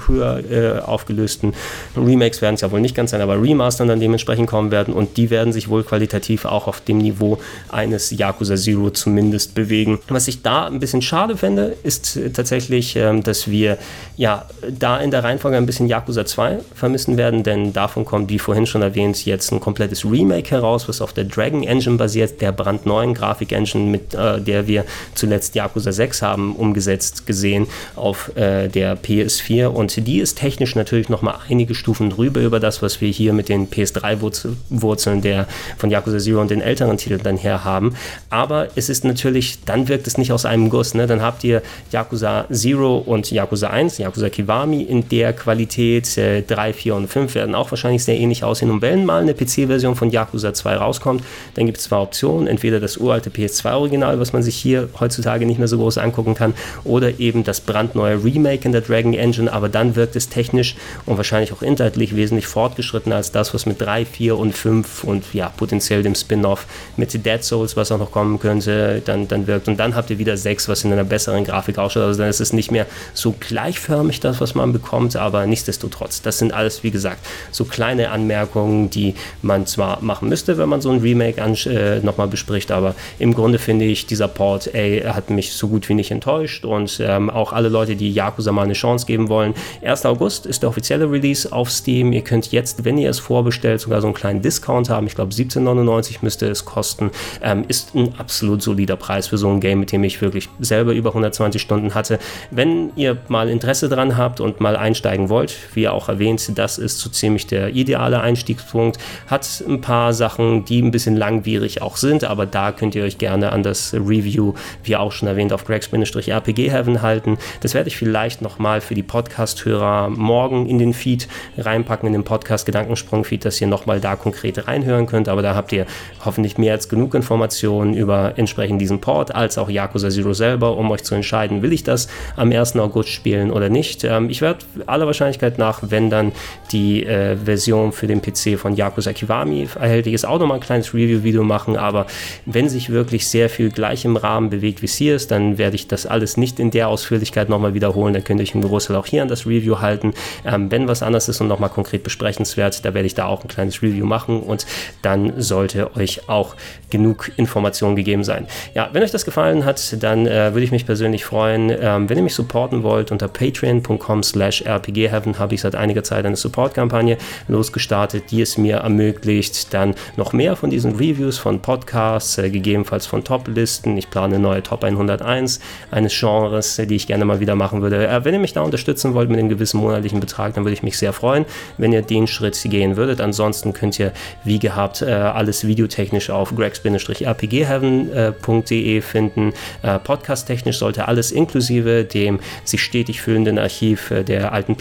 höher 0.06 0.40
äh, 0.50 0.80
aufgelösten 0.80 1.54
Remakes 1.96 2.42
werden 2.42 2.54
es 2.54 2.60
ja 2.60 2.70
wohl 2.70 2.80
nicht 2.80 2.94
ganz 2.94 3.10
sein, 3.10 3.20
aber 3.20 3.40
Remastern 3.40 3.88
dann 3.88 4.00
dementsprechend 4.00 4.48
kommen 4.48 4.70
werden 4.70 4.94
und 4.94 5.16
die 5.16 5.30
werden 5.30 5.52
sich 5.52 5.68
wohl 5.68 5.84
qualitativ 5.84 6.44
auch 6.44 6.66
auf 6.66 6.80
dem 6.80 6.98
Niveau 6.98 7.38
eines 7.70 8.10
Yakuza 8.10 8.56
Zero 8.56 8.90
zumindest 8.90 9.54
bewegen. 9.54 9.98
Was 10.08 10.28
ich 10.28 10.42
da 10.42 10.66
ein 10.66 10.80
bisschen 10.80 11.02
schade 11.02 11.36
fände, 11.36 11.76
ist 11.82 12.16
äh, 12.16 12.30
tatsächlich, 12.30 12.96
ähm, 12.96 13.22
dass 13.22 13.48
wir 13.48 13.78
ja 14.16 14.46
da 14.68 14.98
in 14.98 15.10
der 15.10 15.24
Reihenfolge 15.24 15.56
ein 15.56 15.66
bisschen 15.66 15.88
Yakuza 15.88 16.03
2 16.12 16.58
vermissen 16.74 17.16
werden, 17.16 17.42
denn 17.42 17.72
davon 17.72 18.04
kommt, 18.04 18.30
wie 18.30 18.38
vorhin 18.38 18.66
schon 18.66 18.82
erwähnt, 18.82 19.24
jetzt 19.24 19.52
ein 19.52 19.60
komplettes 19.60 20.04
Remake 20.04 20.50
heraus, 20.50 20.88
was 20.88 21.00
auf 21.00 21.12
der 21.12 21.24
Dragon 21.24 21.62
Engine 21.62 21.96
basiert, 21.96 22.40
der 22.40 22.52
brandneuen 22.52 23.14
Grafik-Engine, 23.14 23.84
mit 23.84 24.14
äh, 24.14 24.40
der 24.40 24.66
wir 24.66 24.84
zuletzt 25.14 25.54
Yakuza 25.54 25.92
6 25.92 26.22
haben 26.22 26.56
umgesetzt 26.56 27.26
gesehen 27.26 27.66
auf 27.96 28.36
äh, 28.36 28.68
der 28.68 28.96
PS4 28.96 29.66
und 29.66 30.06
die 30.06 30.18
ist 30.18 30.38
technisch 30.38 30.74
natürlich 30.74 31.08
nochmal 31.08 31.36
einige 31.48 31.74
Stufen 31.74 32.10
drüber 32.10 32.40
über 32.40 32.60
das, 32.60 32.82
was 32.82 33.00
wir 33.00 33.08
hier 33.08 33.32
mit 33.32 33.48
den 33.48 33.68
PS3-Wurzeln 33.68 35.22
der 35.22 35.46
von 35.78 35.90
Yakuza 35.90 36.18
Zero 36.18 36.40
und 36.40 36.50
den 36.50 36.60
älteren 36.60 36.96
Titeln 36.96 37.22
dann 37.22 37.36
her 37.36 37.64
haben, 37.64 37.94
aber 38.30 38.68
es 38.74 38.88
ist 38.88 39.04
natürlich, 39.04 39.64
dann 39.64 39.88
wirkt 39.88 40.06
es 40.06 40.18
nicht 40.18 40.32
aus 40.32 40.44
einem 40.44 40.70
Guss, 40.70 40.94
ne? 40.94 41.06
dann 41.06 41.22
habt 41.22 41.44
ihr 41.44 41.62
Yakuza 41.92 42.46
Zero 42.50 42.98
und 42.98 43.30
Yakuza 43.30 43.68
1, 43.68 43.98
Yakuza 43.98 44.28
Kiwami 44.28 44.82
in 44.82 45.08
der 45.08 45.32
Qualität, 45.32 45.93
äh, 46.16 46.42
3, 46.42 46.72
4 46.72 46.94
und 46.94 47.08
5 47.08 47.34
werden 47.34 47.54
auch 47.54 47.70
wahrscheinlich 47.70 48.04
sehr 48.04 48.18
ähnlich 48.18 48.44
aussehen 48.44 48.70
und 48.70 48.82
wenn 48.82 49.04
mal 49.04 49.22
eine 49.22 49.34
PC-Version 49.34 49.96
von 49.96 50.10
Yakuza 50.10 50.54
2 50.54 50.76
rauskommt, 50.76 51.22
dann 51.54 51.66
gibt 51.66 51.78
es 51.78 51.84
zwei 51.84 51.98
Optionen, 51.98 52.46
entweder 52.46 52.80
das 52.80 52.96
uralte 52.96 53.30
PS2-Original, 53.30 54.18
was 54.20 54.32
man 54.32 54.42
sich 54.42 54.56
hier 54.56 54.88
heutzutage 54.98 55.46
nicht 55.46 55.58
mehr 55.58 55.68
so 55.68 55.78
groß 55.78 55.98
angucken 55.98 56.34
kann, 56.34 56.54
oder 56.84 57.20
eben 57.20 57.44
das 57.44 57.60
brandneue 57.60 58.22
Remake 58.22 58.64
in 58.64 58.72
der 58.72 58.80
Dragon 58.80 59.14
Engine, 59.14 59.52
aber 59.52 59.68
dann 59.68 59.96
wirkt 59.96 60.16
es 60.16 60.28
technisch 60.28 60.76
und 61.06 61.16
wahrscheinlich 61.16 61.52
auch 61.52 61.62
inhaltlich 61.62 62.16
wesentlich 62.16 62.46
fortgeschrittener 62.46 63.16
als 63.16 63.32
das, 63.32 63.54
was 63.54 63.66
mit 63.66 63.80
3, 63.80 64.04
4 64.04 64.38
und 64.38 64.52
5 64.52 65.04
und 65.04 65.24
ja, 65.32 65.50
potenziell 65.56 66.02
dem 66.02 66.14
Spin-off 66.14 66.66
mit 66.96 67.12
Dead 67.12 67.42
Souls, 67.42 67.76
was 67.76 67.92
auch 67.92 67.98
noch 67.98 68.12
kommen 68.12 68.38
könnte, 68.38 69.02
dann, 69.04 69.28
dann 69.28 69.46
wirkt. 69.46 69.68
Und 69.68 69.78
dann 69.78 69.94
habt 69.94 70.10
ihr 70.10 70.18
wieder 70.18 70.36
6, 70.36 70.68
was 70.68 70.84
in 70.84 70.92
einer 70.92 71.04
besseren 71.04 71.44
Grafik 71.44 71.78
ausschaut. 71.78 72.04
Also 72.04 72.20
dann 72.20 72.30
ist 72.30 72.40
es 72.40 72.52
nicht 72.52 72.70
mehr 72.70 72.86
so 73.12 73.34
gleichförmig, 73.38 74.20
das, 74.20 74.40
was 74.40 74.54
man 74.54 74.72
bekommt, 74.72 75.16
aber 75.16 75.46
nichtsdestotrotz. 75.46 75.83
Das 76.22 76.38
sind 76.38 76.52
alles, 76.52 76.82
wie 76.82 76.90
gesagt, 76.90 77.18
so 77.50 77.64
kleine 77.64 78.10
Anmerkungen, 78.10 78.90
die 78.90 79.14
man 79.42 79.66
zwar 79.66 80.02
machen 80.02 80.28
müsste, 80.28 80.58
wenn 80.58 80.68
man 80.68 80.80
so 80.80 80.90
ein 80.90 81.00
Remake 81.00 81.40
äh, 81.40 82.00
nochmal 82.00 82.28
bespricht, 82.28 82.70
aber 82.70 82.94
im 83.18 83.34
Grunde 83.34 83.58
finde 83.58 83.84
ich, 83.84 84.06
dieser 84.06 84.28
Port, 84.28 84.74
ey, 84.74 85.02
hat 85.02 85.30
mich 85.30 85.52
so 85.52 85.68
gut 85.68 85.88
wie 85.88 85.94
nicht 85.94 86.10
enttäuscht 86.10 86.64
und 86.64 87.00
ähm, 87.00 87.30
auch 87.30 87.52
alle 87.52 87.68
Leute, 87.68 87.96
die 87.96 88.12
Yakuza 88.12 88.52
mal 88.52 88.62
eine 88.62 88.74
Chance 88.74 89.06
geben 89.06 89.28
wollen. 89.28 89.54
1. 89.82 90.06
August 90.06 90.46
ist 90.46 90.62
der 90.62 90.70
offizielle 90.70 91.10
Release 91.10 91.50
auf 91.52 91.70
Steam. 91.70 92.12
Ihr 92.12 92.22
könnt 92.22 92.52
jetzt, 92.52 92.84
wenn 92.84 92.98
ihr 92.98 93.10
es 93.10 93.18
vorbestellt, 93.18 93.80
sogar 93.80 94.00
so 94.00 94.06
einen 94.06 94.14
kleinen 94.14 94.42
Discount 94.42 94.88
haben. 94.90 95.06
Ich 95.06 95.14
glaube, 95.14 95.32
17,99 95.32 96.18
müsste 96.22 96.46
es 96.46 96.64
kosten. 96.64 97.10
Ähm, 97.42 97.64
ist 97.68 97.94
ein 97.94 98.14
absolut 98.18 98.62
solider 98.62 98.96
Preis 98.96 99.28
für 99.28 99.38
so 99.38 99.50
ein 99.50 99.60
Game, 99.60 99.80
mit 99.80 99.92
dem 99.92 100.04
ich 100.04 100.20
wirklich 100.20 100.48
selber 100.60 100.92
über 100.92 101.10
120 101.10 101.60
Stunden 101.60 101.94
hatte. 101.94 102.18
Wenn 102.50 102.90
ihr 102.96 103.18
mal 103.28 103.48
Interesse 103.48 103.88
dran 103.88 104.16
habt 104.16 104.40
und 104.40 104.60
mal 104.60 104.76
einsteigen 104.76 105.28
wollt, 105.28 105.56
wie 105.74 105.88
auch 105.88 106.08
erwähnt, 106.08 106.50
das 106.56 106.78
ist 106.78 107.00
so 107.00 107.10
ziemlich 107.10 107.46
der 107.46 107.70
ideale 107.70 108.20
Einstiegspunkt. 108.20 108.98
Hat 109.26 109.62
ein 109.66 109.80
paar 109.80 110.12
Sachen, 110.12 110.64
die 110.64 110.82
ein 110.82 110.90
bisschen 110.90 111.16
langwierig 111.16 111.82
auch 111.82 111.96
sind, 111.96 112.24
aber 112.24 112.46
da 112.46 112.72
könnt 112.72 112.94
ihr 112.94 113.04
euch 113.04 113.18
gerne 113.18 113.52
an 113.52 113.62
das 113.62 113.94
Review, 113.94 114.54
wie 114.82 114.96
auch 114.96 115.12
schon 115.12 115.28
erwähnt, 115.28 115.52
auf 115.52 115.64
Gregs-RPG 115.64 116.70
Heaven 116.70 117.02
halten. 117.02 117.38
Das 117.60 117.74
werde 117.74 117.88
ich 117.88 117.96
vielleicht 117.96 118.42
nochmal 118.42 118.80
für 118.80 118.94
die 118.94 119.02
Podcast-Hörer 119.02 120.10
morgen 120.10 120.66
in 120.66 120.78
den 120.78 120.92
Feed 120.92 121.28
reinpacken, 121.56 122.06
in 122.06 122.12
den 122.12 122.24
Podcast-Gedankensprung-Feed, 122.24 123.44
dass 123.44 123.60
ihr 123.60 123.66
nochmal 123.66 124.00
da 124.00 124.16
konkret 124.16 124.66
reinhören 124.66 125.06
könnt. 125.06 125.28
Aber 125.28 125.42
da 125.42 125.54
habt 125.54 125.72
ihr 125.72 125.86
hoffentlich 126.24 126.58
mehr 126.58 126.72
als 126.72 126.88
genug 126.88 127.14
Informationen 127.14 127.94
über 127.94 128.34
entsprechend 128.36 128.80
diesen 128.80 129.00
Port, 129.00 129.34
als 129.34 129.58
auch 129.58 129.70
Yakuza 129.70 130.10
Zero 130.10 130.32
selber, 130.32 130.76
um 130.76 130.90
euch 130.90 131.04
zu 131.04 131.14
entscheiden, 131.14 131.62
will 131.62 131.72
ich 131.72 131.84
das 131.84 132.08
am 132.36 132.52
1. 132.52 132.76
August 132.76 133.08
spielen 133.08 133.50
oder 133.50 133.68
nicht. 133.68 134.04
Ähm, 134.04 134.30
ich 134.30 134.40
werde 134.40 134.64
aller 134.86 135.06
Wahrscheinlichkeit 135.06 135.53
nach, 135.58 135.80
wenn 135.82 136.10
dann 136.10 136.32
die 136.72 137.04
äh, 137.04 137.36
Version 137.36 137.92
für 137.92 138.06
den 138.06 138.20
PC 138.20 138.58
von 138.58 138.74
Yakuza 138.74 139.12
Kiwami 139.12 139.68
erhältlich 139.80 140.14
ist, 140.14 140.24
auch 140.24 140.38
nochmal 140.38 140.58
ein 140.58 140.62
kleines 140.62 140.94
Review-Video 140.94 141.44
machen. 141.44 141.76
Aber 141.76 142.06
wenn 142.46 142.68
sich 142.68 142.90
wirklich 142.90 143.28
sehr 143.28 143.48
viel 143.48 143.70
gleich 143.70 144.04
im 144.04 144.16
Rahmen 144.16 144.50
bewegt, 144.50 144.82
wie 144.82 144.86
es 144.86 144.94
hier 144.94 145.16
ist, 145.16 145.30
dann 145.30 145.58
werde 145.58 145.76
ich 145.76 145.88
das 145.88 146.06
alles 146.06 146.36
nicht 146.36 146.58
in 146.58 146.70
der 146.70 146.88
Ausführlichkeit 146.88 147.48
nochmal 147.48 147.74
wiederholen. 147.74 148.14
Dann 148.14 148.24
könnt 148.24 148.40
ihr 148.40 148.44
euch 148.44 148.54
im 148.54 148.62
Großteil 148.62 148.96
auch 148.96 149.06
hier 149.06 149.22
an 149.22 149.28
das 149.28 149.46
Review 149.46 149.80
halten. 149.80 150.14
Ähm, 150.44 150.70
wenn 150.70 150.88
was 150.88 151.02
anderes 151.02 151.28
ist 151.28 151.40
und 151.40 151.48
nochmal 151.48 151.70
konkret 151.70 152.02
besprechenswert, 152.02 152.84
da 152.84 152.94
werde 152.94 153.06
ich 153.06 153.14
da 153.14 153.26
auch 153.26 153.42
ein 153.42 153.48
kleines 153.48 153.82
Review 153.82 154.06
machen 154.06 154.40
und 154.40 154.66
dann 155.02 155.40
sollte 155.40 155.96
euch 155.96 156.28
auch 156.28 156.56
genug 156.90 157.30
Informationen 157.36 157.96
gegeben 157.96 158.24
sein. 158.24 158.46
Ja, 158.74 158.90
wenn 158.92 159.02
euch 159.02 159.10
das 159.10 159.24
gefallen 159.24 159.64
hat, 159.64 160.02
dann 160.02 160.26
äh, 160.26 160.52
würde 160.52 160.62
ich 160.62 160.72
mich 160.72 160.86
persönlich 160.86 161.24
freuen, 161.24 161.70
ähm, 161.70 162.08
wenn 162.08 162.16
ihr 162.16 162.22
mich 162.22 162.34
supporten 162.34 162.82
wollt. 162.82 163.10
Unter 163.10 163.28
patreon.com 163.28 164.22
slash 164.22 164.64
rpgheaven 164.66 165.32
habe 165.44 165.54
ich 165.54 165.60
seit 165.60 165.76
einiger 165.76 166.02
Zeit 166.02 166.26
eine 166.26 166.34
Support-Kampagne 166.36 167.18
losgestartet, 167.48 168.30
die 168.30 168.40
es 168.42 168.58
mir 168.58 168.76
ermöglicht, 168.78 169.72
dann 169.72 169.94
noch 170.16 170.32
mehr 170.32 170.56
von 170.56 170.70
diesen 170.70 170.96
Reviews 170.96 171.38
von 171.38 171.60
Podcasts, 171.60 172.36
äh, 172.38 172.50
gegebenenfalls 172.50 173.06
von 173.06 173.22
Top-Listen. 173.22 173.96
Ich 173.96 174.10
plane 174.10 174.40
neue 174.40 174.62
Top 174.62 174.82
101 174.82 175.60
eines 175.90 176.18
Genres, 176.18 176.76
die 176.76 176.96
ich 176.96 177.06
gerne 177.06 177.24
mal 177.24 177.40
wieder 177.40 177.54
machen 177.54 177.80
würde. 177.82 178.08
Äh, 178.08 178.24
wenn 178.24 178.34
ihr 178.34 178.40
mich 178.40 178.54
da 178.54 178.62
unterstützen 178.62 179.14
wollt 179.14 179.28
mit 179.28 179.38
einem 179.38 179.50
gewissen 179.50 179.78
monatlichen 179.78 180.18
Betrag, 180.20 180.54
dann 180.54 180.64
würde 180.64 180.74
ich 180.74 180.82
mich 180.82 180.98
sehr 180.98 181.12
freuen, 181.12 181.44
wenn 181.78 181.92
ihr 181.92 182.02
den 182.02 182.26
Schritt 182.26 182.60
gehen 182.64 182.96
würdet. 182.96 183.20
Ansonsten 183.20 183.72
könnt 183.74 184.00
ihr, 184.00 184.12
wie 184.44 184.58
gehabt, 184.58 185.02
äh, 185.02 185.10
alles 185.10 185.66
videotechnisch 185.66 186.30
auf 186.30 186.56
gregs-rpgheaven.de 186.56 189.00
finden. 189.02 189.52
Äh, 189.82 189.98
Podcast-technisch 189.98 190.78
sollte 190.78 191.06
alles 191.06 191.32
inklusive 191.32 192.04
dem 192.04 192.40
sich 192.64 192.82
stetig 192.82 193.20
füllenden 193.20 193.58
Archiv 193.58 194.10
äh, 194.10 194.24
der 194.24 194.52
alten 194.52 194.76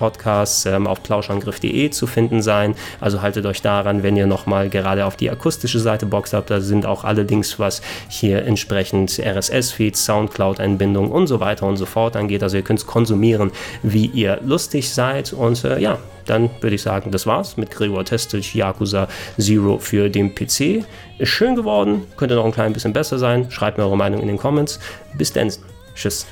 Plauschangriff-Podcasts 0.00 0.66
ähm, 0.66 0.86
auf 0.86 1.02
plauschangriff.de 1.02 1.90
zu 1.90 2.06
finden 2.06 2.42
sein. 2.42 2.74
Also 3.00 3.22
haltet 3.22 3.46
euch 3.46 3.62
daran, 3.62 4.02
wenn 4.02 4.16
ihr 4.16 4.26
nochmal 4.26 4.68
gerade 4.68 5.04
auf 5.04 5.16
die 5.16 5.30
akustische 5.30 5.78
Seite 5.78 6.06
boxt 6.06 6.32
habt, 6.32 6.50
da 6.50 6.60
sind 6.60 6.86
auch 6.86 7.04
alle 7.04 7.22
Links, 7.22 7.58
was 7.58 7.82
hier 8.08 8.44
entsprechend 8.44 9.18
RSS-Feeds, 9.18 10.04
Soundcloud-Einbindung 10.04 11.10
und 11.10 11.26
so 11.26 11.40
weiter 11.40 11.66
und 11.66 11.76
so 11.76 11.86
fort 11.86 12.16
angeht. 12.16 12.42
Also 12.42 12.56
ihr 12.56 12.62
könnt 12.62 12.80
es 12.80 12.86
konsumieren, 12.86 13.52
wie 13.82 14.06
ihr 14.06 14.40
lustig 14.44 14.90
seid. 14.90 15.32
Und 15.32 15.64
äh, 15.64 15.78
ja, 15.78 15.98
dann 16.26 16.50
würde 16.60 16.76
ich 16.76 16.82
sagen, 16.82 17.10
das 17.10 17.26
war's 17.26 17.56
mit 17.56 17.70
Gregor 17.70 18.04
Testic 18.04 18.54
Yakuza 18.54 19.08
Zero 19.38 19.78
für 19.78 20.08
den 20.08 20.34
PC. 20.34 20.84
Ist 21.18 21.28
schön 21.28 21.54
geworden, 21.54 22.06
könnte 22.16 22.34
noch 22.34 22.44
ein 22.44 22.52
klein 22.52 22.72
bisschen 22.72 22.92
besser 22.92 23.18
sein. 23.18 23.50
Schreibt 23.50 23.78
mir 23.78 23.84
eure 23.84 23.96
Meinung 23.96 24.20
in 24.20 24.28
den 24.28 24.38
Comments. 24.38 24.78
Bis 25.16 25.32
dann. 25.32 25.52
Tschüss. 25.94 26.26